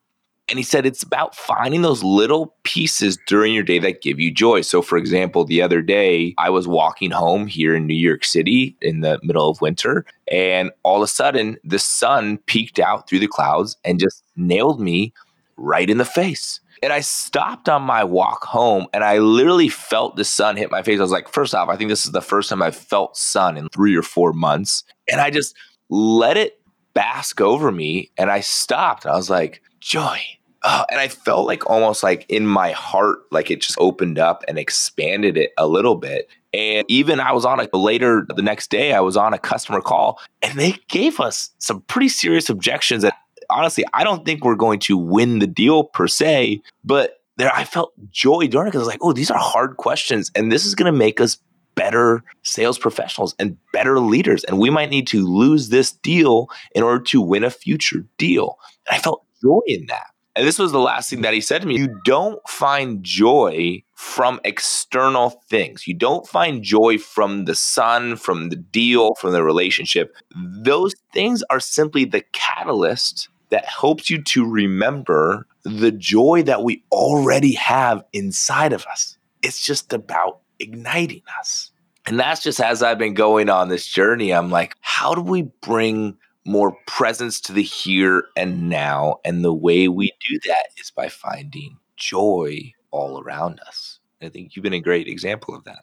And 0.48 0.58
he 0.58 0.62
said 0.62 0.84
it's 0.84 1.02
about 1.02 1.34
finding 1.34 1.82
those 1.82 2.02
little 2.02 2.54
pieces 2.64 3.16
during 3.26 3.54
your 3.54 3.62
day 3.62 3.78
that 3.78 4.02
give 4.02 4.20
you 4.20 4.30
joy. 4.30 4.60
So, 4.60 4.82
for 4.82 4.98
example, 4.98 5.44
the 5.44 5.62
other 5.62 5.80
day, 5.80 6.34
I 6.36 6.50
was 6.50 6.68
walking 6.68 7.10
home 7.10 7.46
here 7.46 7.74
in 7.74 7.86
New 7.86 7.94
York 7.94 8.24
City 8.24 8.76
in 8.82 9.00
the 9.00 9.18
middle 9.22 9.48
of 9.48 9.60
winter, 9.60 10.04
and 10.30 10.70
all 10.82 10.96
of 10.96 11.02
a 11.02 11.06
sudden, 11.06 11.56
the 11.64 11.78
sun 11.78 12.38
peeked 12.46 12.78
out 12.78 13.08
through 13.08 13.20
the 13.20 13.28
clouds 13.28 13.76
and 13.84 14.00
just 14.00 14.24
nailed 14.36 14.80
me 14.80 15.14
right 15.56 15.88
in 15.88 15.98
the 15.98 16.04
face. 16.04 16.60
And 16.82 16.92
I 16.92 17.00
stopped 17.00 17.68
on 17.68 17.82
my 17.82 18.02
walk 18.02 18.44
home 18.44 18.88
and 18.92 19.04
I 19.04 19.18
literally 19.18 19.68
felt 19.68 20.16
the 20.16 20.24
sun 20.24 20.56
hit 20.56 20.70
my 20.70 20.82
face. 20.82 20.98
I 20.98 21.02
was 21.02 21.12
like, 21.12 21.28
first 21.28 21.54
off, 21.54 21.68
I 21.68 21.76
think 21.76 21.88
this 21.88 22.04
is 22.04 22.10
the 22.10 22.20
first 22.20 22.48
time 22.48 22.60
I've 22.60 22.74
felt 22.74 23.16
sun 23.16 23.56
in 23.56 23.68
three 23.68 23.96
or 23.96 24.02
four 24.02 24.32
months. 24.32 24.82
And 25.08 25.20
I 25.20 25.30
just 25.30 25.54
let 25.90 26.36
it 26.36 26.60
bask 26.92 27.40
over 27.40 27.70
me 27.70 28.10
and 28.18 28.30
I 28.30 28.40
stopped. 28.40 29.06
I 29.06 29.14
was 29.14 29.30
like, 29.30 29.62
joy, 29.82 30.20
uh, 30.64 30.84
and 30.90 31.00
I 31.00 31.08
felt 31.08 31.46
like 31.46 31.68
almost 31.68 32.02
like 32.02 32.24
in 32.28 32.46
my 32.46 32.70
heart, 32.70 33.20
like 33.30 33.50
it 33.50 33.60
just 33.60 33.76
opened 33.78 34.18
up 34.18 34.44
and 34.46 34.58
expanded 34.58 35.36
it 35.36 35.52
a 35.58 35.66
little 35.66 35.96
bit. 35.96 36.28
And 36.54 36.84
even 36.88 37.18
I 37.18 37.32
was 37.32 37.44
on 37.44 37.60
a 37.60 37.76
later 37.76 38.26
the 38.34 38.42
next 38.42 38.70
day, 38.70 38.92
I 38.92 39.00
was 39.00 39.16
on 39.16 39.34
a 39.34 39.38
customer 39.38 39.80
call 39.80 40.20
and 40.40 40.58
they 40.58 40.76
gave 40.88 41.18
us 41.18 41.50
some 41.58 41.80
pretty 41.82 42.08
serious 42.08 42.48
objections 42.48 43.02
that 43.02 43.16
honestly, 43.50 43.84
I 43.92 44.04
don't 44.04 44.24
think 44.24 44.44
we're 44.44 44.54
going 44.54 44.78
to 44.80 44.96
win 44.96 45.40
the 45.40 45.46
deal 45.46 45.84
per 45.84 46.06
se, 46.06 46.62
but 46.84 47.20
there 47.38 47.52
I 47.52 47.64
felt 47.64 47.92
joy 48.10 48.46
during 48.46 48.68
it 48.68 48.70
because 48.70 48.82
I 48.82 48.84
was 48.86 48.88
like, 48.88 49.02
oh, 49.02 49.12
these 49.12 49.30
are 49.30 49.38
hard 49.38 49.78
questions. 49.78 50.30
And 50.36 50.52
this 50.52 50.64
is 50.64 50.74
going 50.74 50.92
to 50.92 50.96
make 50.96 51.20
us 51.20 51.38
better 51.74 52.22
sales 52.42 52.78
professionals 52.78 53.34
and 53.38 53.56
better 53.72 53.98
leaders. 53.98 54.44
And 54.44 54.58
we 54.58 54.70
might 54.70 54.90
need 54.90 55.06
to 55.08 55.26
lose 55.26 55.70
this 55.70 55.90
deal 55.90 56.48
in 56.74 56.82
order 56.82 57.02
to 57.04 57.20
win 57.20 57.42
a 57.42 57.50
future 57.50 58.04
deal. 58.18 58.58
And 58.86 58.96
I 58.96 59.00
felt 59.00 59.24
joy 59.42 59.60
in 59.66 59.86
that. 59.86 60.06
And 60.34 60.46
this 60.46 60.58
was 60.58 60.72
the 60.72 60.80
last 60.80 61.10
thing 61.10 61.20
that 61.22 61.34
he 61.34 61.42
said 61.42 61.60
to 61.60 61.68
me. 61.68 61.76
You 61.76 62.00
don't 62.04 62.40
find 62.48 63.04
joy 63.04 63.82
from 63.94 64.40
external 64.44 65.42
things. 65.50 65.86
You 65.86 65.94
don't 65.94 66.26
find 66.26 66.62
joy 66.62 66.96
from 66.96 67.44
the 67.44 67.54
sun, 67.54 68.16
from 68.16 68.48
the 68.48 68.56
deal, 68.56 69.14
from 69.16 69.32
the 69.32 69.42
relationship. 69.42 70.16
Those 70.34 70.94
things 71.12 71.42
are 71.50 71.60
simply 71.60 72.06
the 72.06 72.22
catalyst 72.32 73.28
that 73.50 73.66
helps 73.66 74.08
you 74.08 74.22
to 74.22 74.48
remember 74.48 75.46
the 75.64 75.92
joy 75.92 76.42
that 76.44 76.64
we 76.64 76.82
already 76.90 77.52
have 77.52 78.02
inside 78.14 78.72
of 78.72 78.86
us. 78.86 79.18
It's 79.42 79.64
just 79.64 79.92
about 79.92 80.40
igniting 80.58 81.22
us. 81.38 81.70
And 82.06 82.18
that's 82.18 82.42
just 82.42 82.60
as 82.60 82.82
I've 82.82 82.98
been 82.98 83.14
going 83.14 83.50
on 83.50 83.68
this 83.68 83.86
journey, 83.86 84.32
I'm 84.32 84.50
like, 84.50 84.74
how 84.80 85.14
do 85.14 85.20
we 85.20 85.42
bring 85.60 86.16
more 86.44 86.76
presence 86.86 87.40
to 87.42 87.52
the 87.52 87.62
here 87.62 88.24
and 88.36 88.68
now. 88.68 89.20
And 89.24 89.44
the 89.44 89.54
way 89.54 89.86
mm-hmm. 89.86 89.96
we 89.96 90.12
do 90.28 90.38
that 90.46 90.68
is 90.78 90.90
by 90.90 91.08
finding 91.08 91.78
joy 91.96 92.72
all 92.90 93.20
around 93.20 93.60
us. 93.66 94.00
I 94.20 94.28
think 94.28 94.54
you've 94.54 94.62
been 94.62 94.72
a 94.72 94.80
great 94.80 95.08
example 95.08 95.54
of 95.54 95.64
that. 95.64 95.82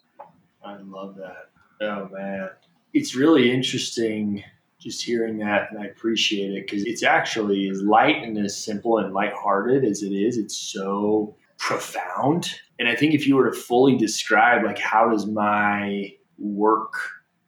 I 0.63 0.77
love 0.77 1.15
that. 1.15 1.49
Oh, 1.81 2.09
man. 2.11 2.49
It's 2.93 3.15
really 3.15 3.51
interesting 3.51 4.43
just 4.79 5.03
hearing 5.03 5.37
that 5.39 5.69
and 5.71 5.81
I 5.81 5.87
appreciate 5.87 6.51
it 6.51 6.65
because 6.65 6.85
it's 6.85 7.03
actually 7.03 7.67
as 7.67 7.81
light 7.81 8.23
and 8.23 8.37
as 8.37 8.57
simple 8.57 8.97
and 8.97 9.13
lighthearted 9.13 9.83
as 9.83 10.03
it 10.03 10.13
is, 10.13 10.37
it's 10.37 10.55
so 10.55 11.35
profound. 11.57 12.55
And 12.79 12.87
I 12.87 12.95
think 12.95 13.13
if 13.13 13.27
you 13.27 13.35
were 13.35 13.51
to 13.51 13.57
fully 13.57 13.97
describe 13.97 14.63
like 14.63 14.79
how 14.79 15.09
does 15.09 15.27
my 15.27 16.13
work 16.37 16.93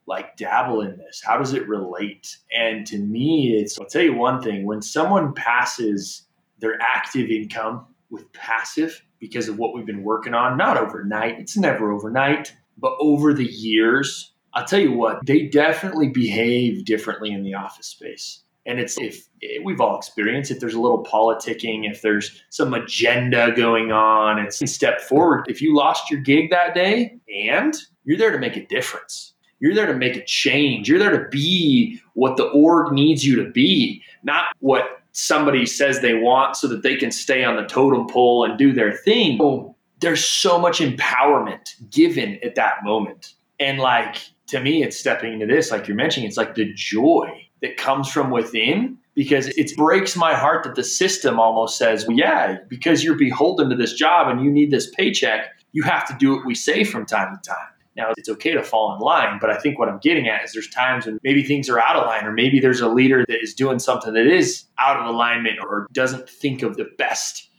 like 0.07 0.35
dabble 0.37 0.81
in 0.81 0.97
this? 0.97 1.21
How 1.23 1.37
does 1.37 1.53
it 1.53 1.67
relate? 1.67 2.37
And 2.55 2.85
to 2.87 2.97
me, 2.97 3.55
it's 3.57 3.79
I'll 3.79 3.85
tell 3.85 4.01
you 4.01 4.13
one 4.13 4.41
thing, 4.41 4.65
when 4.65 4.81
someone 4.81 5.33
passes 5.33 6.23
their 6.59 6.79
active 6.81 7.29
income 7.29 7.85
with 8.09 8.31
passive 8.33 9.03
because 9.19 9.47
of 9.47 9.57
what 9.57 9.73
we've 9.73 9.85
been 9.85 10.03
working 10.03 10.33
on, 10.33 10.57
not 10.57 10.77
overnight, 10.77 11.39
it's 11.39 11.57
never 11.57 11.91
overnight, 11.91 12.53
but 12.77 12.93
over 12.99 13.33
the 13.33 13.45
years, 13.45 14.33
I'll 14.53 14.65
tell 14.65 14.79
you 14.79 14.91
what, 14.91 15.25
they 15.25 15.47
definitely 15.47 16.09
behave 16.09 16.85
differently 16.85 17.31
in 17.31 17.43
the 17.43 17.53
office 17.53 17.87
space. 17.87 18.43
And 18.65 18.79
it's 18.79 18.97
if 18.99 19.27
we've 19.63 19.81
all 19.81 19.97
experienced 19.97 20.51
if 20.51 20.59
there's 20.59 20.75
a 20.75 20.79
little 20.79 21.03
politicking, 21.03 21.89
if 21.89 22.01
there's 22.01 22.43
some 22.49 22.73
agenda 22.73 23.51
going 23.55 23.91
on, 23.91 24.37
it's 24.39 24.59
step 24.71 25.01
forward. 25.01 25.45
If 25.47 25.61
you 25.61 25.75
lost 25.75 26.11
your 26.11 26.21
gig 26.21 26.51
that 26.51 26.75
day 26.75 27.17
and 27.33 27.75
you're 28.03 28.17
there 28.17 28.31
to 28.31 28.37
make 28.37 28.57
a 28.57 28.65
difference. 28.65 29.33
You're 29.61 29.75
there 29.75 29.87
to 29.87 29.95
make 29.95 30.17
a 30.17 30.25
change. 30.25 30.89
You're 30.89 30.99
there 30.99 31.17
to 31.17 31.29
be 31.29 32.01
what 32.13 32.35
the 32.35 32.47
org 32.47 32.91
needs 32.91 33.25
you 33.25 33.37
to 33.37 33.49
be, 33.49 34.03
not 34.23 34.45
what 34.59 35.01
somebody 35.13 35.65
says 35.65 36.01
they 36.01 36.15
want 36.15 36.55
so 36.55 36.67
that 36.67 36.83
they 36.83 36.95
can 36.95 37.11
stay 37.11 37.43
on 37.43 37.55
the 37.55 37.65
totem 37.65 38.07
pole 38.07 38.43
and 38.43 38.57
do 38.57 38.73
their 38.73 38.91
thing. 38.91 39.37
Oh, 39.41 39.75
there's 39.99 40.25
so 40.25 40.59
much 40.59 40.79
empowerment 40.79 41.89
given 41.89 42.39
at 42.43 42.55
that 42.55 42.83
moment. 42.83 43.33
And 43.59 43.79
like 43.79 44.17
to 44.47 44.59
me, 44.59 44.83
it's 44.83 44.97
stepping 44.97 45.33
into 45.33 45.45
this, 45.45 45.71
like 45.71 45.87
you're 45.87 45.95
mentioning, 45.95 46.27
it's 46.27 46.37
like 46.37 46.55
the 46.55 46.73
joy 46.73 47.47
that 47.61 47.77
comes 47.77 48.09
from 48.09 48.31
within 48.31 48.97
because 49.13 49.47
it 49.47 49.75
breaks 49.77 50.15
my 50.15 50.33
heart 50.33 50.63
that 50.63 50.75
the 50.75 50.83
system 50.83 51.39
almost 51.39 51.77
says, 51.77 52.07
well, 52.07 52.17
yeah, 52.17 52.57
because 52.67 53.03
you're 53.03 53.15
beholden 53.15 53.69
to 53.69 53.75
this 53.75 53.93
job 53.93 54.27
and 54.27 54.43
you 54.43 54.51
need 54.51 54.71
this 54.71 54.89
paycheck, 54.95 55.45
you 55.73 55.83
have 55.83 56.05
to 56.07 56.15
do 56.19 56.35
what 56.35 56.45
we 56.45 56.55
say 56.55 56.83
from 56.83 57.05
time 57.05 57.37
to 57.37 57.49
time. 57.49 57.67
Now, 57.95 58.13
it's 58.15 58.29
okay 58.29 58.53
to 58.53 58.63
fall 58.63 58.95
in 58.95 59.01
line, 59.01 59.37
but 59.41 59.49
I 59.49 59.57
think 59.57 59.77
what 59.77 59.89
I'm 59.89 59.99
getting 59.99 60.29
at 60.29 60.43
is 60.45 60.53
there's 60.53 60.69
times 60.69 61.05
when 61.05 61.19
maybe 61.23 61.43
things 61.43 61.69
are 61.69 61.79
out 61.79 61.97
of 61.97 62.05
line, 62.05 62.25
or 62.25 62.31
maybe 62.31 62.59
there's 62.59 62.79
a 62.79 62.87
leader 62.87 63.25
that 63.27 63.41
is 63.41 63.53
doing 63.53 63.79
something 63.79 64.13
that 64.13 64.27
is 64.27 64.63
out 64.79 64.97
of 64.97 65.05
alignment 65.05 65.59
or 65.61 65.87
doesn't 65.91 66.29
think 66.29 66.63
of 66.63 66.77
the 66.77 66.85
best, 66.97 67.49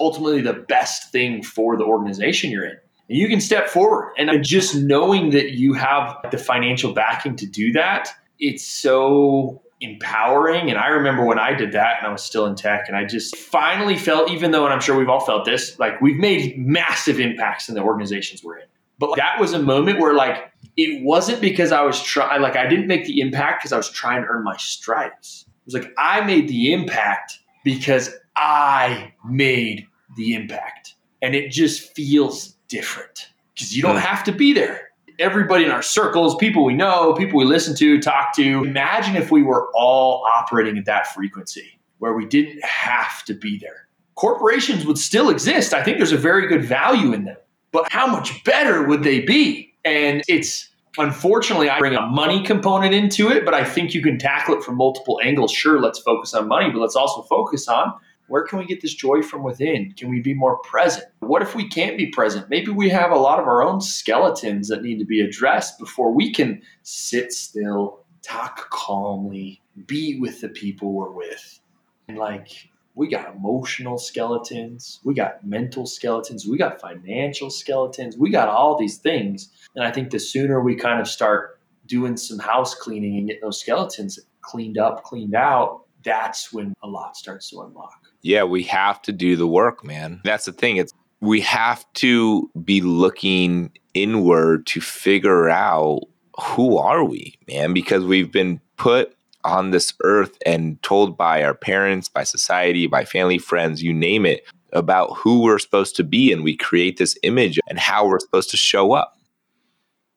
ultimately, 0.00 0.40
the 0.40 0.64
best 0.68 1.12
thing 1.12 1.42
for 1.42 1.76
the 1.76 1.84
organization 1.84 2.50
you're 2.50 2.64
in. 2.64 2.76
And 3.08 3.18
you 3.18 3.28
can 3.28 3.40
step 3.40 3.68
forward. 3.68 4.12
And 4.18 4.42
just 4.44 4.74
knowing 4.74 5.30
that 5.30 5.52
you 5.52 5.74
have 5.74 6.16
the 6.30 6.38
financial 6.38 6.92
backing 6.92 7.36
to 7.36 7.46
do 7.46 7.72
that, 7.72 8.10
it's 8.40 8.66
so 8.66 9.62
empowering. 9.80 10.70
And 10.70 10.78
I 10.78 10.88
remember 10.88 11.24
when 11.24 11.38
I 11.38 11.54
did 11.54 11.70
that 11.72 11.98
and 11.98 12.06
I 12.08 12.10
was 12.10 12.22
still 12.22 12.46
in 12.46 12.56
tech 12.56 12.86
and 12.88 12.96
I 12.96 13.04
just 13.04 13.36
finally 13.36 13.96
felt, 13.96 14.30
even 14.30 14.50
though, 14.50 14.64
and 14.64 14.74
I'm 14.74 14.80
sure 14.80 14.98
we've 14.98 15.08
all 15.08 15.24
felt 15.24 15.44
this, 15.44 15.78
like 15.78 16.00
we've 16.00 16.18
made 16.18 16.58
massive 16.58 17.20
impacts 17.20 17.68
in 17.68 17.76
the 17.76 17.82
organizations 17.82 18.42
we're 18.42 18.58
in. 18.58 18.66
But 18.98 19.10
like, 19.10 19.18
that 19.18 19.40
was 19.40 19.52
a 19.52 19.60
moment 19.60 20.00
where 20.00 20.14
like 20.14 20.52
it 20.76 21.04
wasn't 21.04 21.40
because 21.40 21.72
I 21.72 21.82
was 21.82 22.02
trying, 22.02 22.42
like 22.42 22.56
I 22.56 22.66
didn't 22.66 22.86
make 22.86 23.04
the 23.04 23.20
impact 23.20 23.62
because 23.62 23.72
I 23.72 23.76
was 23.76 23.90
trying 23.90 24.22
to 24.22 24.28
earn 24.28 24.44
my 24.44 24.56
stripes. 24.56 25.44
It 25.48 25.64
was 25.66 25.74
like 25.74 25.92
I 25.98 26.20
made 26.22 26.48
the 26.48 26.72
impact 26.72 27.38
because 27.64 28.10
I 28.36 29.12
made 29.24 29.86
the 30.16 30.34
impact. 30.34 30.94
And 31.22 31.34
it 31.34 31.50
just 31.50 31.94
feels 31.94 32.56
different 32.68 33.30
because 33.54 33.76
you 33.76 33.82
don't 33.82 33.96
hmm. 33.96 34.02
have 34.02 34.24
to 34.24 34.32
be 34.32 34.52
there. 34.52 34.88
Everybody 35.18 35.64
in 35.64 35.72
our 35.72 35.82
circles, 35.82 36.36
people 36.36 36.64
we 36.64 36.74
know, 36.74 37.12
people 37.14 37.38
we 37.38 37.44
listen 37.44 37.74
to, 37.76 38.00
talk 38.00 38.34
to. 38.36 38.64
Imagine 38.64 39.16
if 39.16 39.32
we 39.32 39.42
were 39.42 39.68
all 39.74 40.24
operating 40.36 40.78
at 40.78 40.84
that 40.84 41.08
frequency 41.08 41.80
where 41.98 42.14
we 42.14 42.24
didn't 42.24 42.64
have 42.64 43.24
to 43.24 43.34
be 43.34 43.58
there. 43.58 43.88
Corporations 44.14 44.86
would 44.86 44.98
still 44.98 45.28
exist. 45.28 45.74
I 45.74 45.82
think 45.82 45.96
there's 45.96 46.12
a 46.12 46.16
very 46.16 46.46
good 46.46 46.64
value 46.64 47.12
in 47.12 47.24
them 47.24 47.36
but 47.72 47.90
how 47.92 48.06
much 48.06 48.44
better 48.44 48.84
would 48.84 49.02
they 49.02 49.20
be? 49.20 49.74
And 49.84 50.22
it's 50.28 50.68
unfortunately, 50.98 51.70
I 51.70 51.78
bring 51.78 51.94
a 51.94 52.06
money 52.06 52.42
component 52.42 52.94
into 52.94 53.30
it, 53.30 53.44
but 53.44 53.54
I 53.54 53.64
think 53.64 53.94
you 53.94 54.02
can 54.02 54.18
tackle 54.18 54.54
it 54.56 54.62
from 54.62 54.76
multiple 54.76 55.20
angles. 55.22 55.52
Sure, 55.52 55.80
let's 55.80 55.98
focus 55.98 56.34
on 56.34 56.48
money, 56.48 56.70
but 56.70 56.80
let's 56.80 56.96
also 56.96 57.22
focus 57.22 57.68
on 57.68 57.92
where 58.28 58.44
can 58.44 58.58
we 58.58 58.66
get 58.66 58.82
this 58.82 58.94
joy 58.94 59.22
from 59.22 59.42
within? 59.42 59.92
Can 59.96 60.10
we 60.10 60.20
be 60.20 60.34
more 60.34 60.58
present? 60.58 61.06
What 61.20 61.40
if 61.42 61.54
we 61.54 61.66
can't 61.66 61.96
be 61.96 62.08
present? 62.08 62.50
Maybe 62.50 62.70
we 62.70 62.90
have 62.90 63.10
a 63.10 63.16
lot 63.16 63.40
of 63.40 63.46
our 63.46 63.62
own 63.62 63.80
skeletons 63.80 64.68
that 64.68 64.82
need 64.82 64.98
to 64.98 65.06
be 65.06 65.20
addressed 65.20 65.78
before 65.78 66.12
we 66.12 66.32
can 66.32 66.60
sit 66.82 67.32
still, 67.32 68.04
talk 68.22 68.68
calmly, 68.70 69.62
be 69.86 70.18
with 70.20 70.42
the 70.42 70.48
people 70.48 70.92
we're 70.92 71.10
with. 71.10 71.60
And 72.08 72.18
like 72.18 72.68
we 72.98 73.08
got 73.08 73.32
emotional 73.32 73.96
skeletons, 73.96 74.98
we 75.04 75.14
got 75.14 75.46
mental 75.46 75.86
skeletons, 75.86 76.48
we 76.48 76.58
got 76.58 76.80
financial 76.80 77.48
skeletons, 77.48 78.18
we 78.18 78.28
got 78.28 78.48
all 78.48 78.76
these 78.76 78.98
things. 78.98 79.52
And 79.76 79.84
I 79.84 79.92
think 79.92 80.10
the 80.10 80.18
sooner 80.18 80.60
we 80.60 80.74
kind 80.74 81.00
of 81.00 81.06
start 81.06 81.60
doing 81.86 82.16
some 82.16 82.40
house 82.40 82.74
cleaning 82.74 83.16
and 83.16 83.28
getting 83.28 83.42
those 83.42 83.60
skeletons 83.60 84.18
cleaned 84.40 84.78
up, 84.78 85.04
cleaned 85.04 85.36
out, 85.36 85.84
that's 86.02 86.52
when 86.52 86.74
a 86.82 86.88
lot 86.88 87.16
starts 87.16 87.50
to 87.50 87.60
unlock. 87.60 87.94
Yeah, 88.22 88.42
we 88.42 88.64
have 88.64 89.00
to 89.02 89.12
do 89.12 89.36
the 89.36 89.46
work, 89.46 89.84
man. 89.84 90.20
That's 90.24 90.46
the 90.46 90.52
thing. 90.52 90.76
It's 90.76 90.92
we 91.20 91.40
have 91.42 91.84
to 91.94 92.50
be 92.64 92.80
looking 92.80 93.70
inward 93.94 94.66
to 94.66 94.80
figure 94.80 95.48
out 95.48 96.00
who 96.36 96.78
are 96.78 97.04
we, 97.04 97.38
man, 97.46 97.74
because 97.74 98.04
we've 98.04 98.32
been 98.32 98.60
put 98.76 99.14
on 99.44 99.70
this 99.70 99.92
earth 100.02 100.36
and 100.44 100.82
told 100.82 101.16
by 101.16 101.42
our 101.42 101.54
parents, 101.54 102.08
by 102.08 102.24
society, 102.24 102.86
by 102.86 103.04
family, 103.04 103.38
friends, 103.38 103.82
you 103.82 103.94
name 103.94 104.26
it, 104.26 104.44
about 104.72 105.16
who 105.16 105.42
we're 105.42 105.58
supposed 105.58 105.96
to 105.96 106.04
be. 106.04 106.32
And 106.32 106.44
we 106.44 106.56
create 106.56 106.98
this 106.98 107.16
image 107.22 107.58
and 107.68 107.78
how 107.78 108.06
we're 108.06 108.20
supposed 108.20 108.50
to 108.50 108.56
show 108.56 108.92
up. 108.92 109.16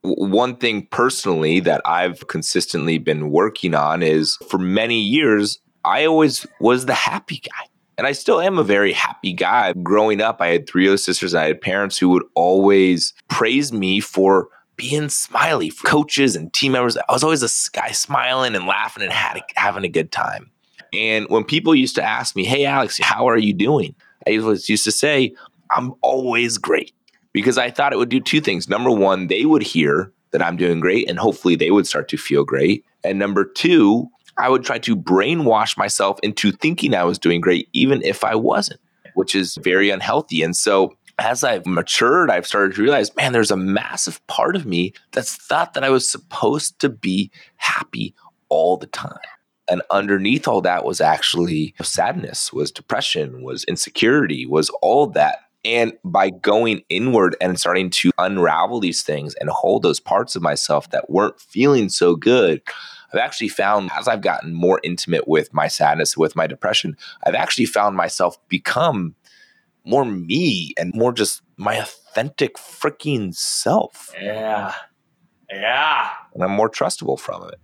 One 0.04 0.56
thing 0.56 0.88
personally 0.88 1.60
that 1.62 1.82
I've 1.86 2.28
consistently 2.28 2.98
been 2.98 3.30
working 3.30 3.76
on 3.76 4.02
is 4.02 4.38
for 4.50 4.58
many 4.58 5.00
years, 5.00 5.60
I 5.86 6.06
always 6.06 6.46
was 6.60 6.86
the 6.86 6.94
happy 6.94 7.38
guy. 7.38 7.68
And 7.98 8.08
I 8.08 8.14
still 8.14 8.42
am 8.42 8.58
a 8.58 8.64
very 8.64 8.94
happy 8.94 9.32
guy. 9.32 9.74
Growing 9.74 10.22
up, 10.22 10.42
I 10.42 10.48
had 10.48 10.68
three 10.68 10.88
other 10.88 10.98
sisters 10.98 11.36
and 11.36 11.44
I 11.44 11.48
had 11.48 11.62
parents 11.62 12.00
who 12.00 12.10
would 12.10 12.24
always 12.34 13.14
praise 13.30 13.72
me 13.72 14.00
for 14.00 14.48
being 14.82 15.10
smiley 15.10 15.70
for 15.70 15.88
coaches 15.88 16.36
and 16.36 16.52
team 16.54 16.72
members. 16.72 16.98
I 16.98 17.12
was 17.12 17.24
always 17.24 17.44
a 17.44 17.72
guy 17.72 17.92
smiling 17.92 18.56
and 18.56 18.66
laughing 18.66 19.04
and 19.04 19.12
had, 19.14 19.40
having 19.56 19.84
a 19.84 19.90
good 19.90 20.12
time. 20.12 20.50
And 20.92 21.28
when 21.30 21.44
people 21.44 21.76
used 21.76 21.96
to 21.96 22.04
ask 22.04 22.36
me, 22.36 22.44
Hey, 22.44 22.66
Alex, 22.66 23.00
how 23.00 23.30
are 23.30 23.38
you 23.38 23.54
doing? 23.54 23.94
I 24.26 24.32
used 24.32 24.84
to 24.84 24.92
say, 24.92 25.36
I'm 25.70 25.94
always 26.02 26.58
great 26.58 26.94
because 27.32 27.60
I 27.60 27.70
thought 27.70 27.94
it 27.94 27.98
would 27.98 28.10
do 28.10 28.20
two 28.20 28.42
things. 28.42 28.68
Number 28.68 28.90
one, 28.90 29.28
they 29.28 29.46
would 29.46 29.62
hear 29.62 30.12
that 30.32 30.42
I'm 30.42 30.58
doing 30.58 30.80
great 30.80 31.08
and 31.08 31.20
hopefully 31.20 31.56
they 31.56 31.70
would 31.70 31.86
start 31.88 32.10
to 32.10 32.18
feel 32.18 32.44
great. 32.44 32.84
And 33.04 33.20
number 33.20 33.46
two, 33.46 34.08
I 34.38 34.50
would 34.50 34.64
try 34.64 34.80
to 34.80 34.96
brainwash 34.96 35.78
myself 35.78 36.20
into 36.24 36.52
thinking 36.52 36.96
I 36.96 37.04
was 37.04 37.20
doing 37.20 37.40
great, 37.40 37.70
even 37.74 38.02
if 38.02 38.24
I 38.24 38.34
wasn't, 38.34 38.80
which 39.14 39.36
is 39.36 39.58
very 39.62 39.92
unhealthy. 39.92 40.42
And 40.42 40.56
so 40.56 40.94
as 41.22 41.44
I've 41.44 41.66
matured, 41.66 42.32
I've 42.32 42.48
started 42.48 42.76
to 42.76 42.82
realize, 42.82 43.16
man, 43.16 43.32
there's 43.32 43.52
a 43.52 43.58
massive 43.58 44.26
part 44.28 44.56
of 44.56 44.66
me 44.66 44.94
that's 45.12 45.36
thought 45.36 45.76
that 45.76 45.84
I 45.84 45.90
was 45.90 46.10
supposed 46.10 46.80
to 46.80 46.90
be 46.90 47.32
happy 47.58 48.16
all 48.50 48.76
the 48.76 48.88
time. 48.88 49.20
And 49.70 49.84
underneath 49.92 50.48
all 50.48 50.62
that 50.62 50.84
was 50.84 51.00
actually 51.00 51.76
sadness, 51.82 52.52
was 52.52 52.72
depression, 52.72 53.44
was 53.44 53.64
insecurity, 53.66 54.46
was 54.46 54.70
all 54.82 55.08
that. 55.08 55.40
And 55.64 55.94
by 56.04 56.32
going 56.32 56.82
inward 56.90 57.36
and 57.40 57.60
starting 57.60 57.92
to 57.92 58.12
unravel 58.18 58.80
these 58.80 59.04
things 59.04 59.36
and 59.36 59.50
hold 59.50 59.84
those 59.84 60.00
parts 60.00 60.36
of 60.36 60.42
myself 60.42 60.90
that 60.90 61.10
weren't 61.10 61.40
feeling 61.40 61.90
so 61.90 62.16
good, 62.16 62.64
I've 63.14 63.20
actually 63.20 63.50
found 63.50 63.92
as 63.96 64.08
I've 64.08 64.22
gotten 64.22 64.54
more 64.54 64.80
intimate 64.84 65.28
with 65.28 65.54
my 65.54 65.68
sadness, 65.68 66.18
with 66.18 66.36
my 66.36 66.48
depression, 66.48 66.98
I've 67.26 67.36
actually 67.36 67.66
found 67.66 67.96
myself 67.96 68.38
become 68.50 69.16
more 69.86 70.06
me 70.06 70.74
and 70.78 70.94
more 70.96 71.14
just 71.14 71.42
my 71.58 71.76
authentic 71.76 72.56
freaking 72.56 73.34
self. 73.34 74.12
Yeah. 74.20 74.74
Yeah. 75.52 76.10
And 76.34 76.44
I'm 76.44 76.52
more 76.52 76.70
trustable 76.70 77.20
from 77.20 77.48
it. 77.50 77.56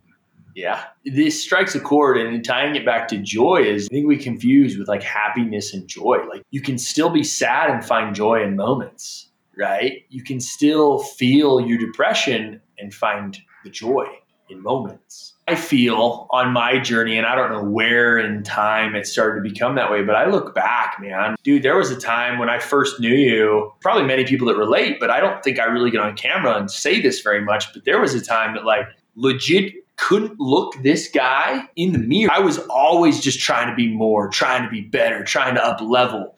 Yeah. 0.55 0.83
This 1.05 1.41
strikes 1.41 1.75
a 1.75 1.79
chord 1.79 2.17
and 2.17 2.43
tying 2.43 2.75
it 2.75 2.85
back 2.85 3.07
to 3.09 3.17
joy 3.17 3.61
is 3.61 3.85
I 3.85 3.93
think 3.93 4.07
we 4.07 4.17
confuse 4.17 4.77
with 4.77 4.87
like 4.87 5.03
happiness 5.03 5.73
and 5.73 5.87
joy. 5.87 6.25
Like 6.27 6.41
you 6.49 6.61
can 6.61 6.79
still 6.79 7.11
be 7.11 7.23
sad 7.23 7.69
and 7.69 7.85
find 7.85 8.15
joy 8.15 8.41
in 8.41 8.55
moments, 8.55 9.29
right? 9.57 10.03
You 10.09 10.23
can 10.23 10.39
still 10.39 10.99
feel 10.99 11.61
your 11.61 11.77
depression 11.77 12.59
and 12.79 12.91
find 12.93 13.37
the 13.63 13.69
joy 13.69 14.07
in 14.49 14.61
moments. 14.61 15.33
I 15.47 15.55
feel 15.55 16.27
on 16.31 16.51
my 16.51 16.77
journey, 16.79 17.17
and 17.17 17.25
I 17.25 17.35
don't 17.35 17.51
know 17.51 17.63
where 17.63 18.17
in 18.17 18.43
time 18.43 18.95
it 18.95 19.07
started 19.07 19.41
to 19.41 19.49
become 19.49 19.75
that 19.75 19.89
way, 19.89 20.03
but 20.03 20.15
I 20.15 20.29
look 20.29 20.53
back, 20.53 20.97
man. 20.99 21.35
Dude, 21.43 21.63
there 21.63 21.77
was 21.77 21.89
a 21.89 21.99
time 21.99 22.37
when 22.37 22.49
I 22.49 22.59
first 22.59 22.99
knew 22.99 23.15
you, 23.15 23.71
probably 23.79 24.03
many 24.03 24.25
people 24.25 24.47
that 24.47 24.57
relate, 24.57 24.99
but 24.99 25.09
I 25.09 25.21
don't 25.21 25.41
think 25.43 25.59
I 25.59 25.65
really 25.65 25.89
get 25.89 26.01
on 26.01 26.15
camera 26.17 26.57
and 26.57 26.69
say 26.69 27.01
this 27.01 27.21
very 27.21 27.41
much. 27.41 27.71
But 27.73 27.85
there 27.85 28.01
was 28.01 28.13
a 28.13 28.21
time 28.21 28.55
that, 28.55 28.65
like, 28.65 28.87
legit 29.15 29.73
couldn't 29.97 30.39
look 30.39 30.73
this 30.83 31.09
guy 31.09 31.67
in 31.75 31.91
the 31.91 31.99
mirror. 31.99 32.31
I 32.31 32.39
was 32.39 32.59
always 32.69 33.19
just 33.19 33.39
trying 33.39 33.69
to 33.69 33.75
be 33.75 33.91
more, 33.91 34.29
trying 34.29 34.63
to 34.63 34.69
be 34.69 34.81
better, 34.81 35.23
trying 35.23 35.55
to 35.55 35.65
up 35.65 35.81
level. 35.81 36.37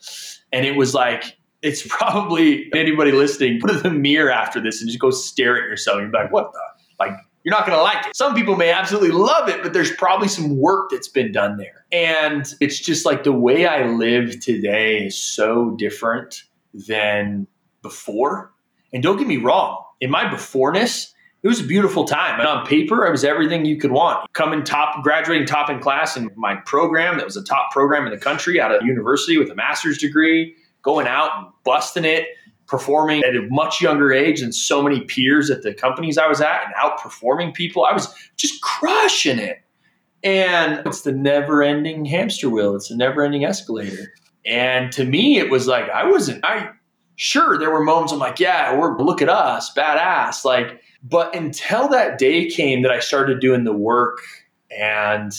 And 0.52 0.66
it 0.66 0.76
was 0.76 0.94
like, 0.94 1.38
it's 1.62 1.86
probably 1.88 2.70
anybody 2.74 3.12
listening, 3.12 3.60
put 3.60 3.72
in 3.72 3.84
the 3.84 3.90
mirror 3.90 4.32
after 4.32 4.62
this 4.62 4.82
and 4.82 4.90
just 4.90 5.00
go 5.00 5.12
stare 5.12 5.58
at 5.58 5.64
yourself. 5.64 6.00
And 6.00 6.12
you're 6.12 6.24
like, 6.24 6.32
what 6.32 6.52
the? 6.54 6.60
Like, 7.00 7.14
you're 7.50 7.58
not 7.58 7.66
going 7.66 7.80
to 7.80 7.84
like 7.84 8.06
it. 8.06 8.16
Some 8.16 8.36
people 8.36 8.56
may 8.56 8.70
absolutely 8.70 9.10
love 9.10 9.50
it, 9.50 9.64
but 9.64 9.74
there's 9.74 9.92
probably 9.92 10.28
some 10.28 10.56
work 10.56 10.92
that's 10.92 11.08
been 11.08 11.32
done 11.32 11.58
there. 11.58 11.84
And 11.92 12.46
it's 12.60 12.80
just 12.80 13.08
like 13.08 13.24
the 13.24 13.32
way 13.32 13.66
I 13.66 13.88
live 13.88 14.40
today 14.40 15.08
is 15.08 15.20
so 15.20 15.72
different 15.72 16.44
than 16.76 17.48
before. 17.82 18.52
And 18.94 19.02
don't 19.02 19.18
get 19.18 19.26
me 19.26 19.38
wrong, 19.38 19.84
in 20.00 20.12
my 20.12 20.30
beforeness, 20.30 21.12
it 21.42 21.48
was 21.48 21.60
a 21.60 21.64
beautiful 21.64 22.04
time. 22.04 22.40
And 22.40 22.48
on 22.48 22.68
paper, 22.68 23.08
I 23.08 23.10
was 23.10 23.24
everything 23.24 23.66
you 23.66 23.78
could 23.78 23.92
want. 23.92 24.32
Coming 24.34 24.64
top, 24.64 25.02
graduating 25.04 25.48
top 25.48 25.72
in 25.72 25.80
class 25.80 26.16
in 26.16 26.30
my 26.36 26.54
program 26.68 27.18
that 27.18 27.26
was 27.26 27.36
a 27.36 27.44
top 27.44 27.72
program 27.72 28.06
in 28.06 28.12
the 28.12 28.20
country 28.20 28.62
out 28.62 28.76
of 28.76 28.84
university 28.84 29.40
with 29.40 29.50
a 29.50 29.56
master's 29.56 29.98
degree, 29.98 30.54
going 30.84 31.08
out 31.08 31.32
and 31.38 31.48
busting 31.64 32.06
it, 32.06 32.28
performing 32.70 33.24
at 33.24 33.36
a 33.36 33.42
much 33.50 33.82
younger 33.82 34.14
age 34.14 34.42
than 34.42 34.54
so 34.54 34.82
many 34.82 35.02
peers 35.02 35.50
at 35.50 35.64
the 35.64 35.74
companies 35.74 36.18
I 36.18 36.28
was 36.28 36.40
at 36.40 36.62
and 36.66 36.76
outperforming 36.76 37.54
people. 37.54 37.84
I 37.84 37.94
was 37.94 38.14
just 38.38 38.62
crushing 38.62 39.40
it. 39.40 39.62
And 40.24 40.86
it's 40.86 41.02
the 41.02 41.12
never 41.12 41.64
ending 41.64 42.06
hamster 42.06 42.50
wheel, 42.50 42.76
it's 42.76 42.92
a 42.92 42.96
never 42.96 43.24
ending 43.24 43.44
escalator. 43.44 44.14
And 44.46 44.92
to 44.94 45.04
me, 45.04 45.38
it 45.38 45.50
was 45.50 45.68
like, 45.68 45.90
I 45.90 46.06
wasn't, 46.06 46.46
I, 46.46 46.70
sure, 47.16 47.58
there 47.58 47.72
were 47.72 47.84
moments 47.84 48.14
I'm 48.14 48.20
like, 48.20 48.40
yeah, 48.40 48.78
we're, 48.78 48.98
look 48.98 49.22
at 49.22 49.30
us, 49.30 49.74
badass. 49.74 50.46
Like, 50.46 50.82
but 51.04 51.36
until 51.36 51.88
that 51.90 52.18
day 52.18 52.50
came 52.50 52.82
that 52.84 52.92
I 52.92 53.00
started 53.00 53.40
doing 53.40 53.64
the 53.64 53.74
work 53.74 54.20
and 54.78 55.32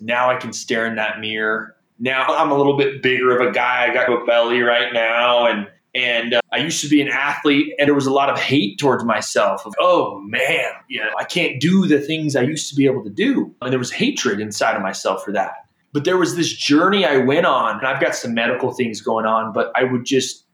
now 0.00 0.30
I 0.30 0.36
can 0.36 0.52
stare 0.52 0.86
in 0.86 0.94
that 0.96 1.20
mirror. 1.20 1.76
Now 1.98 2.24
I'm 2.26 2.50
a 2.50 2.56
little 2.56 2.76
bit 2.76 3.02
bigger 3.02 3.36
of 3.36 3.46
a 3.46 3.50
guy. 3.50 3.88
I 3.88 3.94
got 3.94 4.10
a 4.10 4.24
belly 4.24 4.60
right 4.60 4.92
now 4.92 5.46
and 5.46 5.66
and 5.98 6.34
uh, 6.34 6.40
I 6.52 6.58
used 6.58 6.80
to 6.82 6.88
be 6.88 7.02
an 7.02 7.08
athlete, 7.08 7.74
and 7.78 7.88
there 7.88 7.94
was 7.94 8.06
a 8.06 8.12
lot 8.12 8.30
of 8.30 8.38
hate 8.38 8.78
towards 8.78 9.04
myself. 9.04 9.66
Of 9.66 9.74
oh 9.80 10.20
man, 10.20 10.70
I 11.18 11.24
can't 11.24 11.60
do 11.60 11.86
the 11.86 12.00
things 12.00 12.36
I 12.36 12.42
used 12.42 12.68
to 12.70 12.76
be 12.76 12.86
able 12.86 13.02
to 13.02 13.10
do, 13.10 13.54
and 13.60 13.72
there 13.72 13.78
was 13.78 13.90
hatred 13.90 14.40
inside 14.40 14.76
of 14.76 14.82
myself 14.82 15.24
for 15.24 15.32
that. 15.32 15.54
But 15.92 16.04
there 16.04 16.16
was 16.16 16.36
this 16.36 16.52
journey 16.52 17.04
I 17.04 17.16
went 17.16 17.46
on, 17.46 17.78
and 17.78 17.86
I've 17.86 18.00
got 18.00 18.14
some 18.14 18.32
medical 18.32 18.72
things 18.72 19.00
going 19.00 19.26
on, 19.26 19.52
but 19.52 19.72
I 19.74 19.84
would 19.84 20.04
just, 20.04 20.44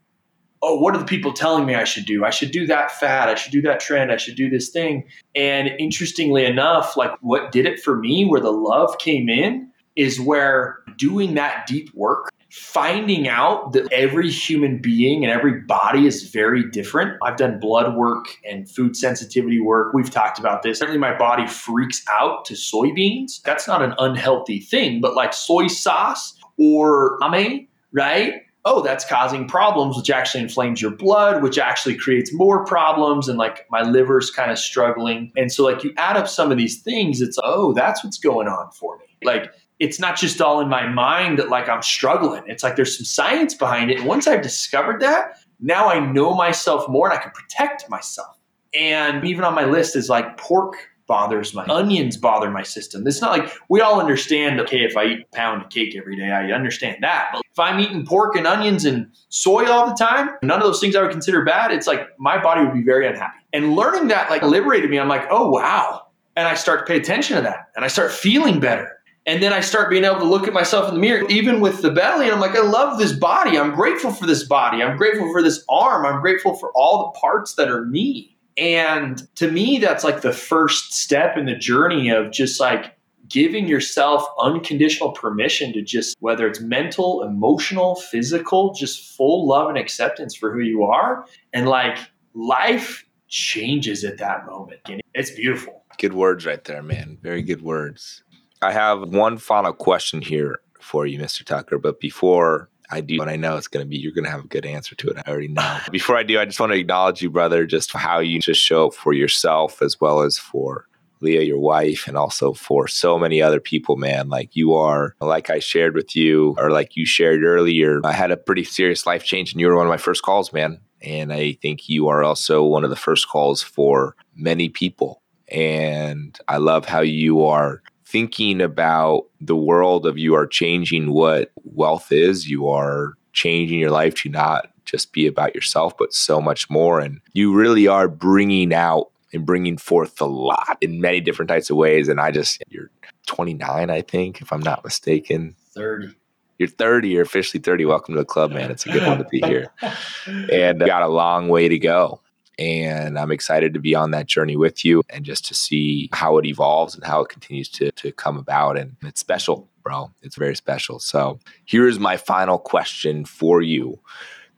oh, 0.62 0.78
what 0.78 0.95
are 0.95 0.99
the 0.99 1.05
people 1.05 1.32
telling 1.32 1.66
me 1.66 1.74
I 1.74 1.84
should 1.84 2.07
do? 2.07 2.24
I 2.24 2.30
should 2.30 2.51
do 2.51 2.66
that 2.68 2.92
fad. 2.92 3.28
I 3.28 3.34
should 3.34 3.53
do 3.53 3.61
that 3.62 3.80
trend. 3.80 4.12
I 4.12 4.16
should 4.16 4.36
do 4.36 4.49
this 4.49 4.70
thing. 4.70 5.05
And 5.34 5.68
interestingly 5.78 6.47
enough, 6.47 6.97
like 6.97 7.11
what 7.20 7.53
did 7.53 7.66
it 7.66 7.80
for 7.80 7.99
me, 7.99 8.24
where 8.24 8.40
the 8.40 8.53
love 8.53 8.97
came 8.99 9.28
in, 9.28 9.70
is 9.97 10.20
where 10.20 10.78
doing 10.97 11.34
that 11.34 11.66
deep 11.66 11.92
work 11.95 12.30
finding 12.55 13.26
out 13.26 13.72
that 13.72 13.92
every 13.92 14.30
human 14.30 14.78
being 14.78 15.24
and 15.24 15.32
every 15.32 15.61
body 15.62 16.07
is 16.07 16.30
very 16.30 16.62
different. 16.70 17.18
I've 17.24 17.36
done 17.36 17.59
blood 17.59 17.96
work 17.96 18.26
and 18.48 18.70
food 18.70 18.96
sensitivity 18.96 19.59
work. 19.59 19.92
We've 19.92 20.09
talked 20.09 20.38
about 20.38 20.62
this. 20.62 20.78
Certainly, 20.78 21.00
my 21.00 21.18
body 21.18 21.48
freaks 21.48 22.05
out 22.09 22.44
to 22.44 22.55
soybeans. 22.55 23.42
That's 23.42 23.66
not 23.66 23.82
an 23.82 23.92
unhealthy 23.98 24.61
thing, 24.61 25.00
but 25.00 25.16
like 25.16 25.32
soy 25.32 25.66
sauce 25.66 26.38
or 26.57 27.18
ame, 27.24 27.66
right? 27.92 28.34
Oh, 28.64 28.82
that's 28.82 29.05
causing 29.05 29.48
problems, 29.48 29.96
which 29.96 30.09
actually 30.09 30.44
inflames 30.44 30.80
your 30.80 30.92
blood, 30.92 31.42
which 31.42 31.59
actually 31.59 31.96
creates 31.96 32.32
more 32.32 32.64
problems. 32.64 33.28
And 33.28 33.36
like 33.36 33.66
my 33.68 33.82
liver's 33.82 34.30
kind 34.30 34.52
of 34.52 34.61
struggling. 34.61 35.32
And 35.36 35.50
so, 35.50 35.64
like, 35.64 35.82
you 35.82 35.92
add 35.96 36.16
up 36.16 36.28
some 36.28 36.52
of 36.52 36.57
these 36.57 36.80
things, 36.80 37.20
it's, 37.20 37.38
oh, 37.42 37.72
that's 37.72 38.05
what's 38.05 38.18
going 38.18 38.46
on 38.46 38.70
for 38.70 38.96
me. 38.98 39.05
Like, 39.24 39.52
it's 39.79 39.99
not 39.99 40.16
just 40.16 40.41
all 40.41 40.61
in 40.61 40.68
my 40.68 40.87
mind 40.87 41.39
that 41.39 41.49
like 41.49 41.68
I'm 41.68 41.83
struggling. 41.83 42.43
It's 42.47 42.62
like 42.62 42.77
there's 42.77 42.97
some 42.97 43.05
science 43.05 43.55
behind 43.55 43.91
it. 43.91 43.99
And 43.99 44.07
once 44.07 44.27
I've 44.27 44.43
discovered 44.43 45.01
that, 45.01 45.39
now 45.61 45.89
I 45.89 45.99
know 45.99 46.35
myself 46.35 46.89
more 46.89 47.11
and 47.11 47.18
I 47.18 47.22
can 47.22 47.33
protect 47.33 47.89
myself. 47.91 48.39
And 48.75 49.25
even 49.25 49.45
on 49.45 49.55
my 49.55 49.64
list 49.64 49.97
is 49.97 50.09
like 50.09 50.37
pork 50.37 50.77
bothers 51.07 51.55
my 51.55 51.64
onions 51.66 52.16
bother 52.16 52.51
my 52.51 52.62
system. 52.62 53.07
It's 53.07 53.20
not 53.20 53.31
like 53.31 53.53
we 53.68 53.81
all 53.81 54.01
understand, 54.01 54.61
okay, 54.61 54.85
if 54.85 54.97
I 54.97 55.05
eat 55.05 55.20
a 55.20 55.37
pound 55.37 55.62
of 55.62 55.70
cake 55.70 55.95
every 55.97 56.16
day, 56.16 56.31
I 56.31 56.51
understand 56.53 56.99
that. 57.03 57.29
But 57.33 57.43
if 57.51 57.59
I'm 57.59 57.79
eating 57.79 58.07
pork 58.07 58.37
and 58.37 58.47
onions 58.47 58.85
and 58.85 59.09
soy 59.29 59.66
all 59.66 59.87
the 59.87 59.95
time, 59.95 60.31
none 60.43 60.59
of 60.59 60.64
those 60.64 60.81
things 60.81 60.97
I 60.97 61.03
would 61.03 61.11
consider 61.11 61.45
bad, 61.45 61.72
it's 61.72 61.87
like 61.87 62.09
my 62.18 62.43
body 62.43 62.64
would 62.64 62.72
be 62.75 62.83
very 62.83 63.07
unhappy. 63.07 63.39
And 63.53 63.77
learning 63.77 64.09
that 64.09 64.31
like 64.31 64.43
liberated 64.43 64.91
me. 64.91 64.99
I'm 64.99 65.09
like, 65.09 65.27
oh 65.31 65.51
wow. 65.51 66.07
And 66.37 66.49
I 66.49 66.55
start 66.55 66.81
to 66.81 66.87
pay 66.87 66.97
attention 66.99 67.37
to 67.37 67.43
that 67.43 67.68
and 67.77 67.85
I 67.85 67.89
start 67.89 68.11
feeling 68.11 68.59
better. 68.59 68.91
And 69.27 69.43
then 69.43 69.53
I 69.53 69.61
start 69.61 69.89
being 69.89 70.05
able 70.05 70.18
to 70.18 70.25
look 70.25 70.47
at 70.47 70.53
myself 70.53 70.89
in 70.89 70.95
the 70.95 71.01
mirror, 71.01 71.27
even 71.31 71.61
with 71.61 71.81
the 71.81 71.91
belly, 71.91 72.27
and 72.27 72.35
I'm 72.35 72.41
like, 72.41 72.57
I 72.57 72.61
love 72.61 72.99
this 72.99 73.12
body. 73.12 73.59
I'm 73.59 73.75
grateful 73.75 74.11
for 74.11 74.27
this 74.27 74.45
body. 74.45 74.83
I'm 74.83 74.99
grateful 74.99 75.33
for 75.33 75.43
this 75.43 75.64
arm. 75.68 76.05
I'm 76.05 76.20
grateful 76.20 76.55
for 76.57 76.70
all 76.75 77.05
the 77.05 77.18
parts 77.18 77.55
that 77.55 77.70
are 77.70 77.87
me. 77.87 78.37
And 78.59 79.27
to 79.37 79.51
me, 79.51 79.79
that's 79.79 80.05
like 80.05 80.20
the 80.20 80.33
first 80.33 80.93
step 80.93 81.37
in 81.39 81.47
the 81.47 81.57
journey 81.57 82.11
of 82.11 82.33
just 82.33 82.61
like 82.61 82.95
giving 83.27 83.66
yourself 83.66 84.27
unconditional 84.39 85.12
permission 85.12 85.72
to 85.72 85.83
just, 85.83 86.16
whether 86.20 86.47
it's 86.47 86.61
mental, 86.61 87.22
emotional, 87.22 87.97
physical, 87.97 88.75
just 88.75 89.16
full 89.16 89.49
love 89.49 89.70
and 89.70 89.79
acceptance 89.79 90.35
for 90.35 90.53
who 90.53 90.61
you 90.61 90.85
are. 90.85 91.25
And 91.55 91.66
like 91.66 91.97
life 92.35 93.07
changes 93.29 94.05
at 94.05 94.18
that 94.18 94.45
moment. 94.47 94.81
And 94.87 95.01
it's 95.14 95.31
beautiful. 95.31 95.83
Good 95.99 96.12
words 96.12 96.45
right 96.45 96.62
there, 96.62 96.83
man. 96.83 97.18
Very 97.22 97.43
good 97.43 97.62
words. 97.62 98.22
I 98.62 98.72
have 98.72 99.09
one 99.09 99.38
final 99.38 99.72
question 99.72 100.22
here 100.22 100.61
for 100.80 101.07
you, 101.07 101.18
Mr. 101.18 101.44
Tucker. 101.44 101.78
But 101.78 102.00
before 102.00 102.68
I 102.90 103.00
do, 103.00 103.20
and 103.20 103.30
I 103.30 103.36
know 103.36 103.57
it's 103.57 103.68
going 103.68 103.84
to 103.84 103.88
be, 103.88 103.96
you're 103.96 104.12
going 104.12 104.24
to 104.24 104.30
have 104.30 104.44
a 104.44 104.48
good 104.48 104.66
answer 104.66 104.94
to 104.94 105.09
it. 105.09 105.16
I 105.18 105.30
already 105.30 105.48
know. 105.48 105.78
before 105.90 106.16
I 106.16 106.22
do, 106.22 106.38
I 106.38 106.44
just 106.44 106.61
want 106.61 106.72
to 106.72 106.78
acknowledge 106.78 107.22
you, 107.22 107.30
brother, 107.30 107.66
just 107.66 107.92
how 107.92 108.20
you 108.20 108.40
just 108.40 108.61
show 108.61 108.88
up 108.88 108.94
for 108.94 109.12
yourself 109.12 109.82
as 109.82 110.00
well 110.00 110.20
as 110.20 110.38
for 110.38 110.86
Leah, 111.20 111.42
your 111.42 111.59
wife, 111.59 112.07
and 112.07 112.16
also 112.16 112.52
for 112.52 112.86
so 112.86 113.18
many 113.18 113.40
other 113.40 113.61
people, 113.61 113.96
man. 113.96 114.28
Like 114.28 114.55
you 114.55 114.74
are, 114.74 115.16
like 115.20 115.48
I 115.50 115.59
shared 115.59 115.94
with 115.94 116.14
you, 116.14 116.55
or 116.59 116.70
like 116.70 116.96
you 116.96 117.07
shared 117.07 117.42
earlier, 117.42 118.00
I 118.05 118.12
had 118.12 118.30
a 118.30 118.36
pretty 118.36 118.64
serious 118.64 119.07
life 119.07 119.24
change, 119.24 119.52
and 119.52 119.61
you 119.61 119.68
were 119.68 119.76
one 119.76 119.86
of 119.86 119.90
my 119.90 119.96
first 119.96 120.22
calls, 120.22 120.52
man. 120.52 120.80
And 121.00 121.32
I 121.32 121.52
think 121.61 121.88
you 121.88 122.09
are 122.09 122.22
also 122.22 122.64
one 122.64 122.84
of 122.84 122.90
the 122.90 122.96
first 122.96 123.28
calls 123.28 123.62
for 123.62 124.16
many 124.34 124.68
people. 124.68 125.22
And 125.48 126.38
I 126.48 126.57
love 126.57 126.86
how 126.86 127.00
you 127.00 127.44
are 127.44 127.82
thinking 128.14 128.60
about 128.60 129.26
the 129.40 129.56
world 129.56 130.06
of 130.06 130.16
you 130.16 130.36
are 130.36 130.46
changing 130.46 131.10
what 131.10 131.50
wealth 131.64 132.12
is, 132.12 132.48
you 132.48 132.68
are 132.68 133.14
changing 133.32 133.80
your 133.80 133.90
life 133.90 134.14
to 134.14 134.28
not 134.28 134.68
just 134.84 135.12
be 135.12 135.26
about 135.26 135.52
yourself, 135.52 135.98
but 135.98 136.14
so 136.14 136.40
much 136.40 136.70
more. 136.70 137.00
And 137.00 137.20
you 137.32 137.52
really 137.52 137.88
are 137.88 138.06
bringing 138.06 138.72
out 138.72 139.10
and 139.32 139.44
bringing 139.44 139.76
forth 139.76 140.20
a 140.20 140.26
lot 140.26 140.78
in 140.80 141.00
many 141.00 141.20
different 141.20 141.48
types 141.48 141.70
of 141.70 141.76
ways. 141.76 142.08
And 142.08 142.20
I 142.20 142.30
just, 142.30 142.62
you're 142.68 142.88
29, 143.26 143.90
I 143.90 144.00
think, 144.02 144.40
if 144.40 144.52
I'm 144.52 144.62
not 144.62 144.84
mistaken. 144.84 145.56
30. 145.74 146.14
You're 146.60 146.68
30, 146.68 147.08
you're 147.08 147.22
officially 147.22 147.60
30. 147.60 147.84
Welcome 147.86 148.14
to 148.14 148.20
the 148.20 148.24
club, 148.24 148.52
man. 148.52 148.70
It's 148.70 148.86
a 148.86 148.92
good 148.92 149.04
one 149.04 149.18
to 149.18 149.24
be 149.24 149.40
here. 149.40 149.72
And 150.52 150.80
uh, 150.80 150.86
got 150.86 151.02
a 151.02 151.08
long 151.08 151.48
way 151.48 151.68
to 151.68 151.80
go. 151.80 152.20
And 152.59 153.18
I'm 153.18 153.32
excited 153.32 153.74
to 153.74 153.80
be 153.80 153.94
on 153.94 154.11
that 154.12 154.26
journey 154.26 154.57
with 154.57 154.84
you 154.84 155.02
and 155.11 155.24
just 155.24 155.44
to 155.46 155.55
see 155.55 156.09
how 156.12 156.38
it 156.38 156.46
evolves 156.46 156.94
and 156.94 157.05
how 157.05 157.22
it 157.22 157.28
continues 157.28 157.68
to, 157.70 157.90
to 157.92 158.12
come 158.12 158.36
about. 158.36 158.78
And 158.78 158.96
it's 159.02 159.20
special, 159.20 159.68
bro. 159.82 160.11
It's 160.22 160.36
very 160.36 160.55
special. 160.55 160.98
So 160.98 161.38
here's 161.64 161.98
my 161.98 162.16
final 162.16 162.59
question 162.59 163.24
for 163.24 163.62
you. 163.62 163.98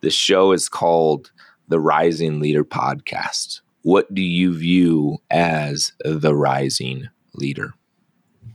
The 0.00 0.10
show 0.10 0.52
is 0.52 0.68
called 0.68 1.30
the 1.68 1.80
Rising 1.80 2.40
Leader 2.40 2.64
Podcast. 2.64 3.60
What 3.82 4.12
do 4.12 4.22
you 4.22 4.56
view 4.56 5.18
as 5.30 5.92
the 6.04 6.34
rising 6.34 7.08
leader? 7.34 7.72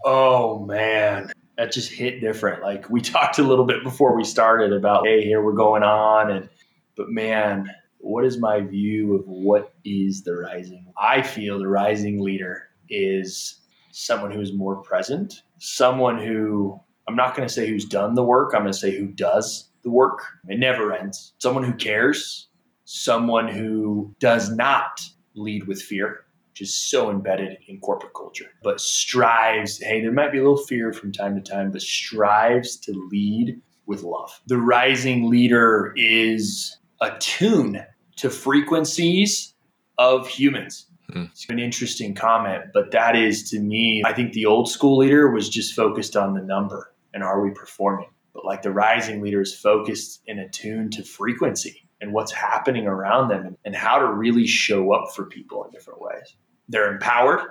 Oh, 0.03 0.65
man 0.65 1.31
that 1.61 1.71
just 1.71 1.91
hit 1.91 2.21
different. 2.21 2.63
Like 2.63 2.89
we 2.89 3.01
talked 3.01 3.37
a 3.37 3.43
little 3.43 3.65
bit 3.65 3.83
before 3.83 4.15
we 4.15 4.23
started 4.23 4.73
about, 4.73 5.05
hey, 5.05 5.23
here 5.23 5.43
we're 5.43 5.53
going 5.53 5.83
on, 5.83 6.31
and 6.31 6.49
but 6.95 7.09
man, 7.09 7.69
what 8.01 8.25
is 8.25 8.39
my 8.39 8.61
view 8.61 9.15
of 9.15 9.27
what 9.27 9.73
is 9.85 10.23
the 10.23 10.35
rising? 10.35 10.91
I 10.97 11.21
feel 11.21 11.59
the 11.59 11.67
rising 11.67 12.21
leader 12.21 12.69
is 12.89 13.59
someone 13.91 14.31
who 14.31 14.41
is 14.41 14.53
more 14.53 14.77
present, 14.77 15.43
someone 15.59 16.17
who 16.17 16.79
I'm 17.07 17.15
not 17.15 17.35
going 17.35 17.47
to 17.47 17.53
say 17.53 17.67
who's 17.67 17.85
done 17.85 18.15
the 18.15 18.23
work, 18.23 18.53
I'm 18.53 18.61
going 18.61 18.71
to 18.71 18.77
say 18.77 18.95
who 18.95 19.07
does 19.07 19.69
the 19.83 19.89
work. 19.89 20.23
It 20.47 20.59
never 20.59 20.93
ends. 20.93 21.33
Someone 21.39 21.63
who 21.63 21.73
cares, 21.73 22.47
someone 22.85 23.47
who 23.47 24.15
does 24.19 24.49
not 24.49 25.01
lead 25.33 25.67
with 25.67 25.81
fear, 25.81 26.25
which 26.51 26.61
is 26.61 26.75
so 26.75 27.09
embedded 27.09 27.57
in 27.67 27.79
corporate 27.79 28.13
culture, 28.13 28.51
but 28.63 28.79
strives. 28.79 29.79
Hey, 29.79 30.01
there 30.01 30.11
might 30.11 30.31
be 30.31 30.37
a 30.37 30.41
little 30.41 30.57
fear 30.57 30.93
from 30.93 31.11
time 31.11 31.35
to 31.35 31.41
time, 31.41 31.71
but 31.71 31.81
strives 31.81 32.77
to 32.77 33.07
lead 33.11 33.59
with 33.85 34.03
love. 34.03 34.39
The 34.47 34.57
rising 34.57 35.29
leader 35.29 35.93
is 35.95 36.77
attuned 37.01 37.83
to 38.21 38.29
frequencies 38.29 39.55
of 39.97 40.27
humans. 40.27 40.85
Mm. 41.11 41.29
It's 41.31 41.49
an 41.49 41.57
interesting 41.57 42.13
comment, 42.13 42.65
but 42.71 42.91
that 42.91 43.15
is 43.15 43.49
to 43.49 43.59
me, 43.59 44.03
I 44.05 44.13
think 44.13 44.33
the 44.33 44.45
old 44.45 44.69
school 44.69 44.97
leader 44.97 45.31
was 45.31 45.49
just 45.49 45.73
focused 45.73 46.15
on 46.15 46.35
the 46.35 46.41
number 46.41 46.93
and 47.15 47.23
are 47.23 47.41
we 47.41 47.49
performing? 47.49 48.09
But 48.33 48.45
like 48.45 48.61
the 48.61 48.71
rising 48.71 49.21
leader 49.21 49.41
is 49.41 49.55
focused 49.55 50.21
and 50.27 50.39
attuned 50.39 50.93
to 50.93 51.03
frequency 51.03 51.89
and 51.99 52.13
what's 52.13 52.31
happening 52.31 52.85
around 52.85 53.29
them 53.29 53.57
and 53.65 53.75
how 53.75 53.97
to 53.97 54.05
really 54.05 54.45
show 54.45 54.93
up 54.93 55.13
for 55.15 55.25
people 55.25 55.63
in 55.65 55.71
different 55.71 55.99
ways. 55.99 56.35
They're 56.69 56.93
empowered. 56.93 57.41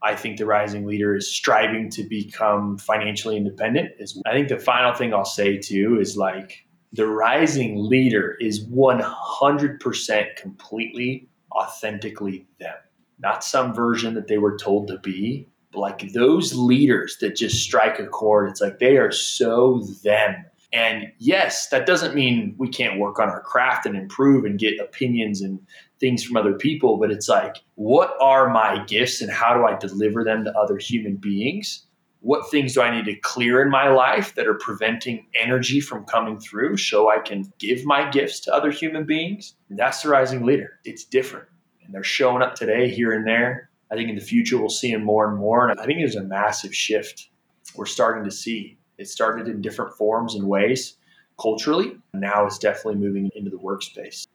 I 0.00 0.14
think 0.14 0.38
the 0.38 0.46
rising 0.46 0.86
leader 0.86 1.16
is 1.16 1.30
striving 1.30 1.90
to 1.90 2.04
become 2.04 2.78
financially 2.78 3.36
independent. 3.36 3.90
Is 3.98 4.22
I 4.24 4.32
think 4.32 4.48
the 4.48 4.58
final 4.58 4.94
thing 4.94 5.12
I'll 5.12 5.24
say 5.24 5.58
too 5.58 5.98
is 6.00 6.16
like 6.16 6.64
the 6.92 7.06
rising 7.06 7.76
leader 7.76 8.36
is 8.40 8.66
100% 8.66 10.36
completely 10.36 11.28
authentically 11.52 12.46
them, 12.58 12.74
not 13.18 13.44
some 13.44 13.72
version 13.74 14.14
that 14.14 14.26
they 14.26 14.38
were 14.38 14.56
told 14.56 14.88
to 14.88 14.98
be, 14.98 15.46
but 15.72 15.80
like 15.80 16.12
those 16.12 16.54
leaders 16.54 17.18
that 17.20 17.36
just 17.36 17.62
strike 17.62 17.98
a 17.98 18.06
chord. 18.06 18.48
It's 18.48 18.60
like 18.60 18.78
they 18.78 18.96
are 18.96 19.12
so 19.12 19.82
them. 20.02 20.44
And 20.72 21.12
yes, 21.18 21.68
that 21.68 21.86
doesn't 21.86 22.14
mean 22.14 22.54
we 22.58 22.68
can't 22.68 22.98
work 22.98 23.18
on 23.18 23.28
our 23.28 23.40
craft 23.40 23.86
and 23.86 23.96
improve 23.96 24.44
and 24.44 24.58
get 24.58 24.80
opinions 24.80 25.40
and 25.40 25.60
things 25.98 26.24
from 26.24 26.36
other 26.36 26.54
people, 26.54 26.96
but 26.96 27.10
it's 27.10 27.28
like, 27.28 27.56
what 27.74 28.16
are 28.20 28.48
my 28.50 28.84
gifts 28.84 29.20
and 29.20 29.30
how 29.30 29.54
do 29.54 29.64
I 29.64 29.76
deliver 29.76 30.24
them 30.24 30.44
to 30.44 30.58
other 30.58 30.78
human 30.78 31.16
beings? 31.16 31.86
What 32.20 32.50
things 32.50 32.74
do 32.74 32.82
I 32.82 32.94
need 32.94 33.06
to 33.06 33.16
clear 33.16 33.62
in 33.62 33.70
my 33.70 33.88
life 33.88 34.34
that 34.34 34.46
are 34.46 34.54
preventing 34.54 35.26
energy 35.38 35.80
from 35.80 36.04
coming 36.04 36.38
through 36.38 36.76
so 36.76 37.10
I 37.10 37.18
can 37.18 37.50
give 37.58 37.84
my 37.84 38.08
gifts 38.10 38.40
to 38.40 38.54
other 38.54 38.70
human 38.70 39.04
beings? 39.04 39.54
And 39.68 39.78
that's 39.78 40.02
the 40.02 40.10
rising 40.10 40.44
leader. 40.44 40.78
It's 40.84 41.04
different. 41.04 41.48
And 41.84 41.94
they're 41.94 42.04
showing 42.04 42.42
up 42.42 42.54
today 42.54 42.90
here 42.90 43.12
and 43.12 43.26
there. 43.26 43.70
I 43.90 43.96
think 43.96 44.10
in 44.10 44.16
the 44.16 44.20
future 44.20 44.58
we'll 44.58 44.68
see 44.68 44.92
them 44.92 45.04
more 45.04 45.28
and 45.28 45.38
more. 45.38 45.68
And 45.68 45.80
I 45.80 45.86
think 45.86 45.98
there's 45.98 46.16
a 46.16 46.22
massive 46.22 46.74
shift 46.74 47.30
we're 47.74 47.86
starting 47.86 48.24
to 48.24 48.30
see. 48.30 48.78
It 48.98 49.08
started 49.08 49.48
in 49.48 49.62
different 49.62 49.96
forms 49.96 50.34
and 50.34 50.46
ways 50.46 50.96
culturally. 51.40 51.96
Now 52.12 52.44
it's 52.46 52.58
definitely 52.58 52.96
moving 52.96 53.30
into 53.34 53.50
the 53.50 53.56
workspace. 53.56 54.26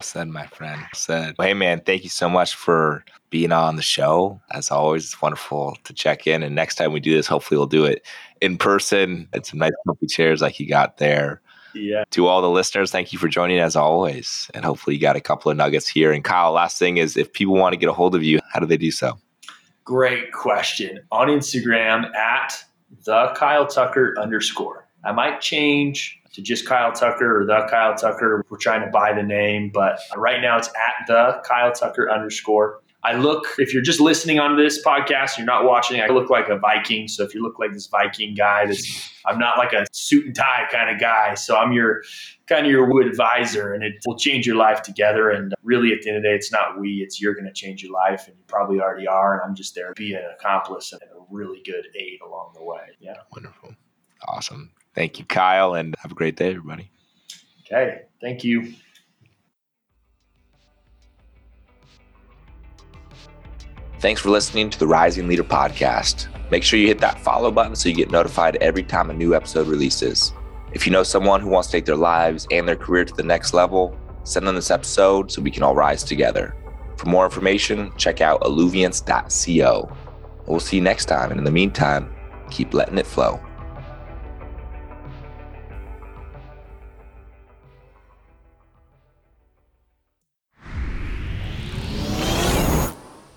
Said 0.00 0.28
my 0.28 0.46
friend. 0.48 0.82
Said, 0.94 1.34
hey 1.38 1.54
man, 1.54 1.80
thank 1.80 2.04
you 2.04 2.10
so 2.10 2.28
much 2.28 2.54
for 2.54 3.04
being 3.30 3.52
on 3.52 3.76
the 3.76 3.82
show. 3.82 4.40
As 4.52 4.70
always, 4.70 5.04
it's 5.04 5.22
wonderful 5.22 5.76
to 5.84 5.92
check 5.92 6.26
in. 6.26 6.42
And 6.42 6.54
next 6.54 6.74
time 6.74 6.92
we 6.92 7.00
do 7.00 7.14
this, 7.14 7.26
hopefully 7.26 7.58
we'll 7.58 7.66
do 7.66 7.84
it 7.84 8.06
in 8.40 8.56
person 8.56 9.28
at 9.32 9.46
some 9.46 9.58
nice 9.58 9.72
comfy 9.86 10.06
chairs 10.06 10.42
like 10.42 10.60
you 10.60 10.68
got 10.68 10.98
there. 10.98 11.40
Yeah. 11.74 12.04
To 12.12 12.26
all 12.26 12.42
the 12.42 12.50
listeners, 12.50 12.90
thank 12.90 13.12
you 13.12 13.18
for 13.18 13.28
joining 13.28 13.58
as 13.58 13.74
always. 13.74 14.50
And 14.54 14.64
hopefully 14.64 14.94
you 14.94 15.02
got 15.02 15.16
a 15.16 15.20
couple 15.20 15.50
of 15.50 15.56
nuggets 15.56 15.88
here. 15.88 16.12
And 16.12 16.22
Kyle, 16.22 16.52
last 16.52 16.78
thing 16.78 16.98
is 16.98 17.16
if 17.16 17.32
people 17.32 17.54
want 17.54 17.72
to 17.72 17.76
get 17.76 17.88
a 17.88 17.92
hold 17.92 18.14
of 18.14 18.22
you, 18.22 18.38
how 18.52 18.60
do 18.60 18.66
they 18.66 18.76
do 18.76 18.90
so? 18.90 19.18
Great 19.84 20.32
question. 20.32 21.00
On 21.10 21.28
Instagram 21.28 22.14
at 22.14 22.64
the 23.04 23.32
Kyle 23.36 23.66
Tucker 23.66 24.14
underscore. 24.20 24.86
I 25.04 25.12
might 25.12 25.40
change 25.40 26.20
to 26.34 26.42
just 26.42 26.66
Kyle 26.66 26.92
Tucker 26.92 27.40
or 27.40 27.46
the 27.46 27.66
Kyle 27.70 27.94
Tucker. 27.94 28.44
We're 28.48 28.58
trying 28.58 28.84
to 28.84 28.90
buy 28.90 29.12
the 29.12 29.22
name, 29.22 29.70
but 29.72 29.98
right 30.16 30.40
now 30.40 30.58
it's 30.58 30.68
at 30.68 31.06
the 31.06 31.40
Kyle 31.44 31.72
Tucker 31.72 32.10
underscore. 32.10 32.80
I 33.04 33.16
look, 33.16 33.44
if 33.58 33.74
you're 33.74 33.82
just 33.82 34.00
listening 34.00 34.38
on 34.38 34.56
this 34.56 34.82
podcast, 34.82 35.36
you're 35.36 35.46
not 35.46 35.64
watching, 35.64 36.00
I 36.00 36.06
look 36.06 36.30
like 36.30 36.48
a 36.48 36.58
Viking. 36.58 37.06
So 37.06 37.22
if 37.22 37.34
you 37.34 37.42
look 37.42 37.58
like 37.58 37.74
this 37.74 37.86
Viking 37.86 38.34
guy, 38.34 38.64
that's, 38.64 39.10
I'm 39.26 39.38
not 39.38 39.58
like 39.58 39.74
a 39.74 39.84
suit 39.92 40.24
and 40.24 40.34
tie 40.34 40.66
kind 40.72 40.88
of 40.88 40.98
guy. 40.98 41.34
So 41.34 41.54
I'm 41.54 41.72
your 41.72 42.02
kind 42.46 42.64
of 42.64 42.72
your 42.72 42.90
wood 42.90 43.06
advisor 43.06 43.74
and 43.74 43.84
it 43.84 43.92
will 44.06 44.16
change 44.16 44.46
your 44.46 44.56
life 44.56 44.80
together. 44.80 45.28
And 45.30 45.54
really 45.62 45.92
at 45.92 46.00
the 46.00 46.08
end 46.08 46.16
of 46.16 46.22
the 46.22 46.30
day, 46.30 46.34
it's 46.34 46.50
not 46.50 46.80
we, 46.80 47.02
it's 47.02 47.20
you're 47.20 47.34
going 47.34 47.44
to 47.44 47.52
change 47.52 47.82
your 47.82 47.92
life 47.92 48.26
and 48.26 48.38
you 48.38 48.44
probably 48.46 48.80
already 48.80 49.06
are. 49.06 49.34
And 49.34 49.50
I'm 49.50 49.54
just 49.54 49.74
there 49.74 49.88
to 49.88 49.94
be 49.94 50.14
an 50.14 50.24
accomplice 50.38 50.90
and 50.92 51.02
a 51.02 51.24
really 51.30 51.60
good 51.62 51.86
aid 51.94 52.20
along 52.26 52.54
the 52.54 52.64
way. 52.64 52.80
Yeah. 53.00 53.16
Wonderful. 53.34 53.74
Awesome. 54.26 54.72
Thank 54.94 55.18
you, 55.18 55.24
Kyle, 55.24 55.74
and 55.74 55.94
have 56.00 56.12
a 56.12 56.14
great 56.14 56.36
day, 56.36 56.50
everybody. 56.50 56.90
Okay. 57.66 58.02
Thank 58.20 58.44
you. 58.44 58.74
Thanks 63.98 64.20
for 64.20 64.28
listening 64.28 64.70
to 64.70 64.78
the 64.78 64.86
Rising 64.86 65.28
Leader 65.28 65.44
podcast. 65.44 66.28
Make 66.50 66.62
sure 66.62 66.78
you 66.78 66.86
hit 66.86 66.98
that 66.98 67.18
follow 67.20 67.50
button 67.50 67.74
so 67.74 67.88
you 67.88 67.94
get 67.94 68.10
notified 68.10 68.56
every 68.56 68.82
time 68.82 69.10
a 69.10 69.14
new 69.14 69.34
episode 69.34 69.66
releases. 69.66 70.32
If 70.72 70.86
you 70.86 70.92
know 70.92 71.02
someone 71.02 71.40
who 71.40 71.48
wants 71.48 71.68
to 71.68 71.72
take 71.72 71.86
their 71.86 71.96
lives 71.96 72.46
and 72.50 72.68
their 72.68 72.76
career 72.76 73.04
to 73.04 73.14
the 73.14 73.22
next 73.22 73.54
level, 73.54 73.96
send 74.24 74.46
them 74.46 74.54
this 74.54 74.70
episode 74.70 75.32
so 75.32 75.40
we 75.40 75.50
can 75.50 75.62
all 75.62 75.74
rise 75.74 76.04
together. 76.04 76.54
For 76.96 77.08
more 77.08 77.24
information, 77.24 77.92
check 77.96 78.20
out 78.20 78.42
alluviance.co. 78.42 79.96
We'll 80.46 80.60
see 80.60 80.76
you 80.76 80.82
next 80.82 81.06
time. 81.06 81.30
And 81.30 81.38
in 81.38 81.44
the 81.44 81.50
meantime, 81.50 82.14
keep 82.50 82.74
letting 82.74 82.98
it 82.98 83.06
flow. 83.06 83.40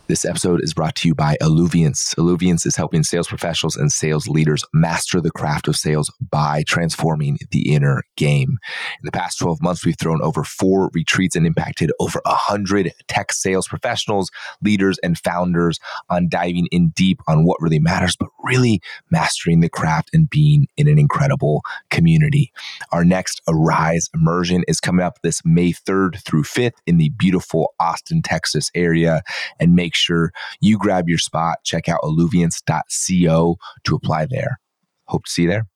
This 0.07 0.23
episode 0.23 0.63
is 0.63 0.73
brought 0.73 0.95
to 0.97 1.09
you 1.09 1.13
by 1.13 1.35
Alluviance. 1.41 2.15
Alluviance 2.17 2.65
is 2.65 2.77
helping 2.77 3.03
sales 3.03 3.27
professionals 3.27 3.75
and 3.75 3.91
sales 3.91 4.29
leaders 4.29 4.63
master 4.73 5.19
the 5.19 5.31
craft 5.31 5.67
of 5.67 5.75
sales 5.75 6.09
by 6.31 6.63
transforming 6.65 7.37
the 7.51 7.73
inner 7.73 8.03
game. 8.15 8.57
In 9.01 9.03
the 9.03 9.11
past 9.11 9.37
12 9.39 9.61
months, 9.61 9.85
we've 9.85 9.97
thrown 9.99 10.21
over 10.21 10.45
four 10.45 10.89
retreats 10.93 11.35
and 11.35 11.45
impacted 11.45 11.91
over 11.99 12.21
100 12.25 12.93
tech 13.09 13.33
sales 13.33 13.67
professionals, 13.67 14.31
leaders, 14.63 14.97
and 15.03 15.17
founders 15.17 15.77
on 16.09 16.29
diving 16.29 16.67
in 16.71 16.93
deep 16.95 17.19
on 17.27 17.43
what 17.43 17.61
really 17.61 17.79
matters, 17.79 18.15
but 18.15 18.29
really 18.45 18.79
mastering 19.11 19.59
the 19.59 19.67
craft 19.67 20.09
and 20.13 20.29
being 20.29 20.67
in 20.77 20.87
an 20.87 20.97
incredible 20.97 21.63
community. 21.89 22.53
Our 22.93 23.03
next 23.03 23.41
Arise 23.45 24.09
immersion 24.15 24.63
is 24.69 24.79
coming 24.79 25.05
up 25.05 25.19
this 25.21 25.41
May 25.43 25.73
3rd 25.73 26.23
through 26.23 26.43
5th 26.43 26.77
in 26.85 26.95
the 26.95 27.09
beautiful 27.09 27.73
Austin, 27.77 28.21
Texas 28.21 28.71
area. 28.73 29.21
And 29.59 29.75
make 29.75 29.96
sure 29.97 30.31
you 30.61 30.77
grab 30.77 31.09
your 31.09 31.17
spot. 31.17 31.59
Check 31.63 31.89
out 31.89 31.99
alluviance.co 32.03 33.57
to 33.83 33.95
apply 33.95 34.25
there. 34.25 34.59
Hope 35.05 35.25
to 35.25 35.31
see 35.31 35.43
you 35.43 35.49
there. 35.49 35.67